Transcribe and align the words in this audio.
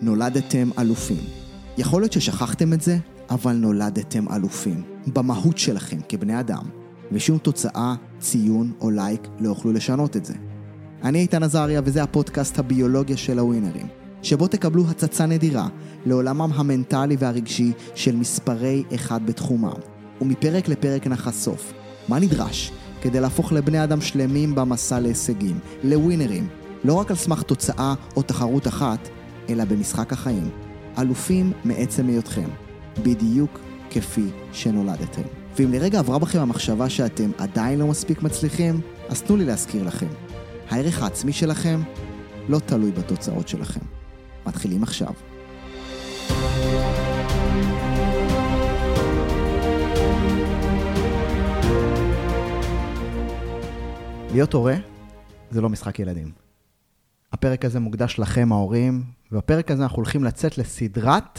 נולדתם 0.00 0.70
אלופים. 0.78 1.24
יכול 1.78 2.02
להיות 2.02 2.12
ששכחתם 2.12 2.72
את 2.72 2.80
זה, 2.80 2.98
אבל 3.30 3.52
נולדתם 3.52 4.32
אלופים. 4.32 4.82
במהות 5.06 5.58
שלכם 5.58 5.98
כבני 6.08 6.40
אדם. 6.40 6.62
ושום 7.12 7.38
תוצאה, 7.38 7.94
ציון 8.20 8.72
או 8.80 8.90
לייק 8.90 9.28
לא 9.40 9.48
יוכלו 9.48 9.72
לשנות 9.72 10.16
את 10.16 10.24
זה. 10.24 10.34
אני 11.04 11.18
איתן 11.18 11.42
עזריה 11.42 11.80
וזה 11.84 12.02
הפודקאסט 12.02 12.58
הביולוגיה 12.58 13.16
של 13.16 13.38
הווינרים, 13.38 13.86
שבו 14.22 14.48
תקבלו 14.48 14.84
הצצה 14.90 15.26
נדירה 15.26 15.68
לעולמם 16.06 16.50
המנטלי 16.54 17.16
והרגשי 17.18 17.72
של 17.94 18.16
מספרי 18.16 18.82
אחד 18.94 19.26
בתחומם. 19.26 19.80
ומפרק 20.20 20.68
לפרק 20.68 21.06
נחשוף 21.06 21.72
מה 22.08 22.18
נדרש 22.18 22.72
כדי 23.02 23.20
להפוך 23.20 23.52
לבני 23.52 23.84
אדם 23.84 24.00
שלמים 24.00 24.54
במסע 24.54 25.00
להישגים, 25.00 25.58
לווינרים, 25.84 26.48
לא 26.84 26.94
רק 26.94 27.10
על 27.10 27.16
סמך 27.16 27.42
תוצאה 27.42 27.94
או 28.16 28.22
תחרות 28.22 28.66
אחת, 28.66 29.08
אלא 29.48 29.64
במשחק 29.64 30.12
החיים. 30.12 30.50
אלופים 30.98 31.52
מעצם 31.64 32.08
היותכם, 32.08 32.48
בדיוק 33.02 33.60
כפי 33.90 34.26
שנולדתם. 34.52 35.22
ואם 35.56 35.72
לרגע 35.72 35.98
עברה 35.98 36.18
בכם 36.18 36.38
המחשבה 36.38 36.88
שאתם 36.88 37.30
עדיין 37.38 37.78
לא 37.78 37.86
מספיק 37.86 38.22
מצליחים, 38.22 38.80
אז 39.08 39.22
תנו 39.22 39.36
לי 39.36 39.44
להזכיר 39.44 39.84
לכם. 39.84 40.06
הערך 40.70 41.02
העצמי 41.02 41.32
שלכם 41.32 41.80
לא 42.48 42.58
תלוי 42.58 42.90
בתוצאות 42.92 43.48
שלכם. 43.48 43.80
מתחילים 44.46 44.82
עכשיו. 44.82 45.12
להיות 54.32 54.52
הורה 54.52 54.74
זה 55.50 55.60
לא 55.60 55.68
משחק 55.68 55.98
ילדים. 55.98 56.32
הפרק 57.32 57.64
הזה 57.64 57.80
מוקדש 57.80 58.18
לכם 58.18 58.52
ההורים, 58.52 59.02
ובפרק 59.32 59.70
הזה 59.70 59.82
אנחנו 59.82 59.96
הולכים 59.96 60.24
לצאת 60.24 60.58
לסדרת 60.58 61.38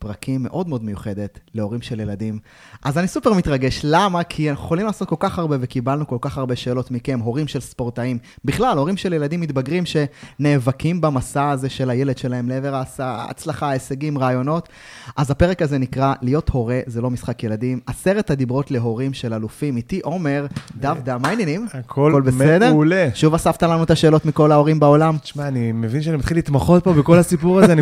פרקים 0.00 0.42
מאוד 0.42 0.68
מאוד 0.68 0.84
מיוחדת 0.84 1.38
להורים 1.54 1.82
של 1.82 2.00
ילדים. 2.00 2.38
אז 2.84 2.98
אני 2.98 3.08
סופר 3.08 3.32
מתרגש, 3.32 3.80
למה? 3.84 4.22
כי 4.22 4.50
אנחנו 4.50 4.64
יכולים 4.64 4.86
לעשות 4.86 5.08
כל 5.08 5.16
כך 5.18 5.38
הרבה 5.38 5.56
וקיבלנו 5.60 6.06
כל 6.06 6.16
כך 6.20 6.38
הרבה 6.38 6.56
שאלות 6.56 6.90
מכם, 6.90 7.20
הורים 7.20 7.48
של 7.48 7.60
ספורטאים, 7.60 8.18
בכלל, 8.44 8.78
הורים 8.78 8.96
של 8.96 9.12
ילדים 9.12 9.40
מתבגרים 9.40 9.84
שנאבקים 9.86 11.00
במסע 11.00 11.50
הזה 11.50 11.68
של 11.68 11.90
הילד 11.90 12.18
שלהם 12.18 12.48
לעבר 12.48 12.82
ההצלחה, 12.98 13.70
הישגים, 13.70 14.18
רעיונות. 14.18 14.68
אז 15.16 15.30
הפרק 15.30 15.62
הזה 15.62 15.78
נקרא 15.78 16.14
להיות 16.22 16.48
הורה 16.48 16.80
זה 16.86 17.00
לא 17.00 17.10
משחק 17.10 17.44
ילדים, 17.44 17.80
עשרת 17.86 18.30
הדיברות 18.30 18.70
להורים 18.70 19.12
של 19.12 19.34
אלופים. 19.34 19.76
איתי 19.76 20.00
עומר, 20.00 20.46
דוודה, 20.76 21.18
מה 21.18 21.28
העניינים? 21.28 21.66
הכל 21.74 22.22
בסדר? 22.24 22.70
מעולה. 22.72 23.08
שוב 23.14 23.34
אספת 23.34 23.62
לנו 23.62 23.82
את 23.82 23.90
השאלות 23.90 24.24
מכל 24.24 24.52
ההורים 24.52 24.80
בעולם. 24.80 25.18
תשמע, 25.18 25.48
אני 25.48 25.72
מבין 25.72 26.02
שאני 26.02 26.16
מתחיל 26.16 26.36
להתמחות 26.36 26.84
פה 26.84 26.92
בכל 26.92 27.18
הסיפור 27.18 27.60
הזה, 27.60 27.72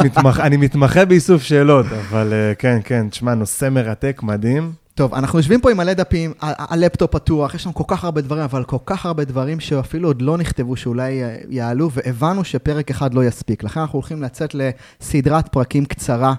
אני 0.40 0.56
מתמחה 0.56 1.04
באיסוף 1.04 1.42
שאלות. 1.42 1.86
אבל 2.10 2.32
אה, 2.32 2.54
כן, 2.54 2.78
כן, 2.84 3.08
תשמע, 3.08 3.34
נושא 3.34 3.68
מרתק, 3.68 4.20
מדהים. 4.22 4.72
טוב, 4.94 5.14
אנחנו 5.14 5.38
יושבים 5.38 5.60
פה 5.60 5.70
עם 5.70 5.76
מלא 5.76 5.92
דפים, 5.92 6.32
הלפטופ 6.40 7.12
פתוח, 7.12 7.54
יש 7.54 7.66
לנו 7.66 7.74
כל 7.74 7.84
כך 7.86 8.04
הרבה 8.04 8.20
דברים, 8.20 8.42
אבל 8.42 8.64
כל 8.64 8.76
כך 8.86 9.06
הרבה 9.06 9.24
דברים 9.24 9.60
שאפילו 9.60 10.08
עוד 10.08 10.22
לא 10.22 10.36
נכתבו, 10.36 10.76
שאולי 10.76 11.24
אה, 11.24 11.36
יעלו, 11.48 11.90
והבנו 11.92 12.44
שפרק 12.44 12.90
אחד 12.90 13.14
לא 13.14 13.24
יספיק. 13.24 13.62
לכן 13.62 13.80
אנחנו 13.80 13.96
הולכים 13.96 14.22
לצאת 14.22 14.54
לסדרת 14.54 15.48
פרקים 15.48 15.84
קצרה, 15.84 16.34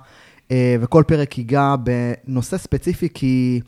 אה, 0.52 0.76
וכל 0.82 1.04
פרק 1.08 1.38
ייגע 1.38 1.76
בנושא 1.84 2.58
ספציפי, 2.58 3.08
כי... 3.14 3.62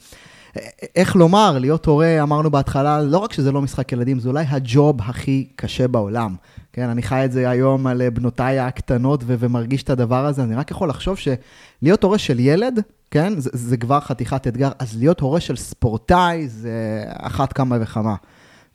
איך 0.95 1.15
לומר, 1.15 1.57
להיות 1.59 1.85
הורה, 1.85 2.21
אמרנו 2.21 2.51
בהתחלה, 2.51 3.01
לא 3.01 3.17
רק 3.17 3.33
שזה 3.33 3.51
לא 3.51 3.61
משחק 3.61 3.91
ילדים, 3.91 4.19
זה 4.19 4.29
אולי 4.29 4.45
הג'וב 4.49 4.95
הכי 5.01 5.47
קשה 5.55 5.87
בעולם. 5.87 6.35
כן, 6.73 6.89
אני 6.89 7.01
חי 7.01 7.25
את 7.25 7.31
זה 7.31 7.49
היום 7.49 7.87
על 7.87 8.09
בנותיי 8.09 8.59
הקטנות 8.59 9.23
ו- 9.27 9.35
ומרגיש 9.39 9.83
את 9.83 9.89
הדבר 9.89 10.25
הזה, 10.25 10.43
אני 10.43 10.55
רק 10.55 10.71
יכול 10.71 10.89
לחשוב 10.89 11.17
שלהיות 11.17 12.03
הורה 12.03 12.17
של 12.17 12.39
ילד, 12.39 12.79
כן, 13.11 13.39
זה, 13.39 13.49
זה 13.53 13.77
כבר 13.77 13.99
חתיכת 13.99 14.47
אתגר, 14.47 14.71
אז 14.79 14.97
להיות 14.97 15.19
הורה 15.19 15.39
של 15.39 15.55
ספורטאי 15.55 16.47
זה 16.47 17.03
אחת 17.07 17.53
כמה 17.53 17.77
וכמה. 17.81 18.15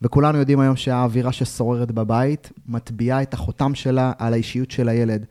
וכולנו 0.03 0.39
יודעים 0.39 0.61
היום 0.61 0.77
שהאווירה 0.77 1.33
ששוררת 1.33 1.91
בבית 1.91 2.53
מטביעה 2.69 3.23
את 3.23 3.35
החותם 3.35 3.75
שלה 3.75 4.13
על 4.19 4.33
האישיות 4.33 4.71
של 4.71 4.89
הילד. 4.89 5.25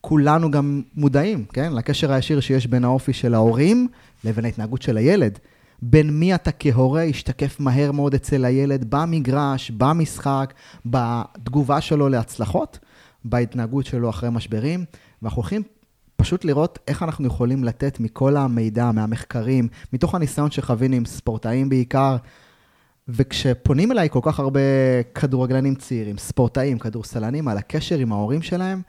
כולנו 0.00 0.50
גם 0.50 0.82
מודעים, 0.96 1.44
כן, 1.52 1.72
לקשר 1.72 2.12
הישיר 2.12 2.40
שיש 2.40 2.66
בין 2.66 2.84
האופי 2.84 3.12
של 3.12 3.34
ההורים 3.34 3.88
לבין 4.24 4.44
ההתנהגות 4.44 4.82
של 4.82 4.96
הילד. 4.96 5.38
בין 5.82 6.10
מי 6.10 6.34
אתה 6.34 6.50
כהורה 6.52 7.04
ישתקף 7.04 7.60
מהר 7.60 7.92
מאוד 7.92 8.14
אצל 8.14 8.44
הילד 8.44 8.84
במגרש, 8.88 9.70
במשחק, 9.70 10.54
בתגובה 10.86 11.80
שלו 11.80 12.08
להצלחות, 12.08 12.78
בהתנהגות 13.24 13.86
שלו 13.86 14.10
אחרי 14.10 14.30
משברים, 14.30 14.84
ואנחנו 15.22 15.42
הולכים 15.42 15.62
פשוט 16.16 16.44
לראות 16.44 16.78
איך 16.88 17.02
אנחנו 17.02 17.26
יכולים 17.26 17.64
לתת 17.64 18.00
מכל 18.00 18.36
המידע, 18.36 18.90
מהמחקרים, 18.92 19.68
מתוך 19.92 20.14
הניסיון 20.14 20.50
שחווינו 20.50 20.96
עם 20.96 21.04
ספורטאים 21.04 21.68
בעיקר, 21.68 22.16
וכשפונים 23.08 23.92
אליי 23.92 24.08
כל 24.10 24.20
כך 24.22 24.40
הרבה 24.40 24.60
כדורגלנים 25.14 25.74
צעירים, 25.74 26.18
ספורטאים, 26.18 26.78
כדורסלנים, 26.78 27.48
על 27.48 27.58
הקשר 27.58 27.98
עם 27.98 28.12
ההורים 28.12 28.42
שלהם, 28.42 28.82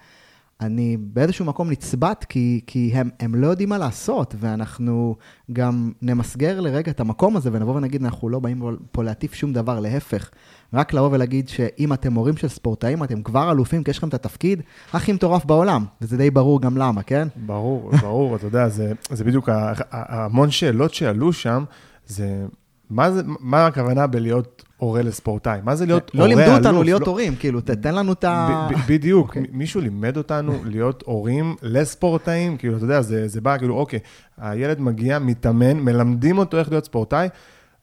אני 0.61 0.97
באיזשהו 0.99 1.45
מקום 1.45 1.69
נצבט, 1.69 2.25
כי, 2.29 2.61
כי 2.67 2.91
הם, 2.93 3.09
הם 3.19 3.35
לא 3.35 3.47
יודעים 3.47 3.69
מה 3.69 3.77
לעשות, 3.77 4.35
ואנחנו 4.39 5.15
גם 5.53 5.91
נמסגר 6.01 6.59
לרגע 6.59 6.91
את 6.91 6.99
המקום 6.99 7.37
הזה, 7.37 7.49
ונבוא 7.53 7.75
ונגיד, 7.75 8.03
אנחנו 8.03 8.29
לא 8.29 8.39
באים 8.39 8.77
פה 8.91 9.03
להטיף 9.03 9.33
שום 9.33 9.53
דבר, 9.53 9.79
להפך. 9.79 10.29
רק 10.73 10.93
לבוא 10.93 11.09
ולהגיד 11.11 11.49
שאם 11.49 11.93
אתם 11.93 12.13
הורים 12.13 12.37
של 12.37 12.47
ספורטאים, 12.47 13.03
אתם 13.03 13.23
כבר 13.23 13.51
אלופים, 13.51 13.83
כי 13.83 13.91
יש 13.91 13.97
לכם 13.97 14.07
את 14.07 14.13
התפקיד 14.13 14.61
הכי 14.93 15.13
מטורף 15.13 15.45
בעולם, 15.45 15.85
וזה 16.01 16.17
די 16.17 16.31
ברור 16.31 16.61
גם 16.61 16.77
למה, 16.77 17.03
כן? 17.03 17.27
ברור, 17.45 17.91
ברור, 18.01 18.35
אתה 18.35 18.45
יודע, 18.45 18.69
זה, 18.69 18.93
זה 19.09 19.23
בדיוק 19.23 19.49
המון 19.91 20.51
שאלות 20.51 20.93
שעלו 20.93 21.33
שם, 21.33 21.63
זה 22.07 22.45
מה, 22.89 23.11
זה, 23.11 23.21
מה 23.39 23.65
הכוונה 23.65 24.07
בלהיות 24.07 24.63
הורה 24.81 25.01
לספורטאי? 25.01 25.59
מה 25.63 25.75
זה 25.75 25.85
להיות 25.85 26.11
לא 26.13 26.23
הורה 26.23 26.33
אלוף? 26.33 26.39
לא 26.39 26.51
לימדו 26.51 26.67
אותנו 26.67 26.83
להיות 26.83 27.01
לא- 27.01 27.05
הורים, 27.05 27.35
כאילו, 27.35 27.61
תתן 27.61 27.95
לנו 27.95 28.13
את 28.13 28.23
ה... 28.23 28.67
בדיוק, 28.87 29.27
אוקיי. 29.27 29.43
מישהו 29.51 29.81
לימד 29.81 30.17
אותנו 30.17 30.53
להיות 30.65 31.03
הורים 31.05 31.55
לספורטאים, 31.61 32.57
כאילו, 32.57 32.77
אתה 32.77 32.85
יודע, 32.85 33.01
זה 33.01 33.41
בא, 33.41 33.57
כאילו, 33.57 33.75
אוקיי, 33.75 33.99
הילד 34.37 34.79
מגיע, 34.79 35.19
מתאמן, 35.19 35.79
מלמדים 35.79 36.37
אותו 36.37 36.57
איך 36.57 36.69
להיות 36.71 36.85
ספורטאי, 36.85 37.29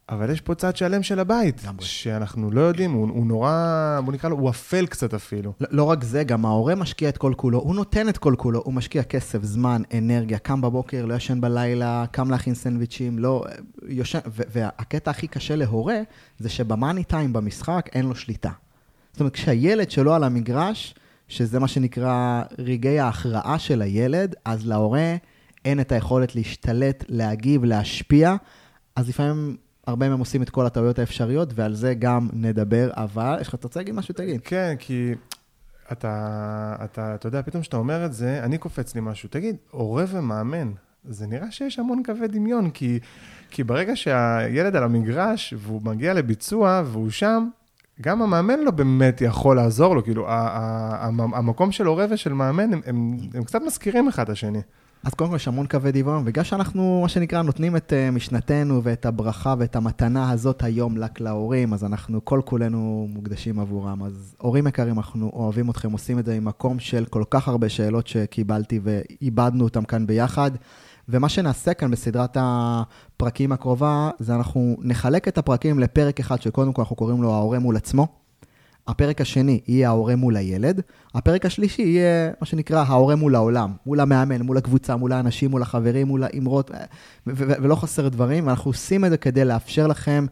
אבל 0.08 0.30
יש 0.30 0.40
פה 0.40 0.54
צד 0.54 0.76
שלם 0.76 1.02
של 1.02 1.18
הבית, 1.18 1.64
גמרי. 1.66 1.84
שאנחנו 1.84 2.50
לא 2.50 2.60
יודעים, 2.60 2.92
הוא, 2.92 3.08
הוא 3.08 3.26
נורא, 3.26 4.00
בוא 4.04 4.12
נקרא 4.12 4.30
לו, 4.30 4.36
הוא 4.36 4.50
אפל 4.50 4.86
קצת 4.86 5.14
אפילו. 5.14 5.52
לא, 5.60 5.68
לא 5.70 5.84
רק 5.84 6.04
זה, 6.04 6.24
גם 6.24 6.46
ההורה 6.46 6.74
משקיע 6.74 7.08
את 7.08 7.18
כל 7.18 7.32
כולו, 7.36 7.58
הוא 7.58 7.74
נותן 7.74 8.08
את 8.08 8.18
כל 8.18 8.34
כולו, 8.38 8.62
הוא 8.64 8.74
משקיע 8.74 9.02
כסף, 9.02 9.42
זמן, 9.42 9.82
אנרגיה, 9.98 10.38
קם 10.38 10.60
בבוקר, 10.60 11.04
לא 11.04 11.14
ישן 11.14 11.40
בלילה, 11.40 12.04
קם 12.10 12.30
להכין 12.30 12.54
סנדוויצ'ים, 12.54 13.18
לא, 13.18 13.44
יושן, 13.88 14.18
והקטע 14.26 15.10
הכי 15.10 15.26
קשה 15.26 15.56
להורה, 15.56 16.00
זה 16.38 16.48
שבמאני 16.48 17.04
טיים 17.04 17.32
במשחק 17.32 17.90
אין 17.92 18.06
לו 18.06 18.14
שליטה. 18.14 18.50
זאת 19.12 19.20
אומרת, 19.20 19.32
כשהילד 19.32 19.90
שלו 19.90 20.14
על 20.14 20.24
המגרש, 20.24 20.94
שזה 21.28 21.58
מה 21.58 21.68
שנקרא 21.68 22.42
רגעי 22.58 23.00
ההכרעה 23.00 23.58
של 23.58 23.82
הילד, 23.82 24.34
אז 24.44 24.66
להורה 24.66 25.16
אין 25.64 25.80
את 25.80 25.92
היכולת 25.92 26.34
להשתלט, 26.34 27.04
להגיב, 27.08 27.64
להשפיע, 27.64 28.36
אז 28.96 29.08
לפעמים 29.08 29.56
הרבה 29.88 30.08
מהם 30.08 30.18
עושים 30.18 30.42
את 30.42 30.50
כל 30.50 30.66
הטעויות 30.66 30.98
האפשריות, 30.98 31.52
ועל 31.54 31.74
זה 31.74 31.94
גם 31.94 32.28
נדבר, 32.32 32.90
אבל 32.92 33.38
יש 33.40 33.48
לך, 33.48 33.54
אתה 33.54 33.66
רוצה 33.66 33.80
להגיד 33.80 33.94
משהו? 33.94 34.14
תגיד. 34.14 34.40
כן, 34.44 34.74
כי 34.78 35.14
אתה, 35.92 36.76
אתה, 36.84 37.14
אתה 37.14 37.28
יודע, 37.28 37.42
פתאום 37.42 37.62
כשאתה 37.62 37.76
אומר 37.76 38.04
את 38.04 38.12
זה, 38.12 38.44
אני 38.44 38.58
קופץ 38.58 38.94
לי 38.94 39.00
משהו. 39.04 39.28
תגיד, 39.28 39.56
הורה 39.70 40.04
ומאמן, 40.08 40.72
זה 41.04 41.26
נראה 41.26 41.50
שיש 41.50 41.78
המון 41.78 42.02
קווי 42.06 42.28
דמיון, 42.28 42.70
כי, 42.70 42.98
כי 43.50 43.64
ברגע 43.64 43.96
שהילד 43.96 44.76
על 44.76 44.84
המגרש, 44.84 45.54
והוא 45.58 45.82
מגיע 45.84 46.14
לביצוע, 46.14 46.82
והוא 46.86 47.10
שם, 47.10 47.48
גם 48.00 48.22
המאמן 48.22 48.60
לא 48.60 48.70
באמת 48.70 49.20
יכול 49.20 49.56
לעזור 49.56 49.94
לו, 49.94 50.04
כאילו, 50.04 50.26
המקום 51.34 51.72
של 51.72 51.86
הורה 51.86 52.06
ושל 52.10 52.32
מאמן, 52.32 52.72
הם, 52.72 52.80
הם, 52.86 53.16
הם 53.34 53.44
קצת 53.44 53.60
מזכירים 53.66 54.08
אחד 54.08 54.22
את 54.22 54.30
השני. 54.30 54.60
אז 55.04 55.14
קודם 55.14 55.30
כל 55.30 55.36
יש 55.36 55.48
המון 55.48 55.66
קווי 55.66 55.92
דמיון, 55.92 56.24
בגלל 56.24 56.44
שאנחנו, 56.44 57.00
מה 57.02 57.08
שנקרא, 57.08 57.42
נותנים 57.42 57.76
את 57.76 57.92
uh, 57.92 58.14
משנתנו 58.14 58.82
ואת 58.82 59.06
הברכה 59.06 59.54
ואת 59.58 59.76
המתנה 59.76 60.30
הזאת 60.30 60.62
היום 60.62 60.98
רק 60.98 61.20
להורים, 61.20 61.72
אז 61.72 61.84
אנחנו 61.84 62.24
כל 62.24 62.40
כולנו 62.44 63.06
מוקדשים 63.10 63.60
עבורם. 63.60 64.02
אז 64.02 64.36
הורים 64.38 64.66
יקרים, 64.66 64.98
אנחנו 64.98 65.30
אוהבים 65.32 65.70
אתכם, 65.70 65.92
עושים 65.92 66.18
את 66.18 66.26
זה 66.26 66.40
ממקום 66.40 66.78
של 66.78 67.04
כל 67.04 67.22
כך 67.30 67.48
הרבה 67.48 67.68
שאלות 67.68 68.06
שקיבלתי 68.06 68.80
ואיבדנו 68.82 69.64
אותם 69.64 69.84
כאן 69.84 70.06
ביחד. 70.06 70.50
ומה 71.08 71.28
שנעשה 71.28 71.74
כאן 71.74 71.90
בסדרת 71.90 72.36
הפרקים 72.40 73.52
הקרובה, 73.52 74.10
זה 74.18 74.34
אנחנו 74.34 74.76
נחלק 74.80 75.28
את 75.28 75.38
הפרקים 75.38 75.78
לפרק 75.78 76.20
אחד, 76.20 76.42
שקודם 76.42 76.72
כל 76.72 76.82
אנחנו 76.82 76.96
קוראים 76.96 77.22
לו 77.22 77.34
ההורה 77.34 77.58
מול 77.58 77.76
עצמו. 77.76 78.27
הפרק 78.88 79.20
השני 79.20 79.60
יהיה 79.68 79.88
ההורה 79.88 80.16
מול 80.16 80.36
הילד, 80.36 80.80
הפרק 81.14 81.46
השלישי 81.46 81.82
יהיה 81.82 82.30
מה 82.40 82.46
שנקרא 82.46 82.84
ההורה 82.88 83.16
מול 83.16 83.34
העולם, 83.34 83.72
מול 83.86 84.00
המאמן, 84.00 84.42
מול 84.42 84.56
הקבוצה, 84.56 84.96
מול 84.96 85.12
האנשים, 85.12 85.50
מול 85.50 85.62
החברים, 85.62 86.06
מול 86.06 86.24
האמרות, 86.24 86.70
ולא 87.26 87.74
חסר 87.74 88.08
דברים, 88.08 88.46
ואנחנו 88.46 88.68
עושים 88.68 89.04
את 89.04 89.10
זה 89.10 89.16
כדי 89.16 89.44
לאפשר 89.44 89.86
לכם 89.86 90.26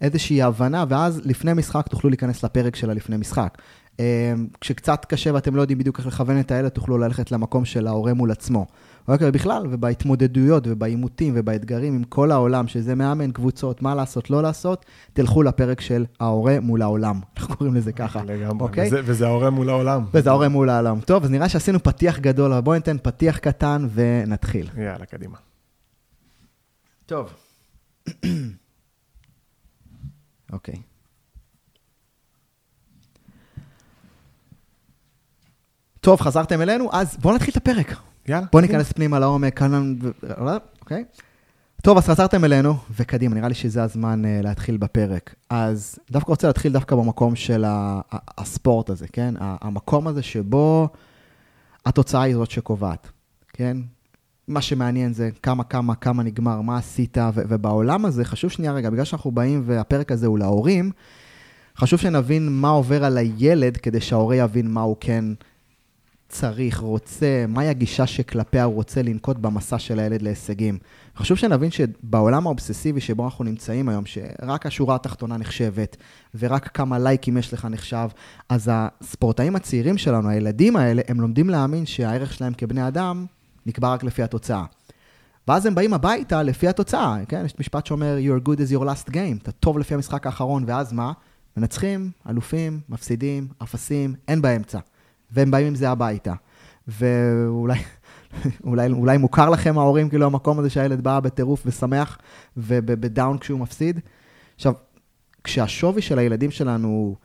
איזושהי 0.00 0.42
הבנה, 0.42 0.84
ואז 0.88 1.20
לפני 1.24 1.52
משחק 1.52 1.88
תוכלו 1.88 2.10
להיכנס 2.10 2.44
לפרק 2.44 2.76
של 2.76 2.90
הלפני 2.90 3.16
משחק. 3.16 3.58
אה, 4.00 4.32
כשקצת 4.60 5.04
קשה 5.04 5.34
ואתם 5.34 5.56
לא 5.56 5.60
יודעים 5.60 5.78
בדיוק 5.78 5.98
איך 5.98 6.06
לכוון 6.06 6.40
את 6.40 6.50
הילד, 6.50 6.68
תוכלו 6.68 6.98
ללכת 6.98 7.32
למקום 7.32 7.64
של 7.64 7.86
ההורה 7.86 8.14
מול 8.14 8.30
עצמו. 8.30 8.66
אוקיי, 9.08 9.30
בכלל, 9.30 9.66
ובהתמודדויות 9.70 10.64
ובעימותים 10.66 11.32
ובאתגרים 11.36 11.94
עם 11.94 12.04
כל 12.04 12.30
העולם, 12.30 12.68
שזה 12.68 12.94
מאמן 12.94 13.32
קבוצות, 13.32 13.82
מה 13.82 13.94
לעשות, 13.94 14.30
לא 14.30 14.42
לעשות, 14.42 14.86
תלכו 15.12 15.42
לפרק 15.42 15.80
של 15.80 16.04
ההורה 16.20 16.60
מול 16.60 16.82
העולם. 16.82 17.20
אנחנו 17.36 17.56
קוראים 17.56 17.74
לזה 17.74 17.92
ככה. 17.92 18.22
לגמרי, 18.24 18.68
אוקיי? 18.68 18.86
וזה, 18.86 19.00
וזה 19.04 19.26
ההורה 19.26 19.50
מול 19.50 19.68
העולם. 19.68 20.04
וזה 20.14 20.30
ההורה 20.30 20.48
מול 20.48 20.68
העולם. 20.68 21.00
טוב, 21.00 21.24
אז 21.24 21.30
נראה 21.30 21.48
שעשינו 21.48 21.82
פתיח 21.82 22.18
גדול, 22.18 22.52
אבל 22.52 22.60
בואו 22.60 22.76
ניתן 22.76 22.96
פתיח 23.02 23.38
קטן 23.38 23.88
ונתחיל. 23.94 24.68
יאללה, 24.76 25.06
קדימה. 25.06 25.36
טוב. 27.06 27.32
אוקיי. 30.52 30.74
טוב, 36.00 36.20
חזרתם 36.20 36.62
אלינו? 36.62 36.88
אז 36.92 37.16
בואו 37.16 37.34
נתחיל 37.34 37.52
את 37.52 37.56
הפרק. 37.56 38.07
יאללה. 38.28 38.46
קדימה. 38.46 38.62
ניכנס 38.62 38.92
פנימה 38.92 39.18
לעומק, 39.18 39.58
כאן, 39.58 39.94
ו- 40.02 40.10
אוקיי? 40.80 41.04
טוב, 41.82 41.98
אז 41.98 42.06
חזרתם 42.06 42.44
אלינו, 42.44 42.74
וקדימה, 42.96 43.34
נראה 43.34 43.48
לי 43.48 43.54
שזה 43.54 43.82
הזמן 43.82 44.22
uh, 44.24 44.44
להתחיל 44.44 44.76
בפרק. 44.76 45.34
אז 45.50 45.98
דווקא 46.10 46.30
רוצה 46.30 46.46
להתחיל 46.46 46.72
דווקא 46.72 46.96
במקום 46.96 47.36
של 47.36 47.64
ה- 47.64 48.00
ה- 48.12 48.40
הספורט 48.40 48.90
הזה, 48.90 49.06
כן? 49.12 49.34
ה- 49.40 49.56
המקום 49.60 50.06
הזה 50.06 50.22
שבו 50.22 50.88
התוצאה 51.86 52.22
היא 52.22 52.34
זאת 52.34 52.50
שקובעת, 52.50 53.08
כן? 53.52 53.76
מה 54.48 54.60
שמעניין 54.60 55.12
זה 55.12 55.30
כמה, 55.42 55.64
כמה, 55.64 55.94
כמה 55.94 56.22
נגמר, 56.22 56.60
מה 56.60 56.78
עשית, 56.78 57.18
ו- 57.18 57.42
ובעולם 57.48 58.04
הזה, 58.04 58.24
חשוב 58.24 58.50
שנייה 58.50 58.72
רגע, 58.72 58.90
בגלל 58.90 59.04
שאנחנו 59.04 59.30
באים 59.30 59.62
והפרק 59.66 60.12
הזה 60.12 60.26
הוא 60.26 60.38
להורים, 60.38 60.90
חשוב 61.78 61.98
שנבין 61.98 62.48
מה 62.48 62.68
עובר 62.68 63.04
על 63.04 63.18
הילד 63.18 63.76
כדי 63.76 64.00
שההורה 64.00 64.36
יבין 64.36 64.70
מה 64.70 64.80
הוא 64.80 64.96
כן 65.00 65.24
צריך, 66.28 66.78
רוצה, 66.78 67.44
מהי 67.48 67.68
הגישה 67.68 68.06
שכלפיה 68.06 68.64
הוא 68.64 68.74
רוצה 68.74 69.02
לנקוט 69.02 69.36
במסע 69.36 69.78
של 69.78 69.98
הילד 69.98 70.22
להישגים. 70.22 70.78
חשוב 71.16 71.38
שנבין 71.38 71.70
שבעולם 71.70 72.46
האובססיבי 72.46 73.00
שבו 73.00 73.24
אנחנו 73.24 73.44
נמצאים 73.44 73.88
היום, 73.88 74.06
שרק 74.06 74.66
השורה 74.66 74.94
התחתונה 74.94 75.36
נחשבת, 75.36 75.96
ורק 76.38 76.68
כמה 76.68 76.98
לייקים 76.98 77.36
יש 77.36 77.54
לך 77.54 77.64
נחשב, 77.64 78.08
אז 78.48 78.70
הספורטאים 78.72 79.56
הצעירים 79.56 79.98
שלנו, 79.98 80.28
הילדים 80.28 80.76
האלה, 80.76 81.02
הם 81.08 81.20
לומדים 81.20 81.50
להאמין 81.50 81.86
שהערך 81.86 82.32
שלהם 82.32 82.52
כבני 82.54 82.88
אדם 82.88 83.26
נקבע 83.66 83.92
רק 83.92 84.04
לפי 84.04 84.22
התוצאה. 84.22 84.64
ואז 85.48 85.66
הם 85.66 85.74
באים 85.74 85.94
הביתה 85.94 86.42
לפי 86.42 86.68
התוצאה, 86.68 87.16
כן? 87.28 87.42
יש 87.44 87.54
משפט 87.58 87.86
שאומר, 87.86 88.16
you're 88.20 88.48
good 88.48 88.58
as 88.58 88.72
your 88.72 88.84
last 88.84 89.10
game, 89.10 89.42
אתה 89.42 89.52
טוב 89.52 89.78
לפי 89.78 89.94
המשחק 89.94 90.26
האחרון, 90.26 90.64
ואז 90.66 90.92
מה? 90.92 91.12
מנצחים, 91.56 92.10
אלופים, 92.28 92.80
מפסידים, 92.88 93.48
אפסים, 93.62 94.14
אין 94.28 94.42
באמצע. 94.42 94.78
והם 95.30 95.50
באים 95.50 95.66
עם 95.66 95.74
זה 95.74 95.90
הביתה. 95.90 96.34
ואולי 96.88 97.78
אולי, 98.64 98.88
אולי 98.88 99.18
מוכר 99.18 99.50
לכם 99.50 99.78
ההורים, 99.78 100.08
כאילו 100.08 100.26
המקום 100.26 100.58
הזה 100.58 100.70
שהילד 100.70 101.00
בא 101.00 101.20
בטירוף 101.20 101.62
ושמח 101.66 102.18
ובדאון 102.56 103.38
כשהוא 103.38 103.60
מפסיד. 103.60 104.00
עכשיו, 104.54 104.74
כשהשווי 105.44 106.02
של 106.02 106.18
הילדים 106.18 106.50
שלנו 106.50 107.16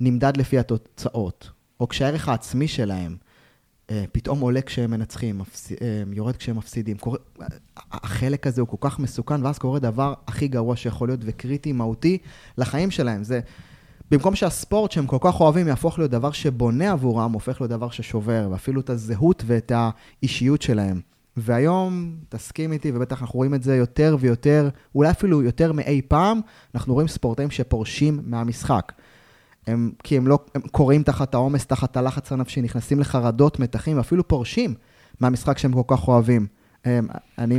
נמדד 0.00 0.36
לפי 0.36 0.58
התוצאות, 0.58 1.50
או 1.80 1.88
כשהערך 1.88 2.28
העצמי 2.28 2.68
שלהם 2.68 3.16
אה, 3.90 4.04
פתאום 4.12 4.40
עולה 4.40 4.62
כשהם 4.62 4.90
מנצחים, 4.90 5.38
מפס... 5.38 5.72
אה, 5.72 5.76
יורד 6.12 6.36
כשהם 6.36 6.56
מפסידים, 6.56 6.96
קורה... 6.96 7.18
החלק 7.76 8.46
הזה 8.46 8.60
הוא 8.60 8.68
כל 8.68 8.76
כך 8.80 8.98
מסוכן, 8.98 9.44
ואז 9.44 9.58
קורה 9.58 9.78
דבר 9.78 10.14
הכי 10.26 10.48
גרוע 10.48 10.76
שיכול 10.76 11.08
להיות 11.08 11.20
וקריטי, 11.22 11.72
מהותי, 11.72 12.18
לחיים 12.58 12.90
שלהם. 12.90 13.24
זה... 13.24 13.40
במקום 14.10 14.34
שהספורט 14.34 14.90
שהם 14.90 15.06
כל 15.06 15.16
כך 15.20 15.40
אוהבים 15.40 15.68
יהפוך 15.68 15.98
להיות 15.98 16.10
דבר 16.10 16.32
שבונה 16.32 16.92
עבורם, 16.92 17.32
הופך 17.32 17.60
להיות 17.60 17.70
דבר 17.70 17.90
ששובר, 17.90 18.48
ואפילו 18.50 18.80
את 18.80 18.90
הזהות 18.90 19.42
ואת 19.46 19.72
האישיות 19.74 20.62
שלהם. 20.62 21.00
והיום, 21.36 22.16
תסכים 22.28 22.72
איתי, 22.72 22.92
ובטח 22.94 23.22
אנחנו 23.22 23.36
רואים 23.36 23.54
את 23.54 23.62
זה 23.62 23.76
יותר 23.76 24.16
ויותר, 24.20 24.68
אולי 24.94 25.10
אפילו 25.10 25.42
יותר 25.42 25.72
מאי 25.72 26.02
פעם, 26.08 26.40
אנחנו 26.74 26.94
רואים 26.94 27.08
ספורטאים 27.08 27.50
שפורשים 27.50 28.20
מהמשחק. 28.24 28.92
הם, 29.66 29.92
כי 30.02 30.16
הם 30.16 30.26
לא, 30.26 30.38
הם 30.54 30.60
קוראים 30.60 31.02
תחת 31.02 31.34
העומס, 31.34 31.66
תחת 31.66 31.96
הלחץ 31.96 32.32
הנפשי, 32.32 32.62
נכנסים 32.62 33.00
לחרדות, 33.00 33.58
מתחים, 33.58 33.98
אפילו 33.98 34.28
פורשים 34.28 34.74
מהמשחק 35.20 35.58
שהם 35.58 35.72
כל 35.72 35.96
כך 35.96 36.08
אוהבים. 36.08 36.46
אני... 37.38 37.58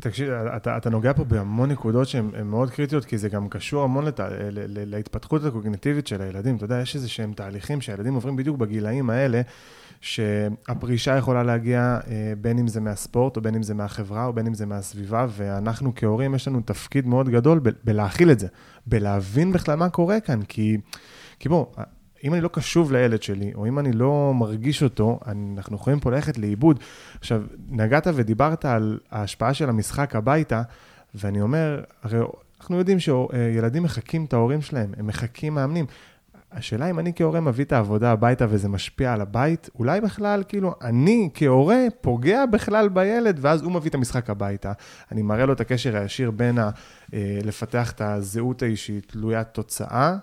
תקשיב, 0.00 0.30
אתה, 0.30 0.76
אתה 0.76 0.90
נוגע 0.90 1.12
פה 1.12 1.24
בהמון 1.24 1.70
נקודות 1.70 2.08
שהן 2.08 2.30
מאוד 2.44 2.70
קריטיות, 2.70 3.04
כי 3.04 3.18
זה 3.18 3.28
גם 3.28 3.48
קשור 3.48 3.82
המון 3.82 4.04
לת, 4.04 4.20
ל, 4.20 4.94
להתפתחות 4.96 5.44
הקוגניטיבית 5.44 6.06
של 6.06 6.22
הילדים. 6.22 6.56
אתה 6.56 6.64
יודע, 6.64 6.80
יש 6.80 6.94
איזה 6.94 7.08
שהם 7.08 7.32
תהליכים 7.32 7.80
שהילדים 7.80 8.14
עוברים 8.14 8.36
בדיוק 8.36 8.56
בגילאים 8.56 9.10
האלה, 9.10 9.40
שהפרישה 10.00 11.16
יכולה 11.16 11.42
להגיע 11.42 11.98
אה, 12.10 12.32
בין 12.40 12.58
אם 12.58 12.68
זה 12.68 12.80
מהספורט, 12.80 13.36
או 13.36 13.42
בין 13.42 13.54
אם 13.54 13.62
זה 13.62 13.74
מהחברה, 13.74 14.26
או 14.26 14.32
בין 14.32 14.46
אם 14.46 14.54
זה 14.54 14.66
מהסביבה, 14.66 15.26
ואנחנו 15.30 15.92
כהורים, 15.96 16.34
יש 16.34 16.48
לנו 16.48 16.60
תפקיד 16.60 17.06
מאוד 17.06 17.28
גדול 17.28 17.60
ב, 17.62 17.70
בלהכיל 17.84 18.30
את 18.30 18.38
זה, 18.38 18.46
בלהבין 18.86 19.52
בכלל 19.52 19.76
מה 19.76 19.88
קורה 19.88 20.20
כאן, 20.20 20.42
כי, 20.42 20.78
כי 21.38 21.48
בוא, 21.48 21.66
אם 22.24 22.34
אני 22.34 22.40
לא 22.40 22.48
קשוב 22.48 22.92
לילד 22.92 23.22
שלי, 23.22 23.52
או 23.54 23.66
אם 23.66 23.78
אני 23.78 23.92
לא 23.92 24.32
מרגיש 24.34 24.82
אותו, 24.82 25.20
אנחנו 25.26 25.76
יכולים 25.76 26.00
פה 26.00 26.10
ללכת 26.10 26.38
לאיבוד. 26.38 26.80
עכשיו, 27.18 27.42
נגעת 27.68 28.06
ודיברת 28.14 28.64
על 28.64 28.98
ההשפעה 29.10 29.54
של 29.54 29.68
המשחק 29.68 30.16
הביתה, 30.16 30.62
ואני 31.14 31.40
אומר, 31.40 31.82
הרי 32.02 32.18
אנחנו 32.60 32.78
יודעים 32.78 32.98
שילדים 33.00 33.82
מחקים 33.82 34.24
את 34.24 34.32
ההורים 34.32 34.62
שלהם, 34.62 34.92
הם 34.96 35.06
מחקים 35.06 35.54
מאמנים. 35.54 35.86
השאלה 36.52 36.90
אם 36.90 36.98
אני 36.98 37.12
כהורה 37.16 37.40
מביא 37.40 37.64
את 37.64 37.72
העבודה 37.72 38.12
הביתה 38.12 38.46
וזה 38.48 38.68
משפיע 38.68 39.12
על 39.12 39.20
הבית, 39.20 39.70
אולי 39.78 40.00
בכלל, 40.00 40.42
כאילו, 40.48 40.74
אני 40.82 41.30
כהורה 41.34 41.84
פוגע 42.00 42.46
בכלל 42.46 42.88
בילד, 42.88 43.38
ואז 43.40 43.62
הוא 43.62 43.72
מביא 43.72 43.90
את 43.90 43.94
המשחק 43.94 44.30
הביתה. 44.30 44.72
אני 45.12 45.22
מראה 45.22 45.46
לו 45.46 45.52
את 45.52 45.60
הקשר 45.60 45.96
הישיר 45.96 46.30
בין 46.30 46.58
ה, 46.58 46.70
אה, 47.14 47.38
לפתח 47.44 47.92
את 47.92 48.00
הזהות 48.00 48.62
האישית 48.62 49.12
תלוית 49.12 49.46
תוצאה, 49.48 50.16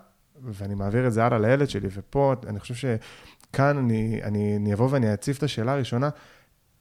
ואני 0.44 0.75
מעביר 0.75 1.07
את 1.07 1.13
זה 1.13 1.25
הלאה 1.25 1.39
לילד 1.39 1.69
שלי, 1.69 1.88
ופה 1.91 2.33
אני 2.47 2.59
חושב 2.59 2.75
שכאן 2.75 3.77
אני, 3.77 4.19
אני, 4.24 4.56
אני 4.57 4.74
אבוא 4.74 4.88
ואני 4.91 5.13
אציף 5.13 5.38
את 5.38 5.44
השאלה 5.44 5.74
הראשונה, 5.74 6.09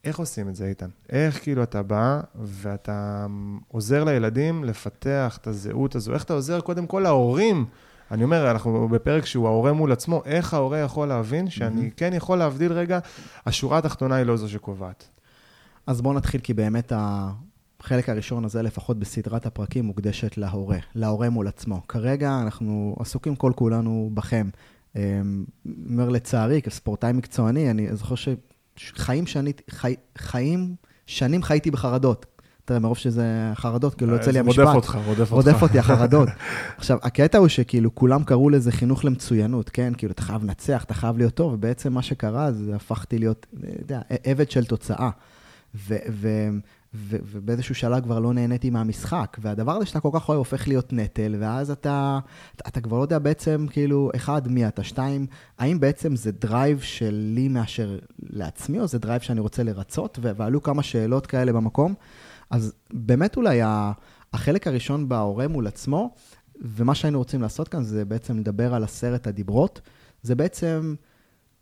איך 0.03 0.19
עושים 0.19 0.49
את 0.49 0.55
זה, 0.55 0.65
איתן? 0.65 0.89
איך 1.09 1.43
כאילו 1.43 1.63
אתה 1.63 1.83
בא 1.83 2.21
ואתה 2.35 3.25
עוזר 3.67 4.03
לילדים 4.03 4.63
לפתח 4.63 5.37
את 5.41 5.47
הזהות 5.47 5.95
הזו? 5.95 6.13
איך 6.13 6.23
אתה 6.23 6.33
עוזר 6.33 6.61
קודם 6.61 6.87
כל 6.87 6.99
להורים? 6.99 7.65
אני 8.11 8.23
אומר, 8.23 8.51
אנחנו 8.51 8.89
בפרק 8.89 9.25
שהוא 9.25 9.47
ההורה 9.47 9.73
מול 9.73 9.91
עצמו, 9.91 10.21
איך 10.25 10.53
ההורה 10.53 10.79
יכול 10.79 11.07
להבין 11.07 11.49
שאני 11.49 11.87
mm-hmm. 11.87 11.97
כן 11.97 12.13
יכול 12.13 12.37
להבדיל 12.37 12.73
רגע, 12.73 12.99
השורה 13.45 13.77
התחתונה 13.77 14.15
היא 14.15 14.25
לא 14.25 14.37
זו 14.37 14.49
שקובעת. 14.49 15.09
אז 15.87 16.01
בואו 16.01 16.13
נתחיל, 16.13 16.41
כי 16.41 16.53
באמת 16.53 16.91
החלק 17.81 18.09
הראשון 18.09 18.45
הזה, 18.45 18.61
לפחות 18.61 18.99
בסדרת 18.99 19.45
הפרקים, 19.45 19.85
מוקדשת 19.85 20.37
להורה, 20.37 20.77
להורה 20.95 21.29
מול 21.29 21.47
עצמו. 21.47 21.81
כרגע 21.87 22.39
אנחנו 22.41 22.95
עסוקים 22.99 23.35
כל 23.35 23.51
כולנו 23.55 24.09
בכם. 24.13 24.49
אומר 25.89 26.09
לצערי, 26.09 26.61
כספורטאי 26.61 27.13
מקצועני, 27.13 27.71
אני 27.71 27.95
זוכר 27.95 28.15
שחיים 28.75 29.27
שאני, 29.27 29.51
חי, 29.69 29.95
חיים, 30.17 30.75
שנים 31.05 31.43
חייתי 31.43 31.71
בחרדות. 31.71 32.25
תראה, 32.65 32.79
מרוב 32.79 32.97
שזה 32.97 33.51
חרדות, 33.55 33.95
כאילו, 33.95 34.11
לא 34.11 34.17
יוצא 34.17 34.31
לי 34.31 34.39
המשפט. 34.39 34.59
רודף 34.59 34.75
אותך, 34.75 34.97
רודף 35.05 35.31
אותך. 35.31 35.31
רודף 35.31 35.61
אותי 35.61 35.79
החרדות. 35.79 36.29
עכשיו, 36.77 36.97
הקטע 37.01 37.37
הוא 37.37 37.47
שכאילו 37.47 37.95
כולם 37.95 38.23
קראו 38.23 38.49
לזה 38.49 38.71
חינוך 38.71 39.05
למצוינות, 39.05 39.69
כן? 39.69 39.93
כאילו, 39.97 40.11
אתה 40.11 40.21
חייב 40.21 40.43
לנצח, 40.43 40.83
אתה 40.83 40.93
חייב 40.93 41.17
להיות 41.17 41.33
טוב, 41.33 41.53
ובעצם 41.53 41.93
מה 41.93 42.01
שקרה 42.01 42.51
זה 42.51 42.75
הפכתי 42.75 43.17
להיות, 43.19 43.45
אתה 43.59 43.67
יודע, 43.81 44.01
עבד 44.23 44.51
של 44.51 44.65
תוצאה. 44.65 45.09
ו- 45.75 45.95
ו- 46.11 46.49
ו- 46.93 47.17
ובאיזשהו 47.31 47.75
שלב 47.75 48.03
כבר 48.03 48.19
לא 48.19 48.33
נהניתי 48.33 48.69
מהמשחק, 48.69 49.37
והדבר 49.41 49.71
הזה 49.71 49.85
שאתה 49.85 49.99
כל 49.99 50.09
כך 50.13 50.29
אוהב 50.29 50.37
הופך 50.37 50.67
להיות 50.67 50.93
נטל, 50.93 51.35
ואז 51.39 51.71
אתה, 51.71 52.19
אתה 52.67 52.81
כבר 52.81 52.97
לא 52.97 53.01
יודע 53.01 53.19
בעצם, 53.19 53.65
כאילו, 53.69 54.11
אחד, 54.15 54.47
מי 54.47 54.67
אתה, 54.67 54.83
שתיים, 54.83 55.27
האם 55.57 55.79
בעצם 55.79 56.15
זה 56.15 56.31
drive 56.31 56.79
שלי 56.79 57.47
מאשר 57.47 57.99
לעצמי, 58.19 58.79
או 58.79 58.87
זה 58.87 58.99
דרייב 58.99 59.21
שאני 59.21 59.39
רוצה 59.39 59.63
לרצות, 59.63 60.19
ועלו 60.21 60.63
כמה 60.63 60.83
שאלות 60.83 61.27
כאלה 61.27 61.53
במקום. 61.53 61.93
אז 62.49 62.73
באמת 62.93 63.37
אולי 63.37 63.61
החלק 64.33 64.67
הראשון 64.67 65.09
בהורה 65.09 65.47
מול 65.47 65.67
עצמו, 65.67 66.13
ומה 66.61 66.95
שהיינו 66.95 67.17
רוצים 67.17 67.41
לעשות 67.41 67.67
כאן 67.67 67.83
זה 67.83 68.05
בעצם 68.05 68.39
לדבר 68.39 68.73
על 68.73 68.83
עשרת 68.83 69.27
הדיברות. 69.27 69.81
זה 70.21 70.35
בעצם 70.35 70.95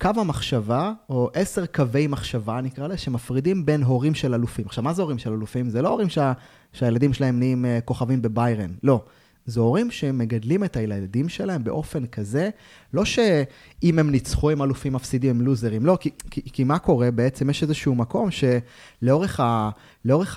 קו 0.02 0.10
המחשבה, 0.16 0.94
או 1.10 1.30
עשר 1.34 1.66
קווי 1.66 2.08
מחשבה 2.08 2.62
נקרא 2.62 2.88
לה, 2.88 2.98
שמפרידים 2.98 3.66
בין 3.66 3.84
הורים 3.84 4.16
של 4.16 4.34
אלופים. 4.34 4.66
עכשיו, 4.66 4.84
מה 4.84 4.94
זה 4.94 5.02
הורים 5.02 5.18
של 5.18 5.34
אלופים? 5.34 5.70
זה 5.70 5.82
לא 5.82 5.90
הורים 5.90 6.10
שה, 6.10 6.34
שהילדים 6.74 7.14
שלהם 7.14 7.40
נהיים 7.40 7.66
uh, 7.66 7.82
כוכבים 7.86 8.22
בביירן, 8.22 8.72
לא. 8.84 9.04
זה 9.48 9.60
הורים 9.60 9.92
שמגדלים 9.92 10.64
את 10.64 10.76
הילדים 10.76 11.30
שלהם 11.30 11.64
באופן 11.64 12.06
כזה, 12.06 12.50
לא 12.94 13.06
שאם 13.06 14.00
הם 14.00 14.10
ניצחו 14.10 14.50
הם 14.50 14.62
אלופים 14.62 14.94
מפסידים 14.94 15.30
הם 15.30 15.42
לוזרים, 15.42 15.86
לא, 15.86 15.98
כי, 16.02 16.10
כי, 16.32 16.42
כי 16.54 16.64
מה 16.64 16.80
קורה? 16.80 17.12
בעצם 17.12 17.50
יש 17.50 17.64
איזשהו 17.64 17.96
מקום 17.96 18.30
שלאורך 18.32 19.40
ה, 19.40 19.70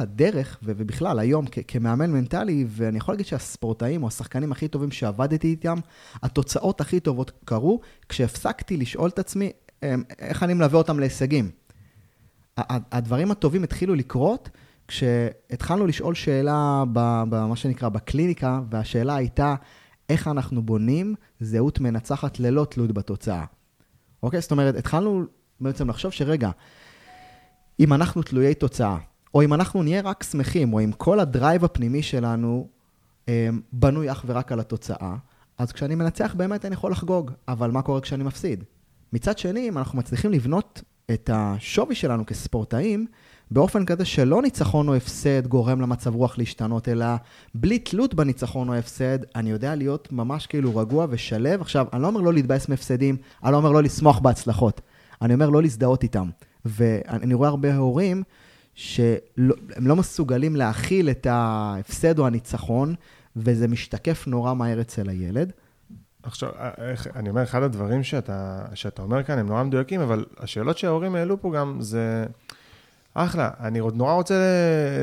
הדרך, 0.00 0.58
ובכלל 0.62 1.18
היום 1.18 1.46
כ, 1.50 1.58
כמאמן 1.68 2.10
מנטלי, 2.12 2.64
ואני 2.68 2.98
יכול 2.98 3.14
להגיד 3.14 3.26
שהספורטאים 3.26 4.02
או 4.02 4.08
השחקנים 4.08 4.52
הכי 4.52 4.68
טובים 4.68 4.90
שעבדתי 4.90 5.48
איתם, 5.48 5.78
התוצאות 6.22 6.80
הכי 6.80 7.00
טובות 7.00 7.32
קרו 7.44 7.80
כשהפסקתי 8.08 8.76
לשאול 8.76 9.08
את 9.08 9.18
עצמי 9.18 9.50
איך 10.18 10.42
אני 10.42 10.54
מלווה 10.54 10.78
אותם 10.78 10.98
להישגים. 11.00 11.50
הדברים 12.56 13.30
הטובים 13.30 13.64
התחילו 13.64 13.94
לקרות 13.94 14.50
כשהתחלנו 14.90 15.86
לשאול 15.86 16.14
שאלה 16.14 16.84
במה 16.92 17.56
שנקרא 17.56 17.88
בקליניקה, 17.88 18.60
והשאלה 18.70 19.14
הייתה, 19.14 19.54
איך 20.08 20.28
אנחנו 20.28 20.62
בונים 20.62 21.14
זהות 21.40 21.80
מנצחת 21.80 22.40
ללא 22.40 22.66
תלות 22.70 22.92
בתוצאה. 22.92 23.44
אוקיי? 24.22 24.40
זאת 24.40 24.50
אומרת, 24.50 24.74
התחלנו 24.74 25.24
בעצם 25.60 25.88
לחשוב 25.90 26.12
שרגע, 26.12 26.50
אם 27.80 27.92
אנחנו 27.92 28.22
תלויי 28.22 28.54
תוצאה, 28.54 28.96
או 29.34 29.42
אם 29.42 29.54
אנחנו 29.54 29.82
נהיה 29.82 30.00
רק 30.00 30.22
שמחים, 30.22 30.72
או 30.72 30.80
אם 30.80 30.92
כל 30.92 31.20
הדרייב 31.20 31.64
הפנימי 31.64 32.02
שלנו 32.02 32.68
אה, 33.28 33.48
בנוי 33.72 34.12
אך 34.12 34.24
ורק 34.26 34.52
על 34.52 34.60
התוצאה, 34.60 35.16
אז 35.58 35.72
כשאני 35.72 35.94
מנצח 35.94 36.34
באמת 36.34 36.64
אני 36.64 36.74
יכול 36.74 36.92
לחגוג, 36.92 37.30
אבל 37.48 37.70
מה 37.70 37.82
קורה 37.82 38.00
כשאני 38.00 38.24
מפסיד? 38.24 38.64
מצד 39.12 39.38
שני, 39.38 39.68
אם 39.68 39.78
אנחנו 39.78 39.98
מצליחים 39.98 40.30
לבנות 40.30 40.82
את 41.10 41.30
השווי 41.32 41.94
שלנו 41.94 42.26
כספורטאים, 42.26 43.06
באופן 43.50 43.84
כזה 43.84 44.04
שלא 44.04 44.42
ניצחון 44.42 44.88
או 44.88 44.94
הפסד 44.94 45.46
גורם 45.46 45.80
למצב 45.80 46.14
רוח 46.14 46.38
להשתנות, 46.38 46.88
אלא 46.88 47.06
בלי 47.54 47.78
תלות 47.78 48.14
בניצחון 48.14 48.68
או 48.68 48.74
הפסד, 48.74 49.18
אני 49.36 49.50
יודע 49.50 49.74
להיות 49.74 50.12
ממש 50.12 50.46
כאילו 50.46 50.76
רגוע 50.76 51.06
ושלב. 51.10 51.60
עכשיו, 51.60 51.86
אני 51.92 52.02
לא 52.02 52.06
אומר 52.06 52.20
לא 52.20 52.32
להתבאס 52.32 52.68
מהפסדים, 52.68 53.16
אני 53.44 53.52
לא 53.52 53.56
אומר 53.56 53.70
לא 53.70 53.82
לשמוח 53.82 54.18
בהצלחות, 54.18 54.80
אני 55.22 55.34
אומר 55.34 55.50
לא 55.50 55.62
להזדהות 55.62 56.02
איתם. 56.02 56.28
ואני 56.64 57.34
רואה 57.34 57.48
הרבה 57.48 57.76
הורים 57.76 58.22
שהם 58.74 59.86
לא 59.86 59.96
מסוגלים 59.96 60.56
להכיל 60.56 61.10
את 61.10 61.26
ההפסד 61.26 62.18
או 62.18 62.26
הניצחון, 62.26 62.94
וזה 63.36 63.68
משתקף 63.68 64.26
נורא 64.26 64.54
מהר 64.54 64.80
אצל 64.80 65.08
הילד. 65.08 65.52
עכשיו, 66.22 66.50
אני 67.16 67.30
אומר, 67.30 67.42
אחד 67.42 67.62
הדברים 67.62 68.02
שאתה, 68.02 68.66
שאתה 68.74 69.02
אומר 69.02 69.22
כאן 69.22 69.38
הם 69.38 69.46
נורא 69.46 69.62
מדויקים, 69.62 70.00
אבל 70.00 70.24
השאלות 70.38 70.78
שההורים 70.78 71.14
העלו 71.14 71.40
פה 71.40 71.52
גם 71.56 71.76
זה... 71.80 72.26
אחלה, 73.14 73.50
אני 73.60 73.78
עוד 73.78 73.96
נורא 73.96 74.12
רוצה 74.12 74.34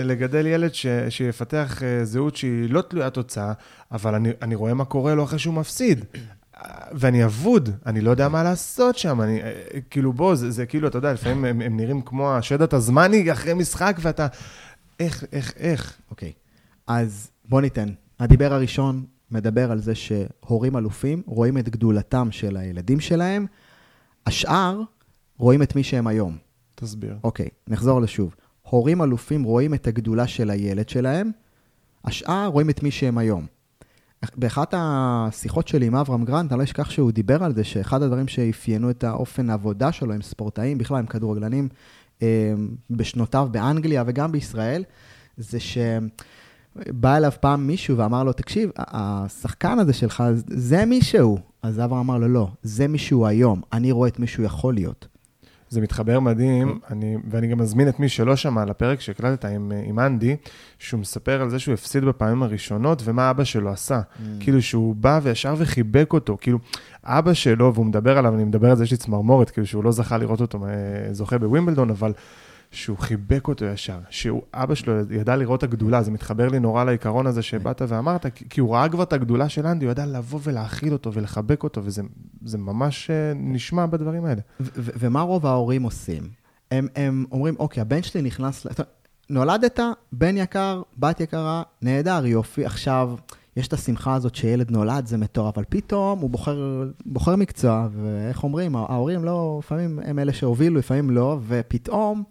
לגדל 0.03 0.47
ילד 0.47 0.73
ש, 0.73 0.85
שיפתח 1.09 1.83
אה, 1.83 2.05
זהות 2.05 2.35
שהיא 2.35 2.69
לא 2.69 2.81
תלויה 2.81 3.09
תוצאה, 3.09 3.53
אבל 3.91 4.15
אני, 4.15 4.29
אני 4.41 4.55
רואה 4.55 4.73
מה 4.73 4.85
קורה 4.85 5.15
לו 5.15 5.23
אחרי 5.23 5.39
שהוא 5.39 5.53
מפסיד. 5.53 6.05
ואני 6.99 7.25
אבוד, 7.25 7.69
אני 7.85 8.01
לא 8.01 8.11
יודע 8.11 8.29
מה 8.29 8.43
לעשות 8.43 8.97
שם, 8.97 9.21
אני, 9.21 9.41
אה, 9.43 9.61
כאילו 9.89 10.13
בוא, 10.13 10.35
זה, 10.35 10.51
זה 10.51 10.65
כאילו, 10.65 10.87
אתה 10.87 10.97
יודע, 10.97 11.13
לפעמים 11.13 11.45
הם, 11.45 11.61
הם 11.61 11.77
נראים 11.77 12.01
כמו 12.01 12.33
השד 12.33 12.61
התזמני 12.61 13.31
אחרי 13.31 13.53
משחק, 13.53 13.97
ואתה, 14.01 14.27
איך, 14.99 15.23
איך, 15.31 15.53
איך. 15.57 15.97
אוקיי, 16.11 16.31
אז 16.87 17.29
בוא 17.45 17.61
ניתן. 17.61 17.89
הדיבר 18.19 18.53
הראשון 18.53 19.05
מדבר 19.31 19.71
על 19.71 19.79
זה 19.79 19.95
שהורים 19.95 20.77
אלופים 20.77 21.21
רואים 21.25 21.57
את 21.57 21.69
גדולתם 21.69 22.27
של 22.31 22.57
הילדים 22.57 22.99
שלהם, 22.99 23.45
השאר 24.25 24.81
רואים 25.37 25.61
את 25.61 25.75
מי 25.75 25.83
שהם 25.83 26.07
היום. 26.07 26.46
תסביר. 26.79 27.17
אוקיי, 27.23 27.47
נחזור 27.67 28.01
לשוב. 28.01 28.35
הורים 28.61 29.01
אלופים 29.01 29.43
רואים 29.43 29.73
את 29.73 29.87
הגדולה 29.87 30.27
של 30.27 30.49
הילד 30.49 30.89
שלהם, 30.89 31.31
השאר 32.05 32.45
רואים 32.45 32.69
את 32.69 32.83
מי 32.83 32.91
שהם 32.91 33.17
היום. 33.17 33.45
באחת 34.35 34.73
השיחות 34.77 35.67
שלי 35.67 35.85
עם 35.85 35.95
אברהם 35.95 36.25
גרנט, 36.25 36.51
אני 36.51 36.59
לא 36.59 36.63
אשכח 36.63 36.89
שהוא 36.89 37.11
דיבר 37.11 37.43
על 37.43 37.53
זה, 37.53 37.63
שאחד 37.63 38.01
הדברים 38.01 38.27
שאפיינו 38.27 38.89
את 38.89 39.03
האופן 39.03 39.49
העבודה 39.49 39.91
שלו 39.91 40.13
עם 40.13 40.21
ספורטאים, 40.21 40.77
בכלל 40.77 40.97
עם 40.97 41.05
כדורגלנים 41.05 41.69
אה, 42.21 42.53
בשנותיו 42.89 43.47
באנגליה 43.51 44.03
וגם 44.07 44.31
בישראל, 44.31 44.83
זה 45.37 45.57
שבא 45.59 47.17
אליו 47.17 47.31
פעם 47.39 47.67
מישהו 47.67 47.97
ואמר 47.97 48.23
לו, 48.23 48.33
תקשיב, 48.33 48.69
השחקן 48.77 49.79
הזה 49.79 49.93
שלך, 49.93 50.23
זה 50.47 50.85
מישהו. 50.85 51.37
אז 51.63 51.79
אברהם 51.79 51.99
אמר 51.99 52.17
לו, 52.17 52.27
לא, 52.27 52.47
זה 52.63 52.87
מישהו 52.87 53.25
היום, 53.25 53.61
אני 53.73 53.91
רואה 53.91 54.09
את 54.09 54.19
מישהו 54.19 54.43
יכול 54.43 54.73
להיות. 54.73 55.07
זה 55.69 55.81
מתחבר 55.81 56.19
מדהים, 56.19 56.79
אני, 56.91 57.17
ואני 57.29 57.47
גם 57.47 57.57
מזמין 57.57 57.89
את 57.89 57.99
מי 57.99 58.09
שלא 58.09 58.35
שמע 58.35 58.61
על 58.61 58.69
הפרק 58.69 59.01
שהקלטת 59.01 59.45
עם, 59.45 59.71
עם 59.85 59.99
אנדי, 59.99 60.35
שהוא 60.79 60.99
מספר 60.99 61.41
על 61.41 61.49
זה 61.49 61.59
שהוא 61.59 61.73
הפסיד 61.73 62.05
בפעמים 62.05 62.43
הראשונות, 62.43 63.01
ומה 63.05 63.29
אבא 63.29 63.43
שלו 63.43 63.71
עשה. 63.71 63.99
Mm. 63.99 64.21
כאילו 64.39 64.61
שהוא 64.61 64.95
בא 64.95 65.19
וישר 65.23 65.55
וחיבק 65.57 66.13
אותו, 66.13 66.37
כאילו, 66.41 66.59
אבא 67.03 67.33
שלו, 67.33 67.73
והוא 67.73 67.85
מדבר 67.85 68.17
עליו, 68.17 68.35
אני 68.35 68.43
מדבר 68.43 68.69
על 68.69 68.75
זה, 68.75 68.83
יש 68.83 68.91
לי 68.91 68.97
צמרמורת, 68.97 69.49
כאילו 69.49 69.67
שהוא 69.67 69.83
לא 69.83 69.91
זכה 69.91 70.17
לראות 70.17 70.41
אותו 70.41 70.65
אה, 70.65 71.13
זוכה 71.13 71.37
בווימבלדון, 71.37 71.89
אבל 71.89 72.13
שהוא 72.71 72.97
חיבק 72.97 73.47
אותו 73.47 73.65
ישר, 73.65 73.99
שהוא, 74.09 74.41
אבא 74.53 74.75
שלו 74.75 74.93
ידע 75.09 75.35
לראות 75.35 75.59
את 75.59 75.63
הגדולה, 75.63 76.03
זה 76.03 76.11
מתחבר 76.11 76.47
לי 76.47 76.59
נורא 76.59 76.83
לעיקרון 76.83 77.27
הזה 77.27 77.41
שבאת 77.41 77.81
ואמרת, 77.87 78.25
כי 78.49 78.61
הוא 78.61 78.75
ראה 78.75 78.89
כבר 78.89 79.03
את 79.03 79.13
הגדולה 79.13 79.49
של 79.49 79.67
אנדי, 79.67 79.85
הוא 79.85 79.91
ידע 79.91 80.05
לבוא 80.05 80.39
ולהכיל 80.43 80.93
אותו 80.93 81.13
ולחבק 81.13 81.63
אותו, 81.63 81.81
וזה 81.83 82.57
ממש 82.57 83.09
אה, 83.09 83.31
נשמע 83.35 83.85
בדברים 83.85 84.25
האלה. 84.25 84.41
ומה 84.75 85.21
רוב 85.21 85.45
ההורים 85.45 85.83
עושים? 85.83 86.23
הם, 86.71 86.87
הם 86.95 87.25
אומרים, 87.31 87.55
אוקיי, 87.59 87.81
הבן 87.81 88.03
שלי 88.03 88.21
נכנס, 88.21 88.67
נולדת, 89.29 89.79
בן 90.11 90.37
יקר, 90.37 90.81
בת 90.97 91.19
יקרה, 91.19 91.63
נהדר, 91.81 92.25
יופי, 92.25 92.65
עכשיו... 92.65 93.15
יש 93.57 93.67
את 93.67 93.73
השמחה 93.73 94.13
הזאת 94.13 94.35
שילד 94.35 94.71
נולד, 94.71 95.05
זה 95.05 95.17
מטורף, 95.17 95.57
אבל 95.57 95.65
פתאום 95.69 96.19
הוא 96.19 96.29
בוחר, 96.29 96.83
בוחר 97.05 97.35
מקצוע, 97.35 97.87
ואיך 97.91 98.43
אומרים, 98.43 98.75
ההורים 98.75 99.23
לא, 99.23 99.59
לפעמים 99.63 99.99
הם 100.05 100.19
אלה 100.19 100.33
שהובילו, 100.33 100.75
לפעמים 100.75 101.09
לא, 101.09 101.39
ופתאום 101.47 102.23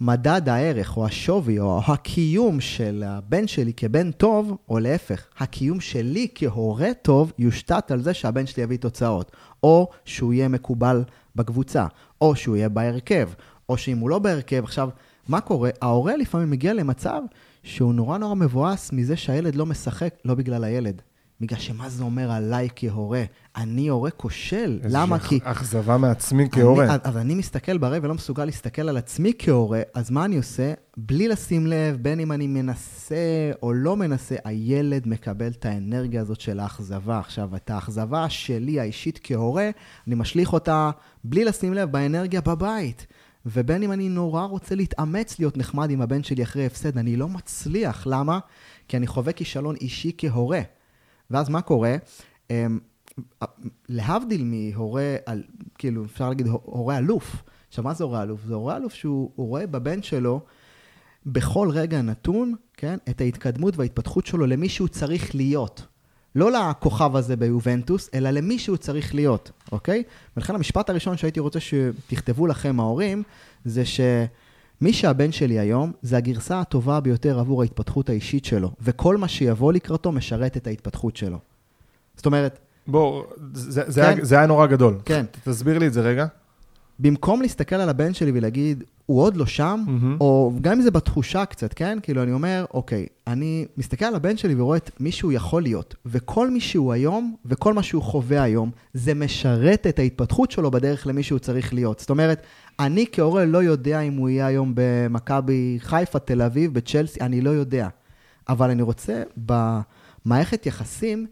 מדד 0.00 0.48
הערך 0.48 0.96
או 0.96 1.06
השווי 1.06 1.58
או 1.58 1.80
הקיום 1.86 2.60
של 2.60 3.02
הבן 3.06 3.46
שלי 3.46 3.72
כבן 3.72 4.10
טוב, 4.10 4.56
או 4.68 4.78
להפך, 4.78 5.26
הקיום 5.38 5.80
שלי 5.80 6.28
כהורה 6.34 6.94
טוב 7.02 7.32
יושתת 7.38 7.90
על 7.90 8.02
זה 8.02 8.14
שהבן 8.14 8.46
שלי 8.46 8.62
יביא 8.62 8.78
תוצאות, 8.78 9.32
או 9.62 9.88
שהוא 10.04 10.32
יהיה 10.32 10.48
מקובל 10.48 11.04
בקבוצה, 11.36 11.86
או 12.20 12.36
שהוא 12.36 12.56
יהיה 12.56 12.68
בהרכב, 12.68 13.28
או 13.68 13.76
שאם 13.76 13.98
הוא 13.98 14.10
לא 14.10 14.18
בהרכב, 14.18 14.64
עכשיו, 14.64 14.88
מה 15.28 15.40
קורה? 15.40 15.70
ההורה 15.82 16.16
לפעמים 16.16 16.50
מגיע 16.50 16.74
למצב 16.74 17.22
שהוא 17.62 17.94
נורא 17.94 18.18
נורא 18.18 18.34
מבואס 18.34 18.92
מזה 18.92 19.16
שהילד 19.16 19.54
לא 19.54 19.66
משחק, 19.66 20.14
לא 20.24 20.34
בגלל 20.34 20.64
הילד. 20.64 21.02
בגלל 21.40 21.58
שמה 21.58 21.88
זה 21.88 22.02
אומר 22.02 22.30
עליי 22.30 22.68
כהורה? 22.76 23.22
אני 23.56 23.88
הורה 23.88 24.10
כושל. 24.10 24.80
למה? 24.82 25.18
כי... 25.18 25.34
איזושהי 25.34 25.52
אכזבה 25.52 25.96
מעצמי 25.96 26.48
כהורה. 26.50 26.96
אז 27.02 27.16
אני 27.16 27.34
מסתכל 27.34 27.78
ברי 27.78 27.98
ולא 28.02 28.14
מסוגל 28.14 28.44
להסתכל 28.44 28.88
על 28.88 28.96
עצמי 28.96 29.32
כהורה, 29.38 29.80
אז 29.94 30.10
מה 30.10 30.24
אני 30.24 30.36
עושה? 30.36 30.72
בלי 30.96 31.28
לשים 31.28 31.66
לב, 31.66 31.96
בין 31.96 32.20
אם 32.20 32.32
אני 32.32 32.46
מנסה 32.46 33.50
או 33.62 33.72
לא 33.72 33.96
מנסה, 33.96 34.36
הילד 34.44 35.08
מקבל 35.08 35.48
את 35.48 35.66
האנרגיה 35.66 36.20
הזאת 36.20 36.40
של 36.40 36.60
האכזבה. 36.60 37.18
עכשיו, 37.18 37.56
את 37.56 37.70
האכזבה 37.70 38.28
שלי 38.28 38.80
האישית 38.80 39.20
כהורה, 39.22 39.70
אני 40.06 40.14
משליך 40.14 40.52
אותה 40.52 40.90
בלי 41.24 41.44
לשים 41.44 41.74
לב 41.74 41.92
באנרגיה 41.92 42.40
בבית. 42.40 43.06
ובין 43.46 43.82
אם 43.82 43.92
אני 43.92 44.08
נורא 44.08 44.44
רוצה 44.44 44.74
להתאמץ 44.74 45.38
להיות 45.38 45.56
נחמד 45.56 45.90
עם 45.90 46.00
הבן 46.00 46.22
שלי 46.22 46.42
אחרי 46.42 46.66
הפסד, 46.66 46.98
אני 46.98 47.16
לא 47.16 47.28
מצליח. 47.28 48.06
למה? 48.06 48.38
כי 48.88 48.96
אני 48.96 49.06
חווה 49.06 49.32
כישלון 49.32 49.76
אישי 49.76 50.12
כהורה. 50.18 50.60
ואז 51.30 51.48
מה 51.48 51.62
קורה? 51.62 51.96
אמ, 52.50 52.78
להבדיל 53.88 54.44
מהורה, 54.44 55.16
כאילו, 55.78 56.04
אפשר 56.04 56.28
להגיד 56.28 56.46
הורה 56.46 56.98
אלוף. 56.98 57.42
עכשיו, 57.68 57.84
מה 57.84 57.94
זה 57.94 58.04
הורה 58.04 58.22
אלוף? 58.22 58.40
זה 58.46 58.54
הורה 58.54 58.76
אלוף 58.76 58.94
שהוא 58.94 59.30
רואה 59.36 59.66
בבן 59.66 60.02
שלו 60.02 60.40
בכל 61.26 61.68
רגע 61.72 62.02
נתון, 62.02 62.54
כן, 62.76 62.98
את 63.08 63.20
ההתקדמות 63.20 63.76
וההתפתחות 63.76 64.26
שלו 64.26 64.46
למי 64.46 64.68
שהוא 64.68 64.88
צריך 64.88 65.34
להיות. 65.34 65.86
לא 66.34 66.52
לכוכב 66.52 67.16
הזה 67.16 67.36
ביובנטוס, 67.36 68.10
אלא 68.14 68.30
למי 68.30 68.58
שהוא 68.58 68.76
צריך 68.76 69.14
להיות, 69.14 69.50
אוקיי? 69.72 70.02
ולכן 70.36 70.54
המשפט 70.54 70.90
הראשון 70.90 71.16
שהייתי 71.16 71.40
רוצה 71.40 71.58
שתכתבו 71.60 72.46
לכם, 72.46 72.80
ההורים, 72.80 73.22
זה 73.64 73.82
שמי 74.80 74.92
שהבן 74.92 75.32
שלי 75.32 75.58
היום, 75.58 75.92
זה 76.02 76.16
הגרסה 76.16 76.60
הטובה 76.60 77.00
ביותר 77.00 77.38
עבור 77.38 77.62
ההתפתחות 77.62 78.08
האישית 78.08 78.44
שלו, 78.44 78.70
וכל 78.80 79.16
מה 79.16 79.28
שיבוא 79.28 79.72
לקראתו 79.72 80.12
משרת 80.12 80.56
את 80.56 80.66
ההתפתחות 80.66 81.16
שלו. 81.16 81.38
זאת 82.16 82.26
אומרת... 82.26 82.58
בוא, 82.86 83.24
זה, 83.52 83.82
זה, 83.86 84.02
כן? 84.02 84.06
היה, 84.08 84.24
זה 84.24 84.36
היה 84.36 84.46
נורא 84.46 84.66
גדול. 84.66 84.98
כן. 85.04 85.26
תסביר 85.44 85.78
לי 85.78 85.86
את 85.86 85.92
זה 85.92 86.00
רגע. 86.00 86.26
במקום 87.02 87.42
להסתכל 87.42 87.76
על 87.76 87.88
הבן 87.88 88.14
שלי 88.14 88.30
ולהגיד, 88.34 88.84
הוא 89.06 89.22
עוד 89.22 89.36
לא 89.36 89.46
שם, 89.46 89.84
mm-hmm. 89.86 90.20
או 90.20 90.52
גם 90.60 90.72
אם 90.72 90.82
זה 90.82 90.90
בתחושה 90.90 91.44
קצת, 91.44 91.74
כן? 91.74 91.98
כאילו, 92.02 92.22
אני 92.22 92.32
אומר, 92.32 92.64
אוקיי, 92.74 93.06
אני 93.26 93.66
מסתכל 93.76 94.04
על 94.04 94.14
הבן 94.14 94.36
שלי 94.36 94.54
ורואה 94.54 94.76
את 94.76 94.90
מי 95.00 95.12
שהוא 95.12 95.32
יכול 95.32 95.62
להיות, 95.62 95.94
וכל 96.06 96.50
מי 96.50 96.60
שהוא 96.60 96.92
היום, 96.92 97.34
וכל 97.46 97.74
מה 97.74 97.82
שהוא 97.82 98.02
חווה 98.02 98.42
היום, 98.42 98.70
זה 98.94 99.14
משרת 99.14 99.86
את 99.86 99.98
ההתפתחות 99.98 100.50
שלו 100.50 100.70
בדרך 100.70 101.06
למי 101.06 101.22
שהוא 101.22 101.38
צריך 101.38 101.74
להיות. 101.74 102.00
זאת 102.00 102.10
אומרת, 102.10 102.42
אני 102.80 103.04
כהורה 103.12 103.44
לא 103.44 103.62
יודע 103.62 104.00
אם 104.00 104.16
הוא 104.16 104.28
יהיה 104.28 104.46
היום 104.46 104.72
במכבי 104.74 105.78
חיפה, 105.80 106.18
תל 106.18 106.42
אביב, 106.42 106.74
בצ'לסי, 106.74 107.20
אני 107.20 107.40
לא 107.40 107.50
יודע. 107.50 107.88
אבל 108.48 108.70
אני 108.70 108.82
רוצה, 108.82 109.22
ב... 109.46 109.78
מערכת 110.24 110.66
יחסים, 110.66 111.26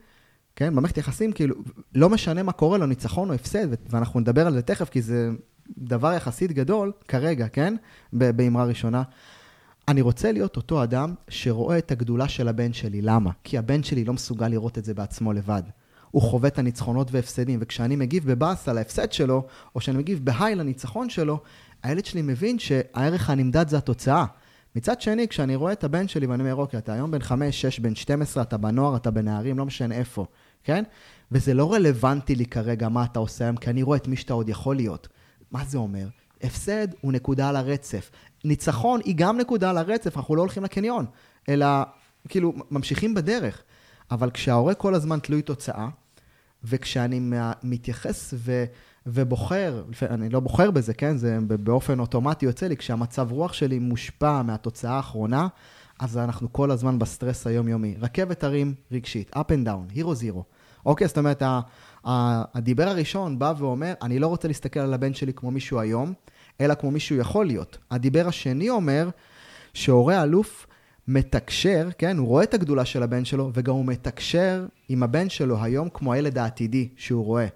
כן, 0.56 0.76
במערכת 0.76 0.98
יחסים, 0.98 1.32
כאילו, 1.32 1.54
לא 1.94 2.08
משנה 2.08 2.42
מה 2.42 2.52
קורה 2.52 2.78
לו, 2.78 2.87
ניצחון 2.87 3.28
או 3.28 3.34
הפסד, 3.34 3.66
ואנחנו 3.90 4.20
נדבר 4.20 4.46
על 4.46 4.52
זה 4.52 4.62
תכף, 4.62 4.88
כי 4.88 5.02
זה 5.02 5.30
דבר 5.78 6.12
יחסית 6.12 6.52
גדול, 6.52 6.92
כרגע, 7.08 7.48
כן, 7.48 7.75
באמרה 8.12 8.64
ראשונה. 8.64 9.02
אני 9.88 10.00
רוצה 10.00 10.32
להיות 10.32 10.56
אותו 10.56 10.82
אדם 10.82 11.14
שרואה 11.28 11.78
את 11.78 11.92
הגדולה 11.92 12.28
של 12.28 12.48
הבן 12.48 12.72
שלי. 12.72 13.02
למה? 13.02 13.30
כי 13.44 13.58
הבן 13.58 13.82
שלי 13.82 14.04
לא 14.04 14.12
מסוגל 14.12 14.48
לראות 14.48 14.78
את 14.78 14.84
זה 14.84 14.94
בעצמו 14.94 15.32
לבד. 15.32 15.62
הוא 16.10 16.22
חווה 16.22 16.48
את 16.48 16.58
הניצחונות 16.58 17.08
והפסדים, 17.12 17.58
וכשאני 17.62 17.96
מגיב 17.96 18.30
בבאס 18.30 18.68
על 18.68 18.78
ההפסד 18.78 19.12
שלו, 19.12 19.46
או 19.75 19.80
שאני 19.80 19.98
מגיב 19.98 20.25
בהיי 20.25 20.54
לניצחון 20.54 21.10
שלו, 21.10 21.40
הילד 21.82 22.04
שלי 22.04 22.22
מבין 22.22 22.58
שהערך 22.58 23.30
הנמדד 23.30 23.68
זה 23.68 23.78
התוצאה. 23.78 24.25
מצד 24.76 25.00
שני, 25.00 25.28
כשאני 25.28 25.56
רואה 25.56 25.72
את 25.72 25.84
הבן 25.84 26.08
שלי 26.08 26.26
ואני 26.26 26.42
אומר, 26.42 26.54
אוקיי, 26.54 26.78
אתה 26.78 26.92
היום 26.92 27.10
בן 27.10 27.20
5, 27.20 27.60
6, 27.60 27.80
בן 27.80 27.94
12, 27.94 28.42
אתה 28.42 28.56
בנוער, 28.56 28.96
אתה 28.96 29.10
בנערים, 29.10 29.58
לא 29.58 29.66
משנה 29.66 29.94
איפה, 29.94 30.26
כן? 30.64 30.84
וזה 31.32 31.54
לא 31.54 31.72
רלוונטי 31.72 32.34
לי 32.34 32.46
כרגע 32.46 32.88
מה 32.88 33.04
אתה 33.04 33.18
עושה 33.18 33.44
היום, 33.44 33.56
כי 33.56 33.70
אני 33.70 33.82
רואה 33.82 33.96
את 33.96 34.08
מי 34.08 34.16
שאתה 34.16 34.32
עוד 34.32 34.48
יכול 34.48 34.76
להיות. 34.76 35.08
מה 35.50 35.64
זה 35.64 35.78
אומר? 35.78 36.09
הפסד 36.43 36.88
הוא 37.00 37.12
נקודה 37.12 37.49
על 37.49 37.57
הרצף. 37.57 38.11
ניצחון 38.45 39.00
היא 39.05 39.14
גם 39.17 39.38
נקודה 39.38 39.71
על 39.71 39.78
הרצף, 39.78 40.17
אנחנו 40.17 40.37
לא 40.37 40.40
הולכים 40.40 40.64
לקניון, 40.64 41.07
אלא 41.49 41.67
כאילו 42.28 42.52
ממשיכים 42.71 43.14
בדרך. 43.14 43.62
אבל 44.11 44.31
כשההורה 44.31 44.75
כל 44.75 44.95
הזמן 44.95 45.19
תלוי 45.19 45.43
תוצאה, 45.43 45.88
וכשאני 46.64 47.21
מתייחס 47.62 48.35
ו, 48.37 48.64
ובוחר, 49.07 49.85
אני 50.02 50.28
לא 50.28 50.40
בוחר 50.40 50.71
בזה, 50.71 50.95
כן? 50.95 51.17
זה 51.17 51.38
באופן 51.49 52.00
אוטומטי 52.00 52.47
יוצא 52.47 52.67
לי, 52.67 52.76
כשהמצב 52.76 53.33
רוח 53.33 53.52
שלי 53.52 53.78
מושפע 53.78 54.43
מהתוצאה 54.43 54.93
האחרונה, 54.93 55.49
אז 56.00 56.19
אנחנו 56.19 56.52
כל 56.52 56.71
הזמן 56.71 56.99
בסטרס 56.99 57.47
היומיומי. 57.47 57.95
רכבת 58.00 58.45
הרים 58.45 58.75
רגשית, 58.93 59.37
up 59.37 59.38
and 59.38 59.67
down, 59.67 59.97
hero 59.97 60.23
zero. 60.23 60.43
אוקיי, 60.87 61.09
זאת 61.09 61.19
אומרת, 61.19 61.43
הדיבר 62.05 62.88
הראשון 62.88 63.38
בא 63.38 63.55
ואומר, 63.59 63.93
אני 64.02 64.19
לא 64.19 64.26
רוצה 64.26 64.49
להסתכל 64.49 64.81
על 64.81 64.95
הבן 64.95 65.14
שלי 65.14 65.33
כמו 65.33 65.50
מישהו 65.50 65.81
היום, 65.81 66.12
אלא 66.61 66.75
כמו 66.75 66.90
מישהו 66.90 67.17
יכול 67.17 67.47
להיות. 67.47 67.78
הדיבר 67.90 68.28
השני 68.28 68.71
אומר, 68.71 69.09
שהורה 69.75 70.23
אלוף 70.23 70.67
מתקשר, 71.09 71.88
כן, 71.99 72.17
הוא 72.17 72.28
רואה 72.28 72.43
את 72.45 72.55
הגדולה 72.55 72.85
של 72.85 73.02
הבן 73.02 73.25
שלו, 73.25 73.50
וגם 73.55 73.75
הוא 73.75 73.85
מתקשר 73.85 74.67
עם 74.88 75.02
הבן 75.02 75.28
שלו 75.28 75.62
היום 75.62 75.88
כמו 75.95 76.12
הילד 76.12 76.38
העתידי 76.38 76.88
שהוא 76.97 77.25
רואה. 77.25 77.47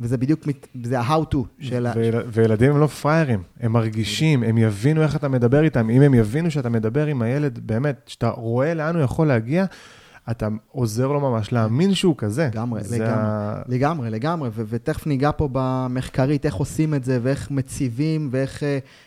וזה 0.00 0.16
בדיוק, 0.16 0.40
זה 0.84 1.00
ה-how 1.00 1.34
to 1.34 1.36
של 1.60 1.86
ה... 1.86 1.92
וילדים 2.32 2.70
הם 2.70 2.80
לא 2.80 2.86
פראיירים, 2.86 3.42
הם 3.60 3.72
מרגישים, 3.72 4.42
הם 4.42 4.58
יבינו 4.58 5.02
איך 5.02 5.16
אתה 5.16 5.28
מדבר 5.28 5.64
איתם. 5.64 5.90
אם 5.90 6.02
הם 6.02 6.14
יבינו 6.14 6.50
שאתה 6.50 6.68
מדבר 6.68 7.06
עם 7.06 7.22
הילד, 7.22 7.58
באמת, 7.58 8.00
שאתה 8.06 8.28
רואה 8.28 8.74
לאן 8.74 8.94
הוא 8.94 9.04
יכול 9.04 9.26
להגיע, 9.26 9.64
אתה 10.30 10.48
עוזר 10.72 11.12
לו 11.12 11.20
ממש 11.20 11.52
להאמין 11.52 11.94
שהוא 11.94 12.14
כזה. 12.18 12.48
לגמרי, 12.52 12.80
לגמרי, 12.90 13.08
ה... 13.10 13.62
לגמרי, 13.68 14.10
לגמרי, 14.10 14.50
ותכף 14.54 15.06
ניגע 15.06 15.30
פה 15.36 15.48
במחקרית, 15.52 16.46
איך 16.46 16.54
עושים 16.54 16.94
את 16.94 17.04
זה, 17.04 17.18
ואיך 17.22 17.50
מציבים, 17.50 18.28
ואיך 18.30 18.62
uh, 18.62 18.64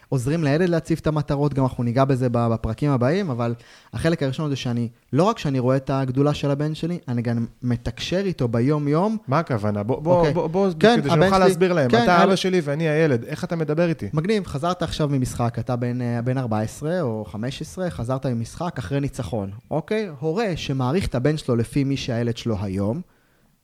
עוזרים 0.09 0.43
לילד 0.43 0.69
להציב 0.69 0.97
את 1.01 1.07
המטרות, 1.07 1.53
גם 1.53 1.63
אנחנו 1.63 1.83
ניגע 1.83 2.05
בזה 2.05 2.27
בפרקים 2.31 2.91
הבאים, 2.91 3.29
אבל 3.29 3.53
החלק 3.93 4.23
הראשון 4.23 4.49
זה 4.49 4.55
שאני, 4.55 4.87
לא 5.13 5.23
רק 5.23 5.39
שאני 5.39 5.59
רואה 5.59 5.75
את 5.75 5.89
הגדולה 5.89 6.33
של 6.33 6.51
הבן 6.51 6.75
שלי, 6.75 6.99
אני 7.07 7.21
גם 7.21 7.45
מתקשר 7.63 8.21
איתו 8.25 8.47
ביום-יום. 8.47 9.17
מה 9.27 9.39
הכוונה? 9.39 9.83
בוא, 9.83 10.01
בוא, 10.01 10.13
okay. 10.13 10.17
אוקיי. 10.17 10.33
בוא, 10.33 10.47
בוא 10.47 10.69
כן, 10.79 10.97
כדי 11.01 11.09
שנוכל 11.09 11.39
להסביר 11.39 11.73
להם. 11.73 11.89
כן, 11.89 12.03
אתה 12.03 12.23
אבא 12.23 12.35
שלי 12.35 12.61
ואני 12.63 12.89
הילד, 12.89 13.23
איך 13.23 13.43
אתה 13.43 13.55
מדבר 13.55 13.89
איתי? 13.89 14.09
מגניב, 14.13 14.47
חזרת 14.47 14.83
עכשיו 14.83 15.09
ממשחק, 15.09 15.59
אתה 15.59 15.75
בן, 15.75 16.01
אה, 16.01 16.21
בן 16.21 16.37
14 16.37 17.01
או 17.01 17.25
15, 17.25 17.89
חזרת 17.89 18.25
ממשחק 18.25 18.77
אחרי 18.77 18.99
ניצחון, 18.99 19.49
אוקיי? 19.71 20.09
הורה 20.19 20.47
שמעריך 20.55 21.07
את 21.07 21.15
הבן 21.15 21.37
שלו 21.37 21.55
לפי 21.55 21.83
מי 21.83 21.97
שהילד 21.97 22.37
שלו 22.37 22.57
היום, 22.61 23.01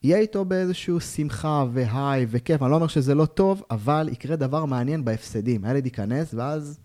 יהיה 0.04 0.18
איתו 0.18 0.44
באיזושהי 0.44 1.00
שמחה 1.00 1.64
והיי 1.72 2.26
וכיף. 2.28 2.62
אני 2.62 2.70
לא 2.70 2.76
אומר 2.76 2.86
שזה 2.86 3.14
לא 3.14 3.26
טוב, 3.26 3.62
אבל 3.70 4.08
יקרה 4.12 4.36
דבר 4.36 4.64
מעניין 4.64 5.04
בהפסדים. 5.04 5.64
הילד 5.64 5.84
ייכנס, 5.86 6.34
ואז, 6.34 6.80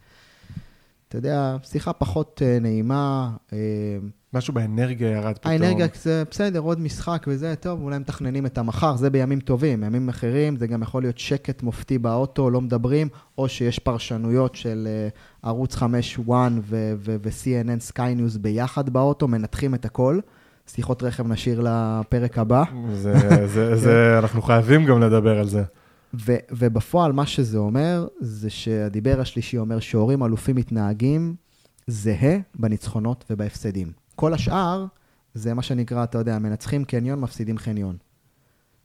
אתה 1.08 1.18
יודע, 1.18 1.58
שיחה 1.64 1.94
פחות 1.94 2.42
uh, 2.42 2.62
נעימה. 2.62 3.30
Uh, 3.50 3.54
משהו 4.34 4.54
באנרגיה 4.54 5.10
ירד 5.10 5.38
פתאום. 5.38 5.54
האנרגיה 5.54 5.88
זה 6.02 6.24
בסדר, 6.32 6.60
עוד 6.60 6.80
משחק 6.80 7.26
וזה, 7.28 7.56
טוב, 7.56 7.82
אולי 7.82 7.98
מתכננים 7.98 8.46
את 8.46 8.58
המחר, 8.58 8.96
זה 8.96 9.10
בימים 9.10 9.40
טובים. 9.40 9.82
בימים 9.82 10.10
אחרים 10.10 10.56
זה 10.56 10.68
גם 10.68 10.82
יכול 10.82 11.02
להיות 11.04 11.18
שקט 11.18 11.64
מופתי 11.64 11.98
באוטו, 11.98 12.50
לא 12.50 12.62
מדברים, 12.62 13.10
או 13.38 13.50
שיש 13.50 13.80
פרשנויות 13.80 14.56
של 14.56 14.88
uh, 15.12 15.48
ערוץ 15.48 15.76
5 15.76 16.20
1 16.20 16.52
ו-CNN 16.64 17.92
Sky 17.94 18.20
News 18.20 18.38
ביחד 18.42 18.90
באוטו, 18.90 19.28
מנתחים 19.28 19.76
את 19.76 19.86
הכל. 19.86 20.20
שיחות 20.76 21.04
רכב 21.04 21.28
נשאיר 21.28 21.62
לפרק 21.64 22.38
הבא. 22.38 22.64
זה, 22.94 23.14
זה, 23.48 23.76
זה, 23.84 24.20
אנחנו 24.20 24.42
חייבים 24.42 24.86
גם 24.86 25.02
לדבר 25.02 25.40
על 25.40 25.48
זה. 25.48 25.64
ו, 26.14 26.36
ובפועל, 26.52 27.12
מה 27.12 27.26
שזה 27.26 27.58
אומר, 27.58 28.08
זה 28.20 28.50
שהדיבר 28.50 29.22
השלישי 29.22 29.58
אומר 29.58 29.80
שהורים 29.80 30.24
אלופים 30.24 30.56
מתנהגים 30.56 31.36
זהה 31.88 32.38
בניצחונות 32.60 33.26
ובהפסדים. 33.30 33.92
כל 34.16 34.34
השאר, 34.34 34.86
זה 35.34 35.54
מה 35.54 35.62
שנקרא, 35.62 36.04
אתה 36.04 36.18
יודע, 36.18 36.40
מנצחים 36.40 36.84
קניון, 36.84 37.20
מפסידים 37.20 37.58
חניון. 37.58 37.98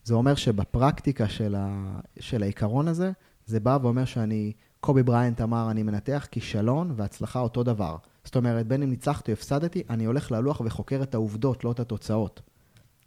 זה 0.05 0.15
אומר 0.15 0.35
שבפרקטיקה 0.35 1.29
של, 1.29 1.55
ה, 1.59 1.99
של 2.21 2.43
העיקרון 2.43 2.89
הזה, 2.89 3.13
זה 3.47 3.61
בא 3.61 3.79
ואומר 3.83 4.05
שאני, 4.05 4.53
קובי 4.81 5.03
בריינט 5.03 5.41
אמר, 5.41 5.71
אני 5.71 5.83
מנתח 5.83 6.27
כישלון 6.31 6.93
והצלחה 6.97 7.41
אותו 7.41 7.63
דבר. 7.63 7.97
זאת 8.25 8.37
אומרת, 8.37 8.67
בין 8.67 8.83
אם 8.83 8.91
ניצחתי 8.91 9.33
או 9.33 9.37
הפסדתי, 9.37 9.83
אני 9.91 10.05
הולך 10.05 10.33
ללוח 10.33 10.63
וחוקר 10.65 11.03
את 11.03 11.15
העובדות, 11.15 11.65
לא 11.65 11.73
את 11.73 11.81
התוצאות. 11.81 12.43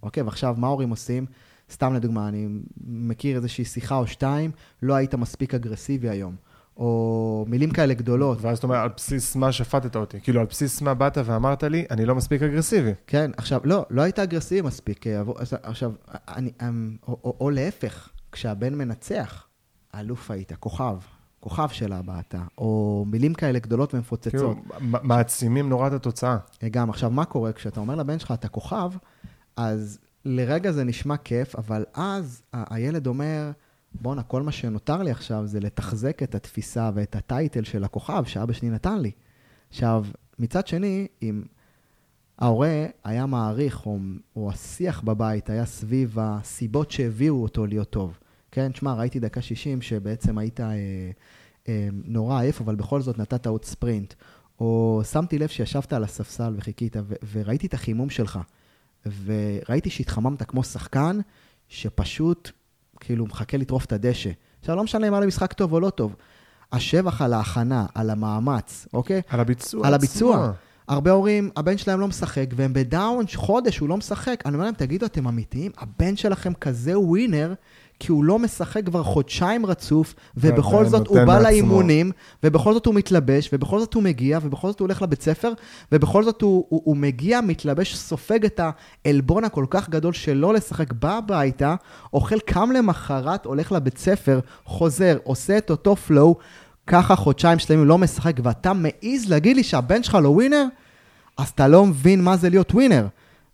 אוקיי, 0.03 0.23
ועכשיו, 0.23 0.55
מה 0.57 0.67
ההורים 0.67 0.89
עושים? 0.89 1.25
סתם 1.71 1.93
לדוגמה, 1.93 2.27
אני 2.27 2.47
מכיר 2.87 3.37
איזושהי 3.37 3.65
שיחה 3.65 3.95
או 3.95 4.07
שתיים, 4.07 4.51
לא 4.81 4.93
היית 4.93 5.15
מספיק 5.15 5.53
אגרסיבי 5.53 6.09
היום. 6.09 6.35
או 6.77 7.45
מילים 7.47 7.71
כאלה 7.71 7.93
גדולות. 7.93 8.37
ואז 8.41 8.57
אתה 8.57 8.67
אומר, 8.67 8.77
על 8.77 8.89
בסיס 8.97 9.35
מה 9.35 9.51
שפטת 9.51 9.95
אותי? 9.95 10.21
כאילו, 10.21 10.39
על 10.39 10.45
בסיס 10.45 10.81
מה 10.81 10.93
באת 10.93 11.17
ואמרת 11.25 11.63
לי, 11.63 11.85
אני 11.91 12.05
לא 12.05 12.15
מספיק 12.15 12.41
אגרסיבי. 12.41 12.91
כן, 13.07 13.31
עכשיו, 13.37 13.61
לא, 13.63 13.85
לא 13.89 14.01
היית 14.01 14.19
אגרסיבי 14.19 14.61
מספיק. 14.61 15.07
אה, 15.07 15.21
עכשיו, 15.63 15.91
אני, 16.27 16.51
אמ, 16.61 16.97
או, 17.07 17.19
או, 17.23 17.37
או 17.39 17.49
להפך, 17.49 18.09
כשהבן 18.31 18.75
מנצח, 18.75 19.47
אלוף 19.95 20.31
היית, 20.31 20.53
כוכב, 20.53 20.97
כוכב 21.39 21.67
שלה 21.69 22.01
בעטה, 22.01 22.43
או 22.57 23.05
מילים 23.07 23.33
כאלה 23.33 23.59
גדולות 23.59 23.93
ומפוצצות. 23.93 24.31
כאילו, 24.31 24.55
מעצימים 24.79 25.69
נורא 25.69 25.87
את 25.87 25.93
התוצאה. 25.93 26.37
גם, 26.71 26.89
עכשיו, 26.89 27.09
מה 27.09 27.25
קורה? 27.25 27.53
כשאתה 27.53 27.79
אומר 27.79 27.95
לבן 27.95 28.19
שלך, 28.19 28.31
אתה 28.31 28.47
כוכב, 28.47 28.91
אז 29.55 29.99
לרגע 30.25 30.71
זה 30.71 30.83
נשמע 30.83 31.17
כיף, 31.17 31.55
אבל 31.55 31.85
אז 31.93 32.41
הילד 32.53 33.07
אומר, 33.07 33.51
בואנה, 34.01 34.23
כל 34.23 34.41
מה 34.41 34.51
שנותר 34.51 35.03
לי 35.03 35.11
עכשיו 35.11 35.47
זה 35.47 35.59
לתחזק 35.59 36.23
את 36.23 36.35
התפיסה 36.35 36.91
ואת 36.93 37.15
הטייטל 37.15 37.63
של 37.63 37.83
הכוכב 37.83 38.23
שאבא 38.25 38.53
שלי 38.53 38.69
נתן 38.69 38.99
לי. 38.99 39.11
עכשיו, 39.69 40.05
מצד 40.39 40.67
שני, 40.67 41.07
אם 41.21 41.43
ההורה 42.39 42.85
היה 43.03 43.25
מעריך, 43.25 43.85
או, 43.85 43.97
או 44.35 44.51
השיח 44.51 45.01
בבית 45.01 45.49
היה 45.49 45.65
סביב 45.65 46.17
הסיבות 46.19 46.91
שהביאו 46.91 47.43
אותו 47.43 47.65
להיות 47.65 47.89
טוב. 47.89 48.19
כן, 48.51 48.71
תשמע, 48.71 48.93
ראיתי 48.93 49.19
דקה 49.19 49.41
60 49.41 49.81
שבעצם 49.81 50.37
היית 50.37 50.59
אה, 50.59 50.65
אה, 51.67 51.87
נורא 51.91 52.41
עייף, 52.41 52.61
אבל 52.61 52.75
בכל 52.75 53.01
זאת 53.01 53.17
נתת 53.19 53.47
עוד 53.47 53.65
ספרינט. 53.65 54.13
או 54.59 55.01
שמתי 55.11 55.39
לב 55.39 55.47
שישבת 55.47 55.93
על 55.93 56.03
הספסל 56.03 56.53
וחיכית, 56.57 56.95
ו- 56.97 57.13
וראיתי 57.31 57.67
את 57.67 57.73
החימום 57.73 58.09
שלך. 58.09 58.39
וראיתי 59.25 59.89
שהתחממת 59.89 60.43
כמו 60.43 60.63
שחקן, 60.63 61.19
שפשוט 61.67 62.51
כאילו 62.99 63.25
מחכה 63.25 63.57
לטרוף 63.57 63.85
את 63.85 63.91
הדשא. 63.91 64.29
עכשיו, 64.59 64.75
לא 64.75 64.83
משנה 64.83 65.07
אם 65.07 65.13
היה 65.13 65.25
משחק 65.25 65.53
טוב 65.53 65.73
או 65.73 65.79
לא 65.79 65.89
טוב. 65.89 66.15
השבח 66.71 67.21
על 67.21 67.33
ההכנה, 67.33 67.85
על 67.95 68.09
המאמץ, 68.09 68.87
אוקיי? 68.93 69.21
על 69.29 69.39
הביצוע 69.39 69.87
על 69.87 69.93
הביצוע. 69.93 70.35
עצמו. 70.35 70.53
הרבה 70.87 71.11
הורים, 71.11 71.49
הבן 71.55 71.77
שלהם 71.77 71.99
לא 71.99 72.07
משחק, 72.07 72.45
והם 72.55 72.73
בדאון 72.73 73.25
חודש, 73.35 73.77
הוא 73.77 73.89
לא 73.89 73.97
משחק. 73.97 74.43
אני 74.45 74.53
אומר 74.53 74.65
להם, 74.65 74.73
תגידו, 74.73 75.05
אתם 75.05 75.27
אמיתיים? 75.27 75.71
הבן 75.77 76.15
שלכם 76.15 76.53
כזה 76.53 76.99
ווינר, 76.99 77.53
כי 77.99 78.11
הוא 78.11 78.23
לא 78.23 78.39
משחק 78.39 78.85
כבר 78.85 79.03
חודשיים 79.03 79.65
רצוף, 79.65 80.15
ובכל 80.37 80.85
זאת 80.85 81.07
הוא 81.07 81.23
בא 81.25 81.39
לאימונים, 81.39 82.11
ובכל 82.43 82.73
זאת 82.73 82.85
הוא 82.85 82.95
מתלבש, 82.95 83.49
ובכל 83.53 83.79
זאת 83.79 83.93
הוא 83.93 84.03
מגיע, 84.03 84.39
ובכל 84.41 84.67
זאת 84.67 84.79
הוא 84.79 84.85
הולך 84.85 85.01
לבית 85.01 85.21
ספר, 85.21 85.53
ובכל 85.91 86.23
זאת 86.23 86.41
הוא, 86.41 86.65
הוא, 86.69 86.81
הוא 86.85 86.97
מגיע, 86.97 87.41
מתלבש, 87.41 87.95
סופג 87.95 88.45
את 88.45 88.59
העלבון 89.05 89.43
הכל 89.43 89.65
כך 89.69 89.89
גדול 89.89 90.13
שלא 90.13 90.53
לשחק, 90.53 90.93
בא 90.93 91.17
הביתה, 91.17 91.75
אוכל, 92.13 92.39
קם 92.39 92.71
למחרת, 92.71 93.45
הולך 93.45 93.71
לבית 93.71 93.97
ספר, 93.97 94.39
חוזר, 94.65 95.17
עושה 95.23 95.57
את 95.57 95.69
אותו 95.69 95.95
פלואו, 95.95 96.35
ככה 96.87 97.15
חודשיים 97.15 97.59
שלמים 97.59 97.85
לא 97.85 97.97
משחק, 97.97 98.33
ואתה 98.43 98.73
מעז 98.73 99.29
להגיד 99.29 99.55
לי 99.55 99.63
שהבן 99.63 100.03
שלך 100.03 100.17
לא 100.23 100.29
ווינר? 100.29 100.65
אז 101.37 101.49
אתה 101.49 101.67
לא 101.67 101.85
מבין 101.85 102.23
מה 102.23 102.37
זה 102.37 102.49
להיות 102.49 102.71
ווינר. 102.71 103.07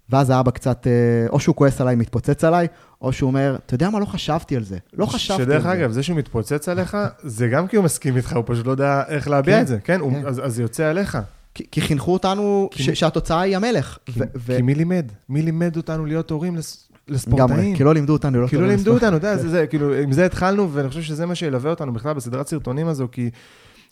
ואז 0.09 0.29
האבא 0.29 0.51
קצת, 0.51 0.87
אה, 0.87 0.91
או 1.29 1.39
שהוא 1.39 1.55
כועס 1.55 1.81
עליי, 1.81 1.95
מתפוצץ 1.95 2.43
עליי, 2.43 2.67
או 3.01 3.13
שהוא 3.13 3.27
אומר, 3.27 3.57
אתה 3.65 3.75
יודע 3.75 3.89
מה, 3.89 3.99
לא 3.99 4.05
חשבתי 4.05 4.55
על 4.55 4.63
זה. 4.63 4.77
לא 4.93 5.05
חשבתי 5.05 5.41
על 5.41 5.47
זה. 5.47 5.53
שדרך 5.53 5.65
אגב, 5.65 5.91
זה 5.91 6.03
שהוא 6.03 6.17
מתפוצץ 6.17 6.69
עליך, 6.69 6.97
זה 7.23 7.47
גם 7.47 7.67
כי 7.67 7.75
הוא 7.75 7.85
מסכים 7.85 8.17
איתך, 8.17 8.33
הוא 8.35 8.43
פשוט 8.47 8.65
לא 8.65 8.71
יודע 8.71 9.03
איך 9.07 9.27
להביע 9.27 9.55
כן, 9.55 9.61
את 9.61 9.67
זה, 9.67 9.77
כן? 9.83 9.99
כן. 10.11 10.25
אז 10.27 10.41
זה 10.55 10.61
יוצא 10.61 10.83
עליך. 10.85 11.17
כי, 11.55 11.63
כי 11.71 11.81
חינכו 11.81 12.13
אותנו 12.13 12.69
כי- 12.71 12.83
ש, 12.83 12.89
שהתוצאה 12.89 13.41
היא 13.41 13.55
המלך. 13.55 13.97
כי, 14.05 14.11
ו- 14.19 14.23
ו- 14.35 14.55
כי 14.55 14.61
מי 14.61 14.75
לימד? 14.75 15.05
מי 15.29 15.41
לימד 15.41 15.77
אותנו 15.77 16.05
להיות 16.05 16.31
הורים 16.31 16.55
לס- 16.55 16.89
לספורטאים? 17.07 17.49
לגמרי, 17.59 17.73
כי 17.77 17.83
לא 17.83 17.93
לימדו 17.93 18.13
אותנו 18.13 18.37
להיות 18.37 18.49
כאילו 18.49 18.63
טובים 18.63 18.77
לימדו 18.77 18.93
בספורט. 18.93 19.03
אותנו, 19.03 19.17
אתה 19.17 19.27
יודע, 19.27 19.41
זה, 19.41 19.49
זה, 19.49 19.67
כאילו, 19.67 19.93
עם 19.93 20.11
זה 20.11 20.25
התחלנו, 20.25 20.69
ואני 20.73 20.87
חושב 20.89 21.01
שזה 21.01 21.25
מה 21.25 21.35
שילווה 21.35 21.69
אותנו 21.71 21.93
בכלל 21.93 22.13
בסדרת 22.13 22.47
סרטונים 22.47 22.87
הזו, 22.87 23.07
כי, 23.11 23.29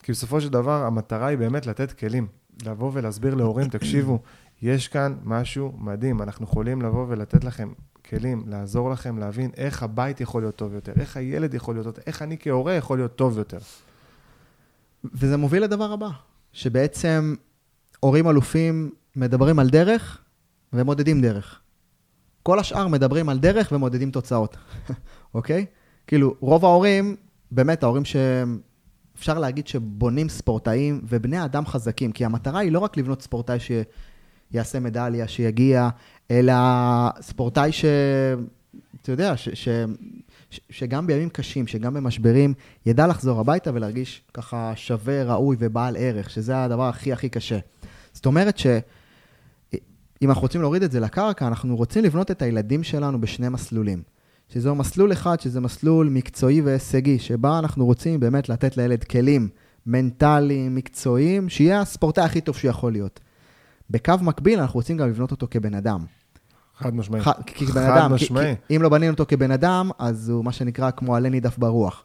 כי 0.03 0.11
בסופו 0.11 0.41
של 0.41 0.49
דבר 0.49 0.83
המטרה 0.85 1.27
היא 1.27 1.37
באמת 1.37 1.65
לתת 1.67 1.91
כלים. 1.91 2.27
לבוא 2.65 2.91
ולהסביר 2.93 3.35
להורים, 3.35 3.67
תקשיבו, 3.69 4.19
יש 4.61 4.87
כאן 4.87 5.15
משהו 5.23 5.73
מדהים, 5.77 6.21
אנחנו 6.21 6.45
יכולים 6.45 6.81
לבוא 6.81 7.05
ולתת 7.09 7.43
לכם 7.43 7.71
כלים, 8.09 8.43
לעזור 8.47 8.91
לכם 8.91 9.17
להבין 9.17 9.51
איך 9.57 9.83
הבית 9.83 10.21
יכול 10.21 10.41
להיות 10.41 10.55
טוב 10.55 10.73
יותר, 10.73 10.91
איך 10.99 11.17
הילד 11.17 11.53
יכול 11.53 11.75
להיות 11.75 11.85
יותר, 11.85 12.01
איך 12.05 12.21
אני 12.21 12.37
כהורה 12.39 12.73
יכול 12.73 12.97
להיות 12.97 13.15
טוב 13.15 13.37
יותר. 13.37 13.57
וזה 15.03 15.37
מוביל 15.37 15.63
לדבר 15.63 15.91
הבא, 15.91 16.09
שבעצם 16.53 17.35
הורים 17.99 18.29
אלופים 18.29 18.91
מדברים 19.15 19.59
על 19.59 19.69
דרך 19.69 20.21
ומודדים 20.73 21.21
דרך. 21.21 21.59
כל 22.43 22.59
השאר 22.59 22.87
מדברים 22.87 23.29
על 23.29 23.39
דרך 23.39 23.71
ומודדים 23.71 24.11
תוצאות, 24.11 24.57
אוקיי? 25.33 25.65
כאילו, 26.07 26.35
רוב 26.39 26.65
ההורים, 26.65 27.15
באמת 27.51 27.83
ההורים 27.83 28.03
שאפשר 28.05 29.39
להגיד 29.39 29.67
שבונים 29.67 30.29
ספורטאים 30.29 31.01
ובני 31.03 31.45
אדם 31.45 31.65
חזקים, 31.65 32.11
כי 32.11 32.25
המטרה 32.25 32.59
היא 32.59 32.71
לא 32.71 32.79
רק 32.79 32.97
לבנות 32.97 33.21
ספורטאי 33.21 33.59
שיעשה 34.51 34.79
מדליה, 34.79 35.27
שיגיע, 35.27 35.89
אלא 36.31 36.53
ספורטאי 37.21 37.71
ש... 37.71 37.85
אתה 39.01 39.11
יודע, 39.11 39.37
ש... 39.37 39.49
ש... 39.49 39.69
ש- 40.49 40.59
שגם 40.69 41.07
בימים 41.07 41.29
קשים, 41.29 41.67
שגם 41.67 41.93
במשברים, 41.93 42.53
ידע 42.85 43.07
לחזור 43.07 43.39
הביתה 43.39 43.71
ולהרגיש 43.73 44.21
ככה 44.33 44.73
שווה, 44.75 45.23
ראוי 45.23 45.55
ובעל 45.59 45.95
ערך, 45.99 46.29
שזה 46.29 46.63
הדבר 46.63 46.89
הכי 46.89 47.13
הכי 47.13 47.29
קשה. 47.29 47.59
זאת 48.13 48.25
אומרת 48.25 48.57
שאם 48.57 50.29
אנחנו 50.29 50.41
רוצים 50.41 50.61
להוריד 50.61 50.83
את 50.83 50.91
זה 50.91 50.99
לקרקע, 50.99 51.47
אנחנו 51.47 51.75
רוצים 51.75 52.03
לבנות 52.03 52.31
את 52.31 52.41
הילדים 52.41 52.83
שלנו 52.83 53.21
בשני 53.21 53.49
מסלולים. 53.49 54.01
שזה 54.53 54.73
מסלול 54.73 55.11
אחד, 55.11 55.39
שזה 55.39 55.59
מסלול 55.59 56.09
מקצועי 56.09 56.61
והישגי, 56.61 57.19
שבה 57.19 57.59
אנחנו 57.59 57.85
רוצים 57.85 58.19
באמת 58.19 58.49
לתת 58.49 58.77
לילד 58.77 59.03
כלים 59.03 59.49
מנטליים, 59.85 60.75
מקצועיים, 60.75 61.49
שיהיה 61.49 61.81
הספורטאי 61.81 62.23
הכי 62.23 62.41
טוב 62.41 62.55
שיכול 62.55 62.91
להיות. 62.91 63.19
בקו 63.91 64.13
מקביל, 64.21 64.59
אנחנו 64.59 64.77
רוצים 64.77 64.97
גם 64.97 65.09
לבנות 65.09 65.31
אותו 65.31 65.47
כבן 65.51 65.73
אדם. 65.73 66.05
חד 66.77 66.95
משמעי. 66.95 67.21
ח- 67.21 67.41
כי 67.45 67.65
כבן 67.67 67.81
חד 67.87 67.97
אדם, 67.97 68.07
כי- 68.07 68.13
משמעי. 68.23 68.55
כי 68.67 68.75
אם 68.75 68.81
לא 68.81 68.89
בנינו 68.89 69.11
אותו 69.13 69.25
כבן 69.27 69.51
אדם, 69.51 69.89
אז 69.99 70.29
הוא 70.29 70.45
מה 70.45 70.51
שנקרא 70.51 70.91
כמו 70.91 71.15
עלה 71.15 71.29
נידף 71.29 71.57
ברוח. 71.57 72.03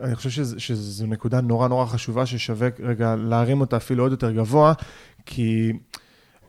אני 0.00 0.14
חושב 0.14 0.30
שז, 0.30 0.54
שזו 0.58 1.06
נקודה 1.06 1.40
נורא 1.40 1.68
נורא 1.68 1.86
חשובה 1.86 2.26
ששווה 2.26 2.68
רגע 2.82 3.14
להרים 3.16 3.60
אותה 3.60 3.76
אפילו 3.76 4.02
עוד 4.04 4.12
יותר 4.12 4.30
גבוה, 4.32 4.72
כי 5.26 5.72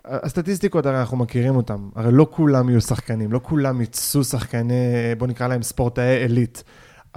הסטטיסטיקות, 0.05 0.85
הרי 0.85 0.99
אנחנו 0.99 1.17
מכירים 1.17 1.55
אותן, 1.55 1.75
הרי 1.95 2.11
לא 2.11 2.27
כולם 2.31 2.69
יהיו 2.69 2.81
שחקנים, 2.81 3.31
לא 3.31 3.39
כולם 3.43 3.81
יצאו 3.81 4.23
שחקני, 4.23 4.73
בוא 5.17 5.27
נקרא 5.27 5.47
להם 5.47 5.63
ספורטאי 5.63 6.17
עילית, 6.21 6.63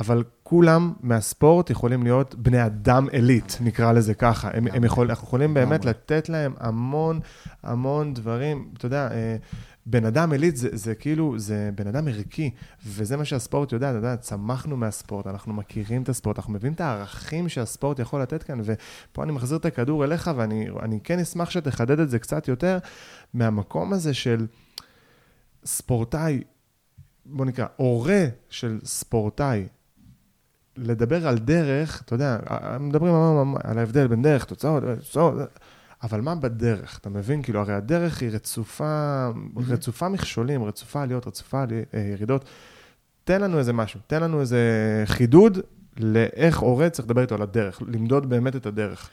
אבל 0.00 0.24
כולם 0.42 0.92
מהספורט 1.00 1.70
יכולים 1.70 2.02
להיות 2.02 2.34
בני 2.34 2.66
אדם 2.66 3.08
עילית, 3.12 3.58
נקרא 3.60 3.92
לזה 3.92 4.14
ככה. 4.14 4.50
הם, 4.52 4.66
הם 4.72 4.84
יכול, 4.84 5.08
אנחנו 5.10 5.26
יכולים 5.26 5.54
באמת. 5.54 5.84
לתת 5.84 6.28
להם 6.28 6.54
המון 6.58 7.20
המון 7.62 8.14
דברים, 8.14 8.70
אתה 8.76 8.86
יודע, 8.86 9.08
אה, 9.12 9.36
בן 9.86 10.04
אדם 10.04 10.32
עילית 10.32 10.56
זה, 10.56 10.68
זה 10.72 10.94
כאילו, 10.94 11.38
זה 11.38 11.70
בן 11.74 11.86
אדם 11.86 12.08
ערכי, 12.08 12.50
וזה 12.86 13.16
מה 13.16 13.24
שהספורט 13.24 13.72
יודע, 13.72 13.90
אתה 13.90 13.98
יודע, 13.98 14.16
צמחנו 14.16 14.76
מהספורט, 14.76 15.26
אנחנו 15.26 15.52
מכירים 15.52 16.02
את 16.02 16.08
הספורט, 16.08 16.36
אנחנו 16.38 16.52
מבינים 16.52 16.74
את 16.74 16.80
הערכים 16.80 17.48
שהספורט 17.48 17.98
יכול 17.98 18.22
לתת 18.22 18.42
כאן, 18.42 18.60
ופה 18.64 19.22
אני 19.22 19.32
מחזיר 19.32 19.58
את 19.58 19.64
הכדור 19.64 20.04
אליך, 20.04 20.30
ואני 20.36 20.68
אני 20.82 21.00
כן 21.04 21.18
אשמח 21.18 21.50
שתחדד 21.50 22.00
את 22.00 22.10
זה 22.10 22.18
קצת 22.18 22.48
יותר, 22.48 22.78
מהמקום 23.34 23.92
הזה 23.92 24.14
של 24.14 24.46
ספורטאי, 25.64 26.42
בוא 27.26 27.44
נקרא, 27.44 27.66
הורה 27.76 28.24
של 28.50 28.78
ספורטאי, 28.84 29.66
לדבר 30.76 31.28
על 31.28 31.38
דרך, 31.38 32.02
אתה 32.02 32.14
יודע, 32.14 32.38
מדברים 32.80 33.14
המון 33.14 33.54
על 33.64 33.78
ההבדל 33.78 34.06
בין 34.06 34.22
דרך, 34.22 34.44
תוצאות, 34.44 34.82
תוצאות, 34.98 35.34
אבל 36.02 36.20
מה 36.20 36.34
בדרך? 36.34 36.98
אתה 36.98 37.10
מבין? 37.10 37.42
כאילו, 37.42 37.60
הרי 37.60 37.74
הדרך 37.74 38.22
היא 38.22 38.30
רצופה, 38.30 39.28
רצופה 39.68 40.08
מכשולים, 40.08 40.64
רצופה 40.64 41.02
עליות, 41.02 41.26
רצופה 41.26 41.64
אה, 41.94 42.00
ירידות. 42.00 42.44
תן 43.24 43.40
לנו 43.40 43.58
איזה 43.58 43.72
משהו, 43.72 44.00
תן 44.06 44.22
לנו 44.22 44.40
איזה 44.40 44.58
חידוד 45.06 45.58
לאיך 45.96 46.58
הורה 46.58 46.90
צריך 46.90 47.08
לדבר 47.08 47.22
איתו 47.22 47.34
על 47.34 47.42
הדרך, 47.42 47.82
למדוד 47.86 48.28
באמת 48.28 48.56
את 48.56 48.66
הדרך. 48.66 49.10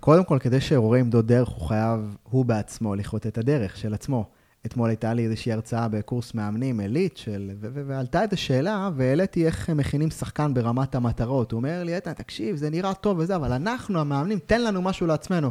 קודם 0.00 0.24
כל, 0.24 0.38
כדי 0.38 0.60
שהורה 0.60 0.98
ימדוד 0.98 1.28
דרך, 1.28 1.48
הוא 1.48 1.68
חייב, 1.68 2.16
הוא 2.22 2.44
בעצמו, 2.44 2.94
לחיות 2.94 3.26
את 3.26 3.38
הדרך 3.38 3.76
של 3.76 3.94
עצמו. 3.94 4.30
אתמול 4.66 4.88
הייתה 4.88 5.14
לי 5.14 5.24
איזושהי 5.24 5.52
הרצאה 5.52 5.88
בקורס 5.88 6.34
מאמנים, 6.34 6.80
עילית, 6.80 7.16
של... 7.16 7.50
ועלתה 7.60 8.22
איזו 8.22 8.36
שאלה, 8.36 8.90
והעליתי 8.96 9.46
איך 9.46 9.70
מכינים 9.70 10.10
שחקן 10.10 10.54
ברמת 10.54 10.94
המטרות. 10.94 11.52
הוא 11.52 11.58
אומר 11.58 11.84
לי, 11.84 11.94
איתן, 11.94 12.12
תקשיב, 12.12 12.56
זה 12.56 12.70
נראה 12.70 12.94
טוב 12.94 13.18
וזה, 13.18 13.36
אבל 13.36 13.52
אנחנו, 13.52 14.00
המאמנים, 14.00 14.38
תן 14.46 14.62
לנו 14.62 14.82
משהו 14.82 15.06
לעצמנו. 15.06 15.50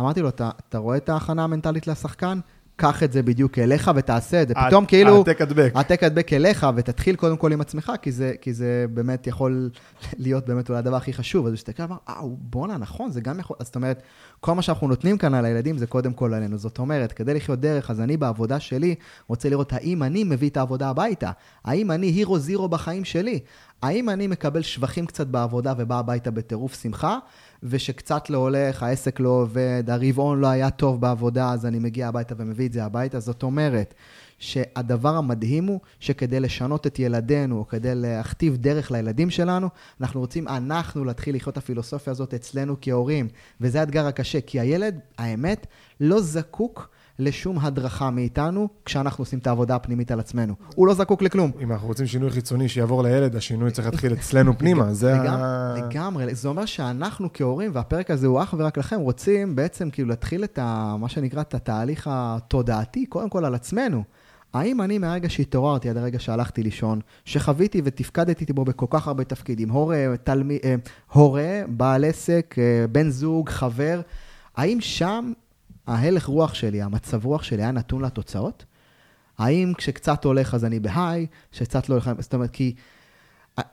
אמרתי 0.00 0.22
לו, 0.22 0.28
אתה 0.28 0.78
רואה 0.78 0.96
את 0.96 1.08
ההכנה 1.08 1.44
המנטלית 1.44 1.86
לשחקן? 1.86 2.38
קח 2.76 3.02
את 3.02 3.12
זה 3.12 3.22
בדיוק 3.22 3.58
אליך 3.58 3.90
ותעשה 3.96 4.42
את 4.42 4.48
זה. 4.48 4.54
פתאום 4.54 4.86
כאילו... 4.86 5.16
העתק 5.16 5.40
הדבק. 5.40 5.72
העתק 5.74 6.02
הדבק 6.02 6.32
אליך, 6.32 6.66
ותתחיל 6.76 7.16
קודם 7.16 7.36
כל 7.36 7.52
עם 7.52 7.60
עצמך, 7.60 7.92
כי 8.02 8.12
זה, 8.12 8.32
כי 8.40 8.52
זה 8.52 8.86
באמת 8.90 9.26
יכול 9.26 9.70
להיות 10.18 10.46
באמת 10.46 10.68
אולי 10.68 10.78
הדבר 10.78 10.96
הכי 10.96 11.12
חשוב. 11.12 11.46
אז 11.46 11.52
הוא 11.52 11.54
הסתכל 11.54 11.82
ואמר, 11.82 11.96
אה, 12.08 12.20
בואנה, 12.24 12.76
נכון, 12.76 13.10
זה 13.10 13.20
גם 13.20 13.40
יכול... 13.40 13.56
אז 13.60 13.66
זאת 13.66 13.76
אומרת, 13.76 14.02
כל 14.40 14.54
מה 14.54 14.62
שאנחנו 14.62 14.88
נותנים 14.88 15.18
כאן 15.18 15.34
על 15.34 15.44
הילדים 15.44 15.78
זה 15.78 15.86
קודם 15.86 16.12
כל 16.12 16.34
עלינו. 16.34 16.58
זאת 16.58 16.78
אומרת, 16.78 17.12
כדי 17.12 17.34
לחיות 17.34 17.60
דרך, 17.60 17.90
אז 17.90 18.00
אני 18.00 18.16
בעבודה 18.16 18.60
שלי 18.60 18.94
רוצה 19.28 19.48
לראות 19.48 19.72
האם 19.72 20.02
אני 20.02 20.24
מביא 20.24 20.50
את 20.50 20.56
העבודה 20.56 20.88
הביתה. 20.88 21.30
האם 21.64 21.90
אני 21.90 22.06
הירו 22.06 22.38
זירו 22.38 22.68
בחיים 22.68 23.04
שלי. 23.04 23.40
האם 23.82 24.08
אני 24.08 24.26
מקבל 24.26 24.62
שבחים 24.62 25.06
קצת 25.06 25.26
בעבודה 25.26 25.74
ובא 25.78 25.98
הביתה 25.98 26.30
בטירוף 26.30 26.82
שמחה, 26.82 27.18
ושקצת 27.62 28.30
לא 28.30 28.38
הולך, 28.38 28.82
העסק 28.82 29.20
לא 29.20 29.28
עובד, 29.28 29.84
הרבעון 29.88 30.40
לא 30.40 30.46
היה 30.46 30.70
טוב 30.70 31.00
בעבודה, 31.00 31.52
אז 31.52 31.66
אני 31.66 31.78
מגיע 31.78 32.08
הביתה 32.08 32.34
ומביא 32.38 32.66
את 32.66 32.72
זה 32.72 32.84
הביתה. 32.84 33.20
זאת 33.20 33.42
אומרת, 33.42 33.94
שהדבר 34.38 35.16
המדהים 35.16 35.66
הוא 35.66 35.80
שכדי 36.00 36.40
לשנות 36.40 36.86
את 36.86 36.98
ילדינו, 36.98 37.58
או 37.58 37.68
כדי 37.68 37.94
להכתיב 37.94 38.56
דרך 38.56 38.90
לילדים 38.90 39.30
שלנו, 39.30 39.68
אנחנו 40.00 40.20
רוצים 40.20 40.48
אנחנו 40.48 41.04
להתחיל 41.04 41.36
לחיות 41.36 41.52
את 41.52 41.58
הפילוסופיה 41.58 42.10
הזאת 42.10 42.34
אצלנו 42.34 42.76
כהורים. 42.80 43.28
וזה 43.60 43.80
האתגר 43.80 44.06
הקשה, 44.06 44.40
כי 44.40 44.60
הילד, 44.60 45.00
האמת, 45.18 45.66
לא 46.00 46.20
זקוק 46.20 46.88
לשום 47.18 47.58
הדרכה 47.58 48.10
מאיתנו 48.10 48.68
כשאנחנו 48.84 49.22
עושים 49.22 49.38
את 49.38 49.46
העבודה 49.46 49.76
הפנימית 49.76 50.10
על 50.10 50.20
עצמנו. 50.20 50.54
הוא 50.74 50.86
לא 50.86 50.94
זקוק 50.94 51.22
לכלום. 51.22 51.50
אם 51.60 51.72
אנחנו 51.72 51.88
רוצים 51.88 52.06
שינוי 52.06 52.30
חיצוני 52.30 52.68
שיעבור 52.68 53.02
לילד, 53.02 53.36
השינוי 53.36 53.70
צריך 53.70 53.86
להתחיל 53.86 54.12
אצלנו 54.12 54.58
פנימה, 54.58 54.92
זה 54.94 55.12
לגמרי, 55.12 55.42
ה... 55.42 55.74
לגמרי, 55.76 56.34
זה 56.34 56.48
אומר 56.48 56.64
שאנחנו 56.66 57.28
כהורים, 57.34 57.70
והפרק 57.74 58.10
הזה 58.10 58.26
הוא 58.26 58.42
אך 58.42 58.54
ורק 58.58 58.78
לכם, 58.78 59.00
רוצים 59.00 59.56
בעצם 59.56 59.90
כאילו 59.90 60.08
להתחיל 60.08 60.44
את 60.44 60.58
ה, 60.62 60.96
מה 60.98 61.08
שנקרא, 61.08 61.40
את 61.40 61.54
התהליך 61.54 62.08
התודעתי, 62.10 63.06
קודם 63.06 63.28
כל 63.28 63.44
על 63.44 63.54
עצמנו. 63.54 64.02
האם 64.54 64.80
אני 64.82 64.98
מהרגע 64.98 65.30
שהתעוררתי 65.30 65.90
עד 65.90 65.96
הרגע 65.96 66.18
שהלכתי 66.18 66.62
לישון, 66.62 67.00
שחוויתי 67.24 67.82
ותפקדתי 67.84 68.52
בו 68.52 68.64
בכל 68.64 68.86
כך 68.90 69.08
הרבה 69.08 69.24
תפקידים, 69.24 69.70
הורה, 69.70 70.04
תלמי, 70.24 70.58
אה, 70.64 70.74
הורה, 71.12 71.60
בעל 71.68 72.04
עסק, 72.04 72.54
אה, 72.58 72.86
בן 72.86 73.10
זוג, 73.10 73.48
חבר, 73.48 74.00
האם 74.56 74.80
שם 74.80 75.32
ההלך 75.86 76.26
רוח 76.26 76.54
שלי, 76.54 76.82
המצב 76.82 77.24
רוח 77.24 77.42
שלי 77.42 77.62
היה 77.62 77.72
נתון 77.72 78.02
לתוצאות? 78.04 78.64
האם 79.38 79.72
כשקצת 79.78 80.24
הולך 80.24 80.54
אז 80.54 80.64
אני 80.64 80.80
בהיי, 80.80 81.26
כשקצת 81.52 81.88
לא 81.88 81.94
הולך, 81.94 82.10
זאת 82.18 82.34
אומרת, 82.34 82.50
כי 82.50 82.74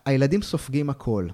הילדים 0.06 0.41
סופגים 0.41 0.89
הכל. 0.89 1.28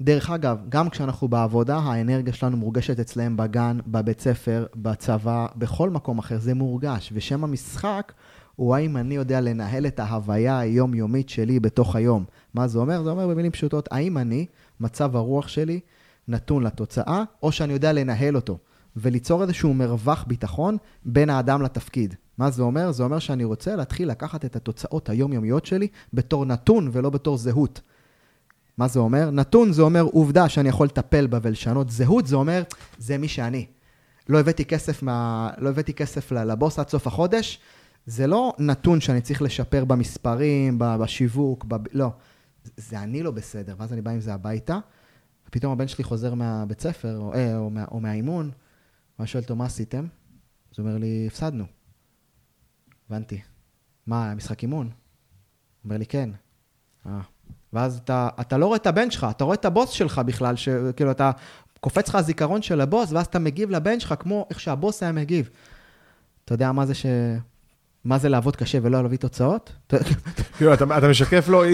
דרך 0.00 0.30
אגב, 0.30 0.58
גם 0.68 0.90
כשאנחנו 0.90 1.28
בעבודה, 1.28 1.76
האנרגיה 1.76 2.32
שלנו 2.32 2.56
מורגשת 2.56 3.00
אצלם 3.00 3.36
בגן, 3.36 3.78
בבית 3.86 4.20
ספר, 4.20 4.66
בצבא, 4.76 5.46
בכל 5.56 5.90
מקום 5.90 6.18
אחר, 6.18 6.38
זה 6.38 6.54
מורגש. 6.54 7.10
ושם 7.14 7.44
המשחק 7.44 8.12
הוא 8.56 8.74
האם 8.74 8.96
אני 8.96 9.14
יודע 9.14 9.40
לנהל 9.40 9.86
את 9.86 10.00
ההוויה 10.00 10.58
היומיומית 10.58 11.28
שלי 11.28 11.60
בתוך 11.60 11.96
היום. 11.96 12.24
מה 12.54 12.68
זה 12.68 12.78
אומר? 12.78 13.02
זה 13.02 13.10
אומר 13.10 13.28
במילים 13.28 13.52
פשוטות, 13.52 13.88
האם 13.92 14.18
אני, 14.18 14.46
מצב 14.80 15.16
הרוח 15.16 15.48
שלי, 15.48 15.80
נתון 16.28 16.62
לתוצאה, 16.62 17.22
או 17.42 17.52
שאני 17.52 17.72
יודע 17.72 17.92
לנהל 17.92 18.36
אותו, 18.36 18.58
וליצור 19.00 19.42
איזשהו 19.42 19.74
מרווח 19.74 20.24
ביטחון 20.28 20.76
בין 21.04 21.30
האדם 21.30 21.62
לתפקיד. 21.62 22.14
מה 22.38 22.50
זה 22.50 22.62
אומר? 22.62 22.92
זה 22.92 23.02
אומר 23.02 23.18
שאני 23.18 23.44
רוצה 23.44 23.76
להתחיל 23.76 24.10
לקחת 24.10 24.44
את 24.44 24.56
התוצאות 24.56 25.08
היומיומיות 25.08 25.66
שלי 25.66 25.88
בתור 26.12 26.44
נתון 26.44 26.90
ולא 26.92 27.10
בתור 27.10 27.36
זהות. 27.36 27.80
מה 28.78 28.88
זה 28.88 28.98
אומר? 28.98 29.30
נתון 29.30 29.72
זה 29.72 29.82
אומר 29.82 30.02
עובדה 30.02 30.48
שאני 30.48 30.68
יכול 30.68 30.86
לטפל 30.86 31.26
בה 31.26 31.38
ולשנות. 31.42 31.90
זהות 31.90 32.26
זה 32.26 32.36
אומר, 32.36 32.62
זה 32.98 33.18
מי 33.18 33.28
שאני. 33.28 33.66
לא 34.28 34.40
הבאתי 34.40 34.64
כסף, 34.64 35.02
מה... 35.02 35.50
לא 35.58 35.68
הבאתי 35.68 35.94
כסף 35.94 36.32
לבוס 36.32 36.78
עד 36.78 36.88
סוף 36.88 37.06
החודש, 37.06 37.60
זה 38.06 38.26
לא 38.26 38.52
נתון 38.58 39.00
שאני 39.00 39.20
צריך 39.20 39.42
לשפר 39.42 39.84
במספרים, 39.84 40.78
בשיווק, 40.78 41.64
ב... 41.68 41.76
לא. 41.92 42.10
זה 42.76 43.00
אני 43.00 43.22
לא 43.22 43.30
בסדר, 43.30 43.74
ואז 43.78 43.92
אני 43.92 44.02
בא 44.02 44.10
עם 44.10 44.20
זה 44.20 44.34
הביתה, 44.34 44.78
ופתאום 45.48 45.72
הבן 45.72 45.88
שלי 45.88 46.04
חוזר 46.04 46.34
מהבית 46.34 46.80
ספר, 46.80 47.18
או, 47.18 47.34
אה, 47.34 47.56
או, 47.56 47.70
מה, 47.70 47.84
או 47.90 48.00
מהאימון, 48.00 48.50
ואני 49.18 49.26
שואל 49.28 49.42
אותו, 49.42 49.56
מה 49.56 49.64
עשיתם? 49.64 50.06
אז 50.72 50.78
הוא 50.78 50.86
אומר 50.86 50.98
לי, 50.98 51.24
הפסדנו. 51.26 51.64
הבנתי. 53.06 53.40
מה, 54.06 54.24
היה 54.24 54.34
משחק 54.34 54.62
אימון? 54.62 54.86
הוא 54.86 54.92
אומר 55.84 55.96
לי, 55.96 56.06
כן. 56.06 56.30
אה. 57.06 57.20
ואז 57.72 57.98
אתה, 57.98 58.28
אתה 58.40 58.58
לא 58.58 58.66
רואה 58.66 58.76
את 58.76 58.86
הבן 58.86 59.10
שלך, 59.10 59.26
אתה 59.30 59.44
רואה 59.44 59.54
את 59.54 59.64
הבוס 59.64 59.90
שלך 59.90 60.18
בכלל, 60.18 60.56
שכאילו 60.56 61.10
אתה, 61.10 61.30
קופץ 61.80 62.08
לך 62.08 62.14
הזיכרון 62.14 62.62
של 62.62 62.80
הבוס, 62.80 63.12
ואז 63.12 63.26
אתה 63.26 63.38
מגיב 63.38 63.70
לבן 63.70 64.00
שלך 64.00 64.14
כמו 64.18 64.46
איך 64.50 64.60
שהבוס 64.60 65.02
היה 65.02 65.12
מגיב. 65.12 65.50
אתה 66.44 66.54
יודע 66.54 66.72
מה 66.72 66.86
זה 66.86 66.94
ש... 66.94 67.06
מה 68.08 68.18
זה 68.18 68.28
לעבוד 68.28 68.56
קשה 68.56 68.78
ולא 68.82 69.02
להביא 69.02 69.18
תוצאות? 69.18 69.72
כאילו, 70.56 70.74
אתה, 70.74 71.08
משקף 71.10 71.48
לו, 71.48 71.64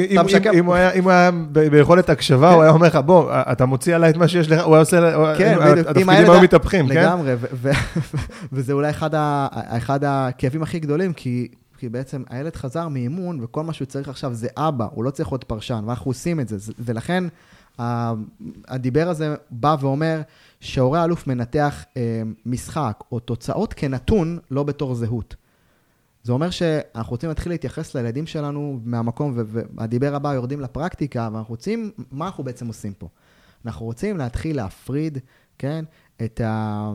אם, 0.55 0.67
הוא 0.67 0.75
היה, 0.75 1.31
ביכולת 1.71 2.11
הקשבה, 2.11 2.49
כן. 2.49 2.55
הוא 2.55 2.63
היה 2.63 2.73
אומר 2.73 2.87
לך, 2.87 2.97
בוא, 2.97 3.33
אתה 3.33 3.67
מוציא 3.67 3.95
עליי 3.95 4.11
את 4.11 4.17
מה 4.17 4.29
שיש 4.29 4.51
לך, 4.51 4.65
הוא 4.65 4.75
היה 4.75 4.81
עושה, 4.81 5.35
כן. 5.39 5.59
התפקידים 5.61 6.09
היו 6.09 6.41
מתהפכים, 6.43 6.89
כן? 6.89 6.95
לגמרי, 6.95 7.35
וזה 8.53 8.73
אולי 8.73 8.91
אחד 9.77 10.05
הכאבים 10.05 10.63
הכי 10.63 10.79
גדולים, 10.79 11.13
כי, 11.13 11.49
כי 11.79 11.89
בעצם 11.89 12.23
הילד 12.31 12.57
חזר 12.57 12.89
מאימון, 12.89 13.39
וכל 13.43 13.63
מה 13.63 13.73
שהוא 13.73 13.87
צריך 13.87 14.09
עכשיו 14.09 14.35
זה 14.35 14.49
אבא, 14.57 14.87
הוא 14.95 15.05
לא 15.05 15.11
צריך 15.11 15.29
עוד 15.29 15.45
פרשן, 15.45 15.85
ואנחנו 15.87 16.11
עושים 16.11 16.41
את 16.41 16.49
זה, 16.49 16.73
ולכן 16.79 17.25
הדיבר 18.69 19.09
הזה 19.09 19.35
בא 19.51 19.77
ואומר 19.81 20.21
שהורה 20.61 21.05
אלוף 21.05 21.27
מנתח 21.27 21.85
אה, 21.97 22.23
משחק 22.47 23.05
או 23.13 23.21
תוצאות 23.21 23.75
כנתון, 23.75 24.39
לא 24.51 24.63
בתור 24.63 24.95
זהות. 24.95 25.37
זה 26.25 26.33
אומר 26.33 26.51
שאנחנו 26.51 27.11
רוצים 27.11 27.29
להתחיל 27.29 27.53
להתייחס 27.53 27.95
לילדים 27.95 28.27
שלנו 28.27 28.81
מהמקום, 28.85 29.35
והדיבר 29.77 30.15
הבא 30.15 30.35
יורדים 30.35 30.61
לפרקטיקה, 30.61 31.29
ואנחנו 31.33 31.53
רוצים, 31.53 31.91
מה 32.11 32.27
אנחנו 32.27 32.45
בעצם 32.45 32.67
עושים 32.67 32.93
פה? 32.93 33.09
אנחנו 33.67 33.87
רוצים 33.87 34.17
להתחיל 34.17 34.57
להפריד, 34.57 35.19
כן, 35.59 35.85
את 36.25 36.41
ה... 36.41 36.93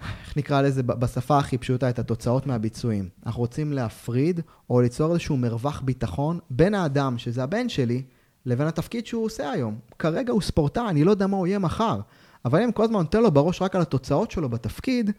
איך 0.00 0.36
נקרא 0.36 0.62
לזה 0.62 0.82
בשפה 0.82 1.38
הכי 1.38 1.58
פשוטה, 1.58 1.90
את 1.90 1.98
התוצאות 1.98 2.46
מהביצועים. 2.46 3.08
אנחנו 3.26 3.40
רוצים 3.40 3.72
להפריד 3.72 4.40
או 4.70 4.80
ליצור 4.80 5.12
איזשהו 5.12 5.36
מרווח 5.36 5.80
ביטחון 5.80 6.38
בין 6.50 6.74
האדם, 6.74 7.18
שזה 7.18 7.42
הבן 7.42 7.68
שלי, 7.68 8.02
לבין 8.46 8.66
התפקיד 8.66 9.06
שהוא 9.06 9.24
עושה 9.24 9.50
היום. 9.50 9.78
כרגע 9.98 10.32
הוא 10.32 10.42
ספורטאי, 10.42 10.88
אני 10.88 11.04
לא 11.04 11.10
יודע 11.10 11.26
מה 11.26 11.36
הוא 11.36 11.46
יהיה 11.46 11.58
מחר. 11.58 12.00
אבל 12.44 12.62
אם 12.62 12.72
כל 12.72 12.84
הזמן 12.84 12.98
נותן 12.98 13.22
לו 13.22 13.30
בראש 13.30 13.62
רק 13.62 13.76
על 13.76 13.82
התוצאות 13.82 14.30
שלו 14.30 14.48
בתפקיד, 14.48 15.10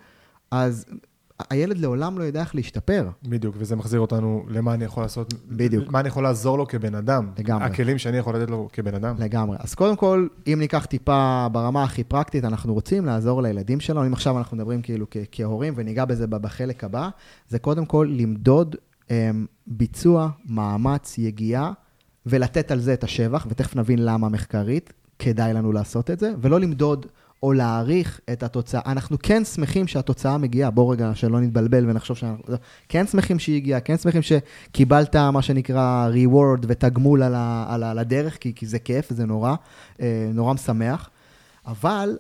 אז 0.52 0.86
הילד 1.50 1.78
לעולם 1.78 2.18
לא 2.18 2.24
ידע 2.24 2.40
איך 2.40 2.56
להשתפר. 2.56 3.10
בדיוק, 3.24 3.56
וזה 3.58 3.76
מחזיר 3.76 4.00
אותנו 4.00 4.46
למה 4.48 4.74
אני 4.74 4.86
יכול 4.86 5.04
לעשות, 5.04 5.34
בדיוק. 5.48 5.92
מה 5.92 6.00
אני 6.00 6.08
יכול 6.08 6.24
לעזור 6.24 6.58
לו 6.58 6.68
כבן 6.68 6.96
אדם. 6.96 7.32
לגמרי. 7.38 7.66
הכלים 7.66 7.98
שאני 7.98 8.18
יכול 8.18 8.36
לתת 8.36 8.50
לו 8.50 8.68
כבן 8.74 8.96
אדם. 8.96 9.16
לגמרי. 9.20 9.58
אז 9.60 9.76
קודם 9.76 9.96
כל, 9.96 10.28
אם 10.48 10.60
ניקח 10.60 10.86
טיפה 10.86 11.48
ברמה 11.52 11.84
הכי 11.84 12.04
פרקטית, 12.04 12.46
אנחנו 12.46 12.74
רוצים 12.74 13.06
לעזור 13.06 13.42
לילדים 13.42 13.80
שלנו, 13.80 14.06
אם 14.06 14.14
עכשיו 14.14 14.38
אנחנו 14.38 14.58
מדברים 14.58 14.82
כאילו 14.82 15.06
כהורים, 15.32 15.74
וניגע 15.78 16.06
בזה 16.06 16.28
בחלק 16.28 16.84
הבא, 16.84 17.10
זה 17.48 17.60
קודם 17.60 17.86
כל 17.86 18.08
למדוד 18.18 18.76
um, 19.08 19.12
ביצוע, 19.68 20.30
מאמץ, 20.46 21.18
יגיעה, 21.18 21.72
ולתת 22.26 22.72
על 22.72 22.80
זה 22.80 22.94
את 22.94 23.04
השבח, 23.04 23.48
ותכף 23.50 23.76
נבין 23.76 24.06
למה 24.06 24.30
מחקרית 24.30 24.94
כדאי 25.20 25.54
לנו 25.54 25.72
לעשות 25.72 26.12
את 26.12 26.20
זה, 26.20 26.34
ולא 26.42 26.60
למדוד 26.60 27.06
או 27.44 27.54
להעריך 27.54 28.20
את 28.32 28.44
התוצאה. 28.44 28.82
אנחנו 28.86 29.18
כן 29.24 29.46
שמחים 29.46 29.88
שהתוצאה 29.88 30.38
מגיעה, 30.38 30.72
בואו 30.72 30.90
רגע 30.90 31.12
שלא 31.16 31.40
נתבלבל 31.40 31.90
ונחשוב 31.90 32.18
שאנחנו... 32.18 32.44
כן 32.90 33.08
שמחים 33.08 33.40
שהיא 33.40 33.56
הגיעה, 33.56 33.80
כן 33.80 33.98
שמחים 33.98 34.22
שקיבלת 34.22 35.16
מה 35.16 35.42
שנקרא 35.42 36.10
reward 36.14 36.66
ותגמול 36.68 37.24
על, 37.24 37.36
ה, 37.36 37.66
על, 37.70 37.84
על 37.84 38.00
הדרך, 38.00 38.38
כי, 38.38 38.54
כי 38.56 38.66
זה 38.66 38.80
כיף, 38.80 39.10
זה 39.10 39.26
נורא, 39.26 39.56
אה, 40.02 40.30
נורא 40.34 40.54
משמח. 40.54 41.10
אבל 41.66 42.18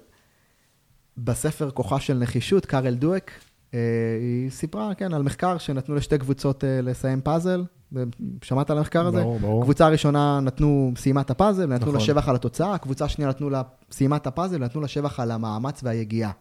בספר 1.17 1.71
כוחה 1.71 1.99
של 1.99 2.17
נחישות, 2.17 2.65
קארל 2.65 2.93
דואק, 2.93 3.31
אה, 3.73 3.79
היא 4.21 4.49
סיפרה, 4.49 4.93
כן, 4.93 5.13
על 5.13 5.23
מחקר 5.23 5.57
שנתנו 5.57 5.95
לשתי 5.95 6.17
קבוצות 6.17 6.63
אה, 6.63 6.81
לסיים 6.81 7.21
פאזל, 7.21 7.63
שמעת 8.41 8.69
על 8.69 8.77
המחקר 8.77 9.07
הזה? 9.07 9.21
ברור, 9.21 9.39
ברור. 9.39 9.63
קבוצה 9.63 9.85
הראשונה 9.85 10.39
נתנו, 10.39 10.91
סיימה 10.97 11.21
את 11.21 11.29
הפאזל, 11.29 11.65
נתנו 11.65 11.77
נכון. 11.77 11.93
לה 11.93 11.99
שבח 11.99 12.29
על 12.29 12.35
התוצאה, 12.35 12.73
הקבוצה 12.73 13.05
השנייה 13.05 13.29
נתנו 13.29 13.49
לה, 13.49 13.61
סיימה 13.91 14.15
את 14.15 14.27
הפאזל, 14.27 14.57
נתנו 14.57 14.81
לה 14.81 14.87
שבח 14.87 15.19
על 15.19 15.31
המאמץ 15.31 15.79
והיגיעה. 15.83 16.31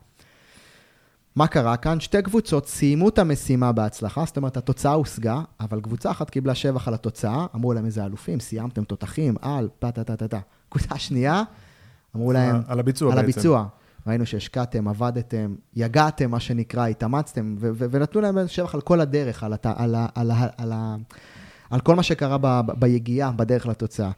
מה 1.37 1.47
קרה 1.47 1.77
כאן? 1.77 2.01
שתי 2.01 2.23
קבוצות 2.23 2.69
סיימו 2.69 3.09
את 3.09 3.19
המשימה 3.19 3.73
בהצלחה, 3.73 4.25
זאת 4.27 4.37
אומרת, 4.37 4.57
התוצאה 4.57 4.93
הושגה, 4.93 5.41
אבל 5.61 5.81
קבוצה 5.81 6.11
אחת 6.11 6.31
קיבלה 6.31 6.55
שבח 6.55 6.89
על 6.89 6.95
התוצאה, 6.95 7.47
אמרו 7.55 7.73
להם 7.73 7.85
איזה 7.87 8.05
אלופים, 8.05 8.41
סיימתם 8.41 8.85
תותחים, 8.85 9.35
על, 9.43 9.69
פה, 9.79 9.91
טה, 9.91 10.05
טה, 10.05 10.17
טה, 10.17 10.29
טה. 10.29 10.39
קבוצה 10.69 10.99
שנייה, 10.99 11.43
אמרו 12.17 12.33
להם... 12.33 12.61
על 12.69 12.79
הביצוע 12.81 13.09
על 13.13 13.17
בעצם. 13.17 13.31
הביצוע. 13.31 13.67
ראינו 14.07 14.27
שהשקעתם, 14.27 14.89
עבדתם, 14.89 15.55
יגעתם, 15.77 16.31
מה 16.31 16.41
שנקרא, 16.41 16.87
התאמצתם, 16.87 17.57
ונתנו 17.61 18.21
להם 18.21 18.39
שבח 18.49 18.75
על 18.75 18.81
כל 18.81 19.01
הדרך, 19.01 19.43
על, 19.45 19.53
הת- 19.53 19.67
על, 19.67 19.95
ה- 19.95 20.07
על, 20.15 20.31
ה- 20.31 20.47
על, 20.57 20.73
ה- 20.73 20.97
על 21.71 21.81
כל 21.81 21.97
מה 21.97 22.03
שקרה 22.03 22.39
ב- 22.39 22.61
ב- 22.67 22.81
ביגיעה, 22.81 23.31
בדרך 23.31 23.67
לתוצאה. 23.67 24.11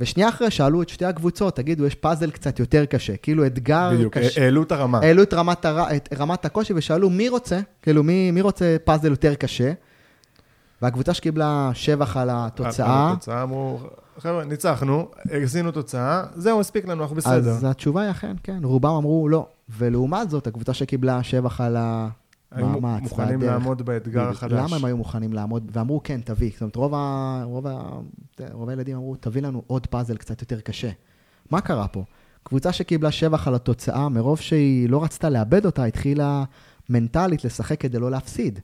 ושנייה 0.00 0.28
אחרי 0.28 0.50
שאלו 0.50 0.82
את 0.82 0.88
שתי 0.88 1.04
הקבוצות, 1.04 1.56
תגידו, 1.56 1.86
יש 1.86 1.94
פאזל 1.94 2.30
קצת 2.30 2.58
יותר 2.58 2.84
קשה, 2.84 3.16
כאילו 3.16 3.46
אתגר 3.46 3.90
בדיוק, 3.92 4.18
קשה. 4.18 4.42
העלו 4.42 4.62
את 4.62 4.72
הרמה. 4.72 4.98
העלו 4.98 5.22
את 5.22 5.34
רמת, 5.34 5.64
הר... 5.64 5.96
את 5.96 6.08
רמת 6.18 6.44
הקושי 6.44 6.72
ושאלו, 6.76 7.10
מי 7.10 7.28
רוצה? 7.28 7.60
כאילו, 7.82 8.02
מי, 8.02 8.30
מי 8.30 8.40
רוצה 8.40 8.76
פאזל 8.84 9.10
יותר 9.10 9.34
קשה? 9.34 9.72
והקבוצה 10.82 11.14
שקיבלה 11.14 11.70
שבח 11.74 12.16
על 12.16 12.28
התוצאה... 12.32 13.06
על 13.06 13.12
התוצאה 13.12 13.42
אמרו, 13.42 13.78
חבר'ה, 14.18 14.44
ניצחנו, 14.44 15.08
עשינו 15.30 15.70
תוצאה, 15.70 16.22
זהו, 16.36 16.60
הספיק 16.60 16.86
לנו, 16.86 17.02
אנחנו 17.02 17.16
בסדר. 17.16 17.50
אז 17.50 17.64
התשובה 17.64 18.02
היא 18.02 18.10
אכן, 18.10 18.36
כן, 18.42 18.58
רובם 18.62 18.90
אמרו 18.90 19.28
לא. 19.28 19.46
ולעומת 19.78 20.30
זאת, 20.30 20.46
הקבוצה 20.46 20.74
שקיבלה 20.74 21.22
שבח 21.22 21.60
על 21.60 21.76
המאמץ, 22.54 22.84
היו 22.84 23.02
מוכנים 23.02 23.40
והדרך, 23.40 23.52
לעמוד 23.52 23.82
באתגר 23.82 24.28
החדש. 24.28 24.52
למה 24.52 24.76
הם 24.76 24.84
היו 24.84 24.96
מוכנים 24.96 25.32
לעמוד? 25.32 25.70
ואמרו, 25.72 26.02
כן, 26.02 26.20
תביא. 26.24 26.50
זאת 26.52 26.60
אומרת, 26.60 26.76
רוב, 26.76 26.94
ה, 26.94 27.42
רוב, 27.44 27.66
ה, 27.66 27.90
רוב 28.52 28.68
הילדים 28.68 28.96
אמרו, 28.96 29.16
תביא 29.16 29.42
לנו 29.42 29.62
עוד 29.66 29.86
פאזל 29.86 30.16
קצת 30.16 30.40
יותר 30.40 30.60
קשה. 30.60 30.90
מה 31.50 31.60
קרה 31.60 31.88
פה? 31.88 32.04
קבוצה 32.42 32.72
שקיבלה 32.72 33.10
שבח 33.10 33.48
על 33.48 33.54
התוצאה, 33.54 34.08
מרוב 34.08 34.40
שהיא 34.40 34.88
לא 34.88 35.04
רצתה 35.04 35.30
לאבד 35.30 35.66
אותה, 35.66 35.84
התחילה 35.84 36.44
מנטלית 36.90 37.44
לשחק 37.44 37.80
כדי 37.80 37.98
לא 37.98 38.10
להפסיד. 38.10 38.60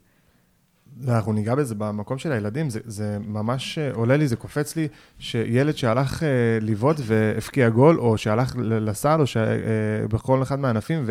אנחנו 1.09 1.33
ניגע 1.33 1.55
בזה 1.55 1.74
במקום 1.74 2.18
של 2.18 2.33
הילדים, 2.33 2.70
זה, 2.70 2.81
זה 2.85 3.18
ממש 3.26 3.79
עולה 3.79 4.16
לי, 4.16 4.29
זה 4.29 4.37
קופץ 4.37 4.76
לי, 4.76 4.88
שילד 5.18 5.76
שהלך 5.76 6.22
אה, 6.22 6.29
לבעוט 6.61 6.96
והפקיע 7.00 7.68
גול, 7.68 8.00
או 8.00 8.18
שהלך 8.18 8.55
לסל, 8.59 9.20
או 9.20 9.26
שבכל 9.26 10.38
אה, 10.38 10.42
אחד 10.42 10.59
מהענפים, 10.59 11.05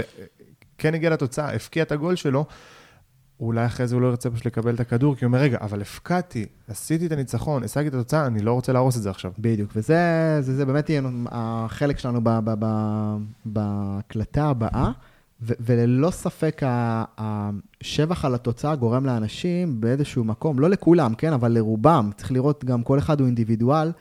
וכן 0.79 0.93
הגיע 0.93 1.09
לתוצאה, 1.09 1.51
הפקיע 1.55 1.83
את 1.83 1.91
הגול 1.91 2.15
שלו, 2.15 2.45
אולי 3.39 3.65
אחרי 3.65 3.87
זה 3.87 3.95
הוא 3.95 4.01
לא 4.01 4.07
ירצה 4.07 4.29
פשוט 4.29 4.45
לקבל 4.45 4.75
את 4.75 4.79
הכדור, 4.79 5.15
כי 5.15 5.25
הוא 5.25 5.29
אומר, 5.29 5.39
רגע, 5.39 5.57
אבל 5.61 5.81
הפקעתי, 5.81 6.45
עשיתי 6.67 7.05
את 7.05 7.11
הניצחון, 7.11 7.63
השגתי 7.63 7.87
את 7.87 7.93
התוצאה, 7.93 8.25
אני 8.25 8.41
לא 8.41 8.53
רוצה 8.53 8.73
להרוס 8.73 8.97
את 8.97 9.01
זה 9.01 9.09
עכשיו. 9.09 9.31
בדיוק, 9.39 9.71
וזה 9.75 10.37
זה, 10.41 10.55
זה 10.55 10.65
באמת 10.65 10.89
יהיה 10.89 11.01
החלק 11.31 11.99
שלנו 11.99 12.21
בהקלטה 13.45 14.45
הבאה. 14.45 14.91
ו- 15.41 15.53
וללא 15.59 16.11
ספק 16.11 16.61
השבח 17.17 18.25
על 18.25 18.35
התוצאה 18.35 18.75
גורם 18.75 19.05
לאנשים 19.05 19.81
באיזשהו 19.81 20.23
מקום, 20.23 20.59
לא 20.59 20.69
לכולם, 20.69 21.15
כן, 21.15 21.33
אבל 21.33 21.51
לרובם, 21.51 22.09
צריך 22.17 22.31
לראות 22.31 22.65
גם 22.65 22.83
כל 22.83 22.99
אחד 22.99 23.19
הוא 23.19 23.25
אינדיבידואל, 23.25 23.91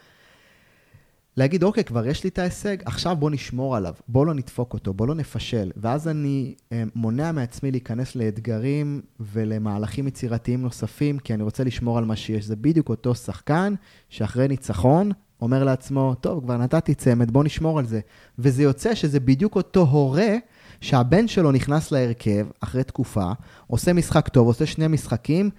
להגיד, 1.38 1.62
אוקיי, 1.62 1.84
כבר 1.84 2.06
יש 2.06 2.24
לי 2.24 2.30
את 2.30 2.38
ההישג, 2.38 2.76
עכשיו 2.84 3.16
בוא 3.16 3.30
נשמור 3.30 3.76
עליו, 3.76 3.94
בוא 4.08 4.26
לא 4.26 4.34
נדפוק 4.34 4.74
אותו, 4.74 4.94
בוא 4.94 5.06
לא 5.06 5.14
נפשל. 5.14 5.70
ואז 5.76 6.08
אני 6.08 6.54
אה, 6.72 6.82
מונע 6.94 7.32
מעצמי 7.32 7.70
להיכנס 7.70 8.16
לאתגרים 8.16 9.00
ולמהלכים 9.20 10.06
יצירתיים 10.06 10.62
נוספים, 10.62 11.18
כי 11.18 11.34
אני 11.34 11.42
רוצה 11.42 11.64
לשמור 11.64 11.98
על 11.98 12.04
מה 12.04 12.16
שיש. 12.16 12.44
זה 12.44 12.56
בדיוק 12.56 12.88
אותו 12.88 13.14
שחקן 13.14 13.74
שאחרי 14.08 14.48
ניצחון 14.48 15.10
אומר 15.40 15.64
לעצמו, 15.64 16.14
טוב, 16.20 16.40
כבר 16.44 16.56
נתתי 16.56 16.94
צמד, 16.94 17.30
בוא 17.30 17.44
נשמור 17.44 17.78
על 17.78 17.86
זה. 17.86 18.00
וזה 18.38 18.62
יוצא 18.62 18.94
שזה 18.94 19.20
בדיוק 19.20 19.56
אותו 19.56 19.80
הורה 19.80 20.36
שהבן 20.80 21.28
שלו 21.28 21.52
נכנס 21.52 21.92
להרכב 21.92 22.46
אחרי 22.60 22.84
תקופה, 22.84 23.32
עושה 23.66 23.92
משחק 23.92 24.28
טוב, 24.28 24.46
עושה 24.46 24.66
שני 24.66 24.88
משחקים, 24.88 25.50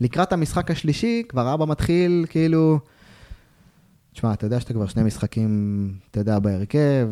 לקראת 0.00 0.32
המשחק 0.32 0.70
השלישי 0.70 1.22
כבר 1.28 1.54
אבא 1.54 1.66
מתחיל 1.66 2.26
כאילו... 2.28 2.78
תשמע, 4.12 4.32
אתה 4.32 4.46
יודע 4.46 4.60
שאתה 4.60 4.72
כבר 4.72 4.86
שני 4.86 5.02
משחקים, 5.02 5.92
אתה 6.10 6.20
יודע, 6.20 6.38
בהרכב, 6.38 7.08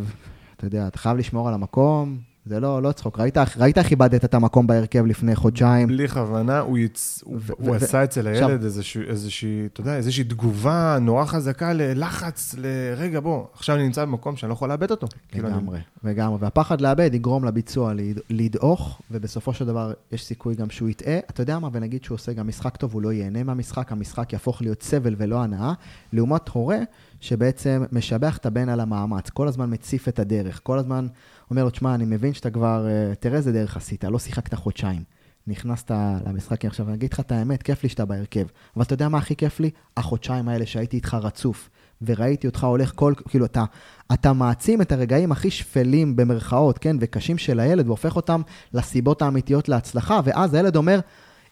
אתה 0.56 0.66
יודע, 0.66 0.86
אתה 0.86 0.98
חייב 0.98 1.16
לשמור 1.16 1.48
על 1.48 1.54
המקום, 1.54 2.18
זה 2.46 2.60
לא, 2.60 2.82
לא 2.82 2.92
צחוק. 2.92 3.18
ראית, 3.18 3.36
ראית 3.56 3.78
איך 3.78 3.90
איבדת 3.90 4.24
את 4.24 4.34
המקום 4.34 4.66
בהרכב 4.66 5.06
לפני 5.06 5.36
חודשיים? 5.36 5.88
בלי 5.88 6.08
כוונה, 6.08 6.58
הוא, 6.58 6.78
יצ... 6.78 7.24
ו- 7.26 7.52
הוא 7.58 7.70
ו- 7.70 7.74
עשה 7.74 8.04
אצל 8.04 8.26
הילד. 8.26 8.64
איזושהי, 8.64 9.02
איזושהי, 9.02 9.66
אתה 9.66 9.80
יודע, 9.80 9.96
איזושהי 9.96 10.24
תגובה 10.24 10.98
נורא 11.00 11.24
חזקה 11.24 11.72
ללחץ, 11.72 12.54
לרגע, 12.58 13.20
בוא, 13.20 13.44
עכשיו 13.52 13.76
אני 13.76 13.84
נמצא 13.84 14.04
במקום 14.04 14.36
שאני 14.36 14.48
לא 14.48 14.54
יכול 14.54 14.68
לאבד 14.68 14.90
אותו. 14.90 15.06
כאילו, 15.28 15.48
לגמרי, 15.48 15.78
אני... 16.04 16.12
לגמרי. 16.12 16.38
והפחד 16.40 16.80
לאבד 16.80 17.14
יגרום 17.14 17.44
לביצוע 17.44 17.92
לדעוך, 18.30 19.00
ובסופו 19.10 19.54
של 19.54 19.66
דבר 19.66 19.92
יש 20.12 20.24
סיכוי 20.24 20.54
גם 20.54 20.70
שהוא 20.70 20.88
יטעה. 20.88 21.18
אתה 21.18 21.40
יודע 21.40 21.58
מה, 21.58 21.68
ונגיד 21.72 22.04
שהוא 22.04 22.14
עושה 22.14 22.32
גם 22.32 22.48
משחק 22.48 22.76
טוב, 22.76 22.94
הוא 22.94 23.02
לא 23.02 23.12
ייהנה 23.12 23.42
מהמשחק, 23.42 23.92
המשחק 23.92 24.32
יהפוך 24.32 24.62
להיות 24.62 24.82
סבל 24.82 25.14
ולא 25.18 25.42
הנאה, 25.42 25.72
לעומת 26.12 26.48
הורה 26.48 26.78
שבעצם 27.20 27.84
משבח 27.92 28.36
את 28.36 28.46
הבן 28.46 28.68
על 28.68 28.80
המאמץ, 28.80 29.30
כל 29.30 29.48
הזמן 29.48 29.72
מציף 29.72 30.08
את 30.08 30.18
הדרך, 30.18 30.60
כל 30.62 30.78
הזמן 30.78 31.06
אומר 31.50 31.64
לו, 31.64 31.70
תשמע, 31.70 31.94
אני 31.94 32.04
מבין 32.04 32.34
שאתה 32.34 32.50
כבר, 32.50 32.86
אה, 32.88 33.14
תראה 33.14 33.36
איזה 33.36 33.52
דרך 33.52 33.76
עשית, 33.76 34.04
לא 34.04 34.18
שיחקת 34.18 34.54
חודשיים. 34.54 35.02
נכנסת 35.46 35.90
למשחק, 36.26 36.64
עכשיו 36.64 36.88
אני 36.88 36.94
אגיד 36.94 37.12
לך 37.12 37.20
את 37.20 37.32
האמת, 37.32 37.62
כיף 37.62 37.82
לי 37.82 37.88
שאתה 37.88 38.04
בהרכב. 38.04 38.46
אבל 38.76 38.84
אתה 38.84 38.94
יודע 38.94 39.08
מה 39.08 39.18
הכי 39.18 39.36
כיף 39.36 39.60
לי? 39.60 39.70
החודשיים 39.96 40.48
האלה 40.48 40.66
שהייתי 40.66 40.96
איתך 40.96 41.16
רצוף, 41.22 41.70
וראיתי 42.02 42.46
אותך 42.46 42.64
הולך 42.64 42.92
כל, 42.94 43.14
כאילו, 43.28 43.44
אתה, 43.44 43.64
אתה 44.12 44.32
מעצים 44.32 44.82
את 44.82 44.92
הרגעים 44.92 45.32
הכי 45.32 45.50
שפלים 45.50 46.16
במרכאות, 46.16 46.78
כן, 46.78 46.96
וקשים 47.00 47.38
של 47.38 47.60
הילד, 47.60 47.86
והופך 47.86 48.16
אותם 48.16 48.42
לסיבות 48.74 49.22
האמיתיות 49.22 49.68
להצלחה, 49.68 50.20
ואז 50.24 50.54
הילד 50.54 50.76
אומר, 50.76 51.00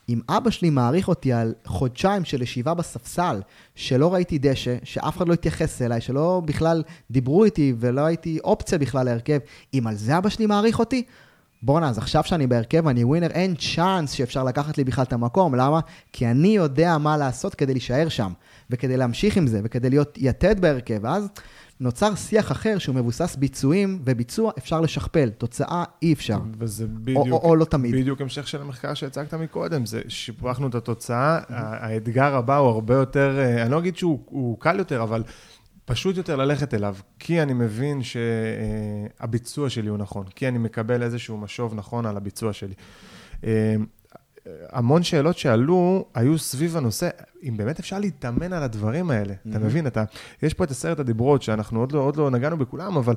אם 0.09 0.21
אבא 0.29 0.51
שלי 0.51 0.71
מעריך 0.71 1.09
אותי 1.09 1.33
על 1.33 1.55
חודשיים 1.66 2.25
של 2.25 2.42
ישיבה 2.42 2.75
בספסל, 2.75 3.40
שלא 3.75 4.14
ראיתי 4.14 4.38
דשא, 4.38 4.77
שאף 4.85 5.16
אחד 5.16 5.29
לא 5.29 5.33
התייחס 5.33 5.83
אליי, 5.83 6.01
שלא 6.01 6.42
בכלל 6.44 6.83
דיברו 7.11 7.44
איתי 7.44 7.75
ולא 7.79 8.01
הייתי 8.01 8.38
אופציה 8.44 8.79
בכלל 8.79 9.07
להרכב, 9.07 9.38
אם 9.75 9.87
על 9.87 9.94
זה 9.94 10.18
אבא 10.18 10.29
שלי 10.29 10.47
מעריך 10.47 10.79
אותי, 10.79 11.03
בואנה, 11.62 11.88
אז 11.88 11.99
עכשיו 11.99 12.25
שאני 12.25 12.47
בהרכב, 12.47 12.88
אני 12.88 13.05
ווינר, 13.05 13.31
אין 13.31 13.55
צ'אנס 13.55 14.12
שאפשר 14.12 14.44
לקחת 14.44 14.79
לי 14.79 14.85
בכלל 14.85 15.05
את 15.05 15.12
המקום. 15.12 15.55
למה? 15.55 15.81
כי 16.12 16.27
אני 16.27 16.49
יודע 16.49 16.99
מה 16.99 17.16
לעשות 17.16 17.55
כדי 17.55 17.73
להישאר 17.73 18.09
שם, 18.09 18.33
וכדי 18.71 18.97
להמשיך 18.97 19.37
עם 19.37 19.47
זה, 19.47 19.61
וכדי 19.64 19.90
להיות 19.90 20.18
יתד 20.21 20.61
בהרכב. 20.61 20.99
ואז 21.03 21.29
נוצר 21.80 22.14
שיח 22.14 22.52
אחר 22.52 22.78
שהוא 22.78 22.94
מבוסס 22.94 23.36
ביצועים, 23.36 23.98
וביצוע 24.04 24.52
אפשר 24.58 24.80
לשכפל, 24.80 25.28
תוצאה 25.28 25.84
אי 26.02 26.12
אפשר. 26.12 26.38
וזה 26.58 26.86
בדיוק, 26.86 27.26
או, 27.26 27.32
או, 27.32 27.48
או 27.48 27.56
לא 27.56 27.64
תמיד. 27.64 27.94
בדיוק 27.94 28.20
המשך 28.20 28.48
של 28.48 28.60
המחקר 28.60 28.94
שהצגת 28.94 29.34
מקודם, 29.34 29.86
זה 29.86 30.00
שיפרחנו 30.08 30.68
את 30.68 30.74
התוצאה, 30.74 31.40
האתגר 31.48 32.36
הבא 32.36 32.56
הוא 32.56 32.68
הרבה 32.68 32.94
יותר, 32.94 33.38
אה, 33.38 33.62
אני 33.62 33.70
לא 33.70 33.78
אגיד 33.78 33.96
שהוא 33.96 34.60
קל 34.60 34.78
יותר, 34.78 35.02
אבל 35.02 35.22
פשוט 35.84 36.16
יותר 36.16 36.36
ללכת 36.36 36.74
אליו, 36.74 36.96
כי 37.18 37.42
אני 37.42 37.52
מבין 37.52 38.00
שהביצוע 38.02 39.70
שלי 39.70 39.88
הוא 39.88 39.98
נכון, 39.98 40.26
כי 40.34 40.48
אני 40.48 40.58
מקבל 40.58 41.02
איזשהו 41.02 41.36
משוב 41.36 41.74
נכון 41.74 42.06
על 42.06 42.16
הביצוע 42.16 42.52
שלי. 42.52 42.74
המון 44.72 45.02
שאלות 45.02 45.38
שעלו 45.38 46.04
היו 46.14 46.38
סביב 46.38 46.76
הנושא, 46.76 47.08
אם 47.42 47.56
באמת 47.56 47.78
אפשר 47.78 47.98
להתאמן 47.98 48.52
על 48.52 48.62
הדברים 48.62 49.11
האלה. 49.11 49.34
Mm-hmm. 49.34 49.50
אתה 49.50 49.58
מבין, 49.58 49.87
אתה, 49.87 50.04
יש 50.42 50.54
פה 50.54 50.64
את 50.64 50.70
עשרת 50.70 51.00
הדיברות 51.00 51.42
שאנחנו 51.42 51.80
עוד 51.80 51.92
לא, 51.92 52.00
עוד 52.00 52.16
לא 52.16 52.30
נגענו 52.30 52.56
בכולם, 52.56 52.96
אבל, 52.96 53.14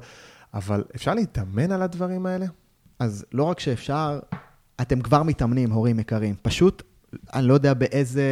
אבל 0.53 0.83
אפשר 0.95 1.13
להתאמן 1.13 1.71
על 1.71 1.81
הדברים 1.81 2.25
האלה? 2.25 2.45
אז 2.99 3.25
לא 3.33 3.43
רק 3.43 3.59
שאפשר, 3.59 4.19
אתם 4.81 5.01
כבר 5.01 5.23
מתאמנים, 5.23 5.71
הורים 5.71 5.99
יקרים. 5.99 6.35
פשוט, 6.41 6.83
אני 7.33 7.47
לא 7.47 7.53
יודע 7.53 7.73
באיזה, 7.73 8.23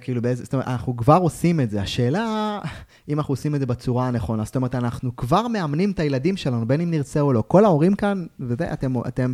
כאילו 0.00 0.22
באיזה, 0.22 0.44
זאת 0.44 0.52
אומרת, 0.52 0.68
אנחנו 0.68 0.96
כבר 0.96 1.16
עושים 1.16 1.60
את 1.60 1.70
זה. 1.70 1.82
השאלה, 1.82 2.58
אם 3.08 3.18
אנחנו 3.18 3.32
עושים 3.32 3.54
את 3.54 3.60
זה 3.60 3.66
בצורה 3.66 4.08
הנכונה. 4.08 4.44
זאת 4.44 4.56
אומרת, 4.56 4.74
אנחנו 4.74 5.16
כבר 5.16 5.48
מאמנים 5.48 5.90
את 5.90 6.00
הילדים 6.00 6.36
שלנו, 6.36 6.66
בין 6.66 6.80
אם 6.80 6.90
נרצה 6.90 7.20
או 7.20 7.32
לא. 7.32 7.44
כל 7.48 7.64
ההורים 7.64 7.94
כאן, 7.94 8.26
וזה, 8.40 8.72
אתם, 8.72 8.94
אתם 9.08 9.32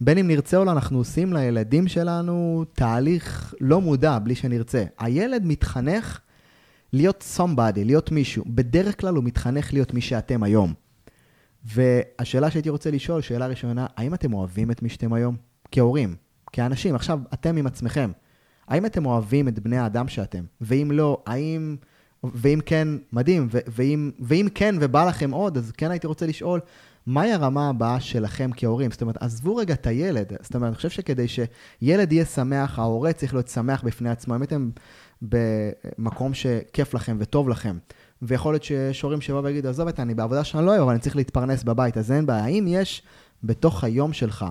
בין 0.00 0.18
אם 0.18 0.28
נרצה 0.28 0.56
או 0.56 0.64
לא, 0.64 0.70
אנחנו 0.70 0.98
עושים 0.98 1.32
לילדים 1.32 1.88
שלנו 1.88 2.64
תהליך 2.72 3.54
לא 3.60 3.80
מודע, 3.80 4.18
בלי 4.18 4.34
שנרצה. 4.34 4.84
הילד 4.98 5.42
מתחנך 5.44 6.20
להיות 6.92 7.24
somebody, 7.36 7.84
להיות 7.84 8.10
מישהו. 8.10 8.44
בדרך 8.46 9.00
כלל 9.00 9.14
הוא 9.14 9.24
מתחנך 9.24 9.72
להיות 9.72 9.94
מי 9.94 10.00
שאתם 10.00 10.42
היום. 10.42 10.74
והשאלה 11.64 12.50
שהייתי 12.50 12.70
רוצה 12.70 12.90
לשאול, 12.90 13.20
שאלה 13.20 13.46
ראשונה, 13.46 13.86
האם 13.96 14.14
אתם 14.14 14.34
אוהבים 14.34 14.70
את 14.70 14.82
מי 14.82 14.88
שאתם 14.88 15.12
היום? 15.12 15.36
כהורים, 15.72 16.16
כאנשים, 16.52 16.94
עכשיו, 16.94 17.20
אתם 17.34 17.56
עם 17.56 17.66
עצמכם. 17.66 18.10
האם 18.68 18.86
אתם 18.86 19.06
אוהבים 19.06 19.48
את 19.48 19.58
בני 19.58 19.78
האדם 19.78 20.08
שאתם? 20.08 20.44
ואם 20.60 20.90
לא, 20.90 21.22
האם... 21.26 21.76
ואם 22.34 22.58
כן, 22.66 22.88
מדהים, 23.12 23.48
ו- 23.50 23.58
ואם, 23.68 24.10
ואם 24.20 24.48
כן 24.54 24.74
ובא 24.80 25.08
לכם 25.08 25.30
עוד, 25.30 25.56
אז 25.56 25.72
כן 25.72 25.90
הייתי 25.90 26.06
רוצה 26.06 26.26
לשאול, 26.26 26.60
מהי 27.06 27.32
הרמה 27.32 27.68
הבאה 27.68 28.00
שלכם 28.00 28.50
כהורים? 28.56 28.90
זאת 28.90 29.02
אומרת, 29.02 29.22
עזבו 29.22 29.56
רגע 29.56 29.74
את 29.74 29.86
הילד. 29.86 30.32
זאת 30.42 30.54
אומרת, 30.54 30.68
אני 30.68 30.76
חושב 30.76 30.90
שכדי 30.90 31.26
שילד 31.28 32.12
יהיה 32.12 32.24
שמח, 32.24 32.78
ההורה 32.78 33.12
צריך 33.12 33.34
להיות 33.34 33.48
שמח 33.48 33.82
בפני 33.82 34.10
עצמו. 34.10 34.34
אם 34.34 34.40
הייתם 34.40 34.70
במקום 35.22 36.34
שכיף 36.34 36.94
לכם 36.94 37.16
וטוב 37.20 37.48
לכם, 37.48 37.78
ויכול 38.22 38.52
להיות 38.52 38.62
שיש 38.62 39.02
הורים 39.02 39.20
שבאו 39.20 39.44
ויגידו, 39.44 39.68
עזוב 39.68 39.88
את 39.88 40.00
אני 40.00 40.14
בעבודה 40.14 40.44
שאני 40.44 40.66
לא 40.66 40.70
אוהב, 40.70 40.82
אבל 40.82 40.90
אני 40.90 41.00
צריך 41.00 41.16
להתפרנס 41.16 41.62
בבית, 41.62 41.98
אז 41.98 42.12
אין 42.12 42.26
בעיה. 42.26 42.44
האם 42.44 42.66
יש 42.68 43.02
בתוך 43.44 43.84
היום 43.84 44.12
שלך, 44.12 44.46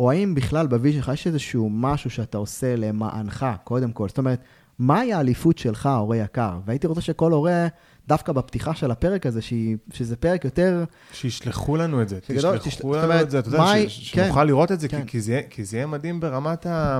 או 0.00 0.10
האם 0.10 0.34
בכלל 0.34 0.66
ב 0.66 0.71
vision 0.71 0.98
שלך 0.98 1.08
יש 1.08 1.26
איזשהו 1.26 1.70
משהו 1.70 2.10
שאתה 2.10 2.38
עושה 2.38 2.76
למענך, 2.76 3.46
קודם 3.64 3.92
כל? 3.92 4.08
זאת 4.08 4.18
אומרת, 4.18 4.40
מהי 4.78 5.12
האליפות 5.12 5.58
שלך, 5.58 5.86
הורה 5.86 6.16
יקר? 6.16 6.58
והייתי 6.66 6.86
רוצה 6.86 7.00
שכל 7.00 7.32
הורה... 7.32 7.66
דווקא 8.10 8.32
בפתיחה 8.32 8.74
של 8.74 8.90
הפרק 8.90 9.26
הזה, 9.26 9.42
שהיא, 9.42 9.76
שזה 9.92 10.16
פרק 10.16 10.44
יותר... 10.44 10.84
שישלחו 11.12 11.76
לנו 11.76 12.02
את 12.02 12.08
זה, 12.08 12.18
שגדול, 12.26 12.58
תשלחו 12.58 12.92
תשל... 12.92 12.98
לנו 12.98 13.12
אומרת, 13.12 13.24
את 13.24 13.30
זה, 13.30 13.38
אתה 13.38 13.48
יודע, 13.48 13.64
ש... 13.88 14.12
כן, 14.12 14.24
שנוכל 14.24 14.44
לראות 14.44 14.72
את 14.72 14.80
זה, 14.80 14.88
כן. 14.88 15.02
כי, 15.02 15.08
כי, 15.08 15.20
זה, 15.20 15.42
כי 15.50 15.64
זה 15.64 15.76
יהיה 15.76 15.86
מדהים 15.86 16.20
ברמת 16.20 16.66
ה... 16.66 16.98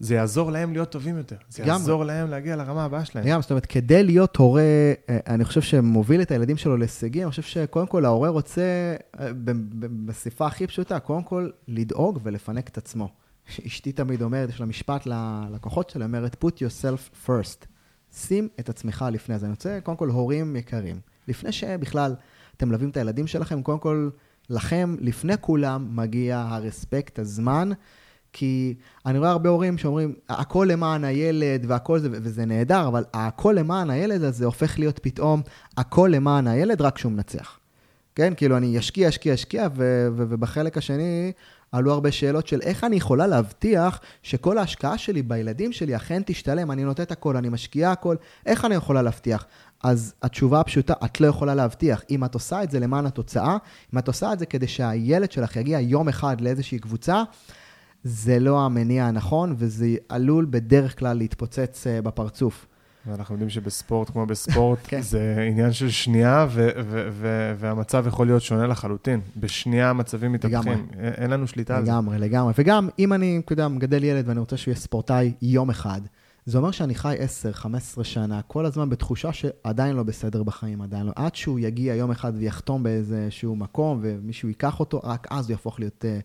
זה 0.00 0.14
יעזור 0.14 0.52
להם 0.52 0.72
להיות 0.72 0.90
טובים 0.90 1.16
יותר. 1.16 1.36
זה 1.48 1.62
גם, 1.62 1.68
יעזור 1.68 2.04
להם 2.04 2.30
להגיע 2.30 2.56
לרמה 2.56 2.84
הבאה 2.84 3.04
שלהם. 3.04 3.26
גם, 3.28 3.42
זאת 3.42 3.50
אומרת, 3.50 3.66
כדי 3.66 4.02
להיות 4.02 4.36
הורה, 4.36 4.62
אה, 5.08 5.18
אני 5.26 5.44
חושב 5.44 5.62
שמוביל 5.62 6.22
את 6.22 6.30
הילדים 6.30 6.56
שלו 6.56 6.76
להישגים, 6.76 7.22
אני 7.22 7.30
חושב 7.30 7.42
שקודם 7.42 7.86
כל 7.86 8.04
ההורה 8.04 8.28
רוצה, 8.28 8.62
אה, 9.20 9.28
בשפה 10.06 10.46
הכי 10.46 10.66
פשוטה, 10.66 10.98
קודם 10.98 11.22
כל 11.22 11.48
לדאוג 11.68 12.20
ולפנק 12.22 12.68
את 12.68 12.78
עצמו. 12.78 13.08
אשתי 13.66 13.92
תמיד 13.92 14.22
אומרת, 14.22 14.48
יש 14.48 14.60
לה 14.60 14.66
משפט 14.66 15.06
ללקוחות 15.06 15.90
שלה, 15.90 16.04
אומרת, 16.04 16.44
put 16.44 16.56
yourself 16.56 17.26
first. 17.28 17.69
שים 18.14 18.48
את 18.60 18.68
עצמך 18.68 19.04
לפני 19.12 19.38
זה. 19.38 19.46
אני 19.46 19.50
רוצה, 19.52 19.78
קודם 19.82 19.96
כל, 19.96 20.08
הורים 20.08 20.56
יקרים. 20.56 21.00
לפני 21.28 21.52
שבכלל 21.52 22.14
אתם 22.56 22.68
מלווים 22.68 22.90
את 22.90 22.96
הילדים 22.96 23.26
שלכם, 23.26 23.62
קודם 23.62 23.78
כל, 23.78 24.08
לכם, 24.50 24.96
לפני 25.00 25.34
כולם, 25.40 25.96
מגיע 25.96 26.38
הרספקט, 26.38 27.18
הזמן, 27.18 27.70
כי 28.32 28.74
אני 29.06 29.18
רואה 29.18 29.30
הרבה 29.30 29.48
הורים 29.48 29.78
שאומרים, 29.78 30.14
הכל 30.28 30.68
למען 30.70 31.04
הילד 31.04 31.64
והכל 31.68 31.98
זה, 31.98 32.08
וזה 32.12 32.44
נהדר, 32.44 32.88
אבל 32.88 33.04
הכל 33.14 33.54
למען 33.58 33.90
הילד 33.90 34.22
הזה 34.22 34.44
הופך 34.44 34.78
להיות 34.78 34.98
פתאום 35.02 35.42
הכל 35.76 36.10
למען 36.14 36.46
הילד 36.46 36.80
רק 36.82 36.96
כשהוא 36.96 37.12
מנצח. 37.12 37.58
כן? 38.14 38.34
כאילו, 38.36 38.56
אני 38.56 38.78
אשקיע, 38.78 39.08
אשקיע, 39.08 39.34
אשקיע, 39.34 39.68
ובחלק 40.16 40.78
השני, 40.78 41.32
עלו 41.72 41.92
הרבה 41.92 42.12
שאלות 42.12 42.46
של 42.46 42.60
איך 42.62 42.84
אני 42.84 42.96
יכולה 42.96 43.26
להבטיח 43.26 44.00
שכל 44.22 44.58
ההשקעה 44.58 44.98
שלי 44.98 45.22
בילדים 45.22 45.72
שלי 45.72 45.96
אכן 45.96 46.22
תשתלם, 46.26 46.70
אני 46.70 46.84
נותנת 46.84 47.12
הכל, 47.12 47.36
אני 47.36 47.48
משקיעה 47.48 47.92
הכל, 47.92 48.16
איך 48.46 48.64
אני 48.64 48.74
יכולה 48.74 49.02
להבטיח? 49.02 49.46
אז 49.82 50.14
התשובה 50.22 50.60
הפשוטה, 50.60 50.94
את 51.04 51.20
לא 51.20 51.26
יכולה 51.26 51.54
להבטיח. 51.54 52.02
אם 52.10 52.24
את 52.24 52.34
עושה 52.34 52.62
את 52.62 52.70
זה 52.70 52.80
למען 52.80 53.06
התוצאה, 53.06 53.56
אם 53.94 53.98
את 53.98 54.08
עושה 54.08 54.32
את 54.32 54.38
זה 54.38 54.46
כדי 54.46 54.68
שהילד 54.68 55.32
שלך 55.32 55.56
יגיע 55.56 55.80
יום 55.80 56.08
אחד 56.08 56.40
לאיזושהי 56.40 56.78
קבוצה, 56.78 57.22
זה 58.04 58.38
לא 58.38 58.60
המניע 58.60 59.04
הנכון, 59.04 59.54
וזה 59.58 59.88
עלול 60.08 60.46
בדרך 60.50 60.98
כלל 60.98 61.16
להתפוצץ 61.16 61.86
אה, 61.86 62.02
בפרצוף. 62.02 62.66
ואנחנו 63.06 63.34
יודעים 63.34 63.50
שבספורט, 63.50 64.10
כמו 64.10 64.26
בספורט, 64.26 64.78
כן. 64.88 65.00
זה 65.00 65.46
עניין 65.48 65.72
של 65.72 65.90
שנייה, 65.90 66.46
ו- 66.50 66.68
ו- 66.76 67.08
ו- 67.12 67.54
והמצב 67.58 68.04
יכול 68.06 68.26
להיות 68.26 68.42
שונה 68.42 68.66
לחלוטין. 68.66 69.20
בשנייה 69.36 69.90
המצבים 69.90 70.32
מתהפכים, 70.32 70.86
אין 70.98 71.30
לנו 71.30 71.46
שליטה 71.46 71.76
על 71.76 71.84
זה. 71.84 71.90
לגמרי, 71.90 72.18
לגמרי. 72.18 72.52
וגם, 72.58 72.88
אם 72.98 73.12
אני, 73.12 73.40
אתה 73.44 73.52
יודע, 73.52 73.68
מגדל 73.68 74.04
ילד 74.04 74.28
ואני 74.28 74.40
רוצה 74.40 74.56
שהוא 74.56 74.72
יהיה 74.72 74.80
ספורטאי 74.80 75.32
יום 75.42 75.70
אחד, 75.70 76.00
זה 76.46 76.58
אומר 76.58 76.70
שאני 76.70 76.94
חי 76.94 77.16
10-15 77.98 78.04
שנה, 78.04 78.40
כל 78.46 78.66
הזמן 78.66 78.90
בתחושה 78.90 79.32
שעדיין 79.32 79.96
לא 79.96 80.02
בסדר 80.02 80.42
בחיים, 80.42 80.82
עדיין 80.82 81.06
לא. 81.06 81.12
עד 81.16 81.34
שהוא 81.34 81.58
יגיע 81.58 81.94
יום 81.94 82.10
אחד 82.10 82.32
ויחתום 82.36 82.82
באיזשהו 82.82 83.56
מקום, 83.56 83.98
ומישהו 84.02 84.48
ייקח 84.48 84.80
אותו, 84.80 85.00
רק 85.04 85.26
אז 85.30 85.44
הוא 85.44 85.52
יהפוך 85.52 85.80
להיות... 85.80 86.04
אה, 86.04 86.18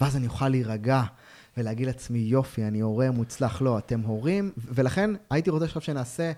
ואז 0.00 0.16
אני 0.16 0.26
אוכל 0.26 0.48
להירגע. 0.48 1.02
ולהגיד 1.56 1.86
לעצמי, 1.86 2.18
יופי, 2.18 2.64
אני 2.64 2.80
הורה 2.80 3.10
מוצלח. 3.10 3.62
לא, 3.62 3.78
אתם 3.78 4.00
הורים, 4.00 4.52
ולכן 4.56 5.10
הייתי 5.30 5.50
רוצה 5.50 5.64
עכשיו 5.64 5.82
שנעשה 5.82 6.32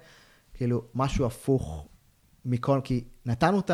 כאילו 0.54 0.82
משהו 0.94 1.26
הפוך 1.26 1.86
מכל, 2.44 2.80
כי 2.84 3.04
נתנו 3.26 3.58
את, 3.58 3.70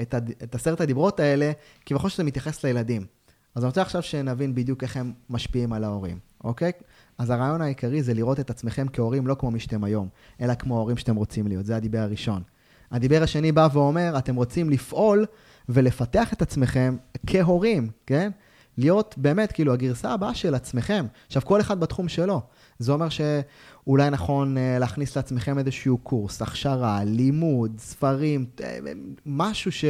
את, 0.00 0.14
את 0.42 0.54
עשרת 0.54 0.80
הדיברות 0.80 1.20
האלה, 1.20 1.52
כביכול 1.86 2.10
שזה 2.10 2.24
מתייחס 2.24 2.64
לילדים. 2.64 3.06
אז 3.54 3.62
אני 3.62 3.66
רוצה 3.66 3.82
עכשיו 3.82 4.02
שנבין 4.02 4.54
בדיוק 4.54 4.82
איך 4.82 4.96
הם 4.96 5.12
משפיעים 5.30 5.72
על 5.72 5.84
ההורים, 5.84 6.18
אוקיי? 6.44 6.72
אז 7.18 7.30
הרעיון 7.30 7.60
העיקרי 7.60 8.02
זה 8.02 8.14
לראות 8.14 8.40
את 8.40 8.50
עצמכם 8.50 8.86
כהורים 8.92 9.26
לא 9.26 9.36
כמו 9.38 9.50
מי 9.50 9.60
שאתם 9.60 9.84
היום, 9.84 10.08
אלא 10.40 10.54
כמו 10.54 10.76
ההורים 10.76 10.96
שאתם 10.96 11.16
רוצים 11.16 11.46
להיות. 11.46 11.66
זה 11.66 11.76
הדיבר 11.76 11.98
הראשון. 11.98 12.42
הדיבר 12.90 13.22
השני 13.22 13.52
בא 13.52 13.68
ואומר, 13.72 14.14
אתם 14.18 14.36
רוצים 14.36 14.70
לפעול 14.70 15.26
ולפתח 15.68 16.32
את 16.32 16.42
עצמכם 16.42 16.96
כהורים, 17.26 17.90
כן? 18.06 18.30
להיות 18.78 19.14
באמת 19.18 19.52
כאילו 19.52 19.72
הגרסה 19.72 20.12
הבאה 20.12 20.34
של 20.34 20.54
עצמכם. 20.54 21.06
עכשיו, 21.26 21.42
כל 21.44 21.60
אחד 21.60 21.80
בתחום 21.80 22.08
שלו. 22.08 22.42
זה 22.78 22.92
אומר 22.92 23.08
שאולי 23.08 24.10
נכון 24.10 24.58
אה, 24.58 24.78
להכניס 24.78 25.16
לעצמכם 25.16 25.58
איזשהו 25.58 25.98
קורס, 25.98 26.42
הכשרה, 26.42 27.04
לימוד, 27.04 27.72
ספרים, 27.78 28.46
אה, 28.62 28.78
משהו, 29.26 29.72
ש, 29.72 29.84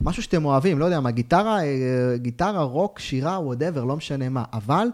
משהו 0.00 0.22
שאתם 0.22 0.44
אוהבים, 0.44 0.78
לא 0.78 0.84
יודע 0.84 1.00
מה, 1.00 1.10
גיטרה, 1.10 1.64
אה, 1.64 2.16
גיטרה, 2.16 2.62
רוק, 2.62 2.98
שירה, 2.98 3.40
whatever, 3.40 3.84
לא 3.84 3.96
משנה 3.96 4.28
מה, 4.28 4.44
אבל 4.52 4.88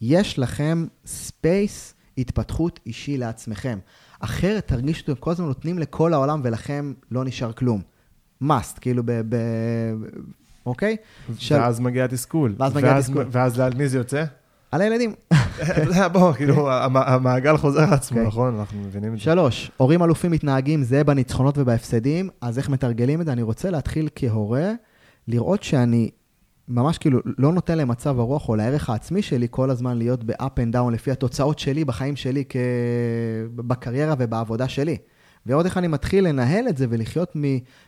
יש 0.00 0.38
לכם 0.38 0.86
space 1.06 1.94
התפתחות 2.18 2.80
אישי 2.86 3.18
לעצמכם. 3.18 3.78
אחרת 4.20 4.66
תרגישו 4.66 4.98
שאתם 5.00 5.14
כל 5.14 5.30
הזמן 5.30 5.46
נותנים 5.46 5.78
לכל 5.78 6.12
העולם 6.14 6.40
ולכם 6.44 6.92
לא 7.10 7.24
נשאר 7.24 7.52
כלום. 7.52 7.82
must, 8.42 8.80
כאילו 8.80 9.02
ב... 9.06 9.12
ב 9.28 9.36
אוקיי? 10.68 10.96
ואז 11.50 11.80
מגיע 11.80 12.04
התסכול. 12.04 12.54
ואז 12.58 12.76
מגיע 12.76 12.96
התסכול. 12.96 13.26
ואז 13.30 13.60
על 13.60 13.72
מי 13.74 13.88
זה 13.88 13.98
יוצא? 13.98 14.24
על 14.72 14.80
הילדים. 14.80 15.14
בוא, 16.12 16.32
כאילו, 16.32 16.70
המעגל 16.94 17.56
חוזר 17.56 17.80
על 17.82 17.92
עצמו, 17.92 18.18
אוקיי. 18.18 18.28
נכון? 18.28 18.58
אנחנו 18.58 18.80
מבינים 18.80 19.12
את 19.12 19.18
זה. 19.18 19.24
שלוש, 19.24 19.70
הורים 19.76 20.02
אלופים 20.02 20.30
מתנהגים 20.30 20.82
זה 20.82 21.04
בניצחונות 21.04 21.58
ובהפסדים, 21.58 22.28
אז 22.40 22.58
איך 22.58 22.68
מתרגלים 22.68 23.20
את 23.20 23.26
זה? 23.26 23.32
אני 23.32 23.42
רוצה 23.42 23.70
להתחיל 23.70 24.08
כהורה, 24.14 24.72
לראות 25.28 25.62
שאני 25.62 26.10
ממש 26.68 26.98
כאילו 26.98 27.18
לא 27.38 27.52
נותן 27.52 27.78
למצב 27.78 28.18
הרוח 28.18 28.48
או 28.48 28.56
לערך 28.56 28.90
העצמי 28.90 29.22
שלי 29.22 29.46
כל 29.50 29.70
הזמן 29.70 29.98
להיות 29.98 30.24
ב-up 30.24 30.34
and 30.56 30.74
down 30.74 30.90
לפי 30.92 31.10
התוצאות 31.10 31.58
שלי 31.58 31.84
בחיים 31.84 32.16
שלי. 32.16 32.44
בקריירה 33.56 34.14
ובעבודה 34.18 34.68
שלי. 34.68 34.96
ועוד 35.46 35.66
איך 35.66 35.78
אני 35.78 35.88
מתחיל 35.88 36.28
לנהל 36.28 36.68
את 36.68 36.76
זה 36.76 36.86
ולחיות 36.88 37.36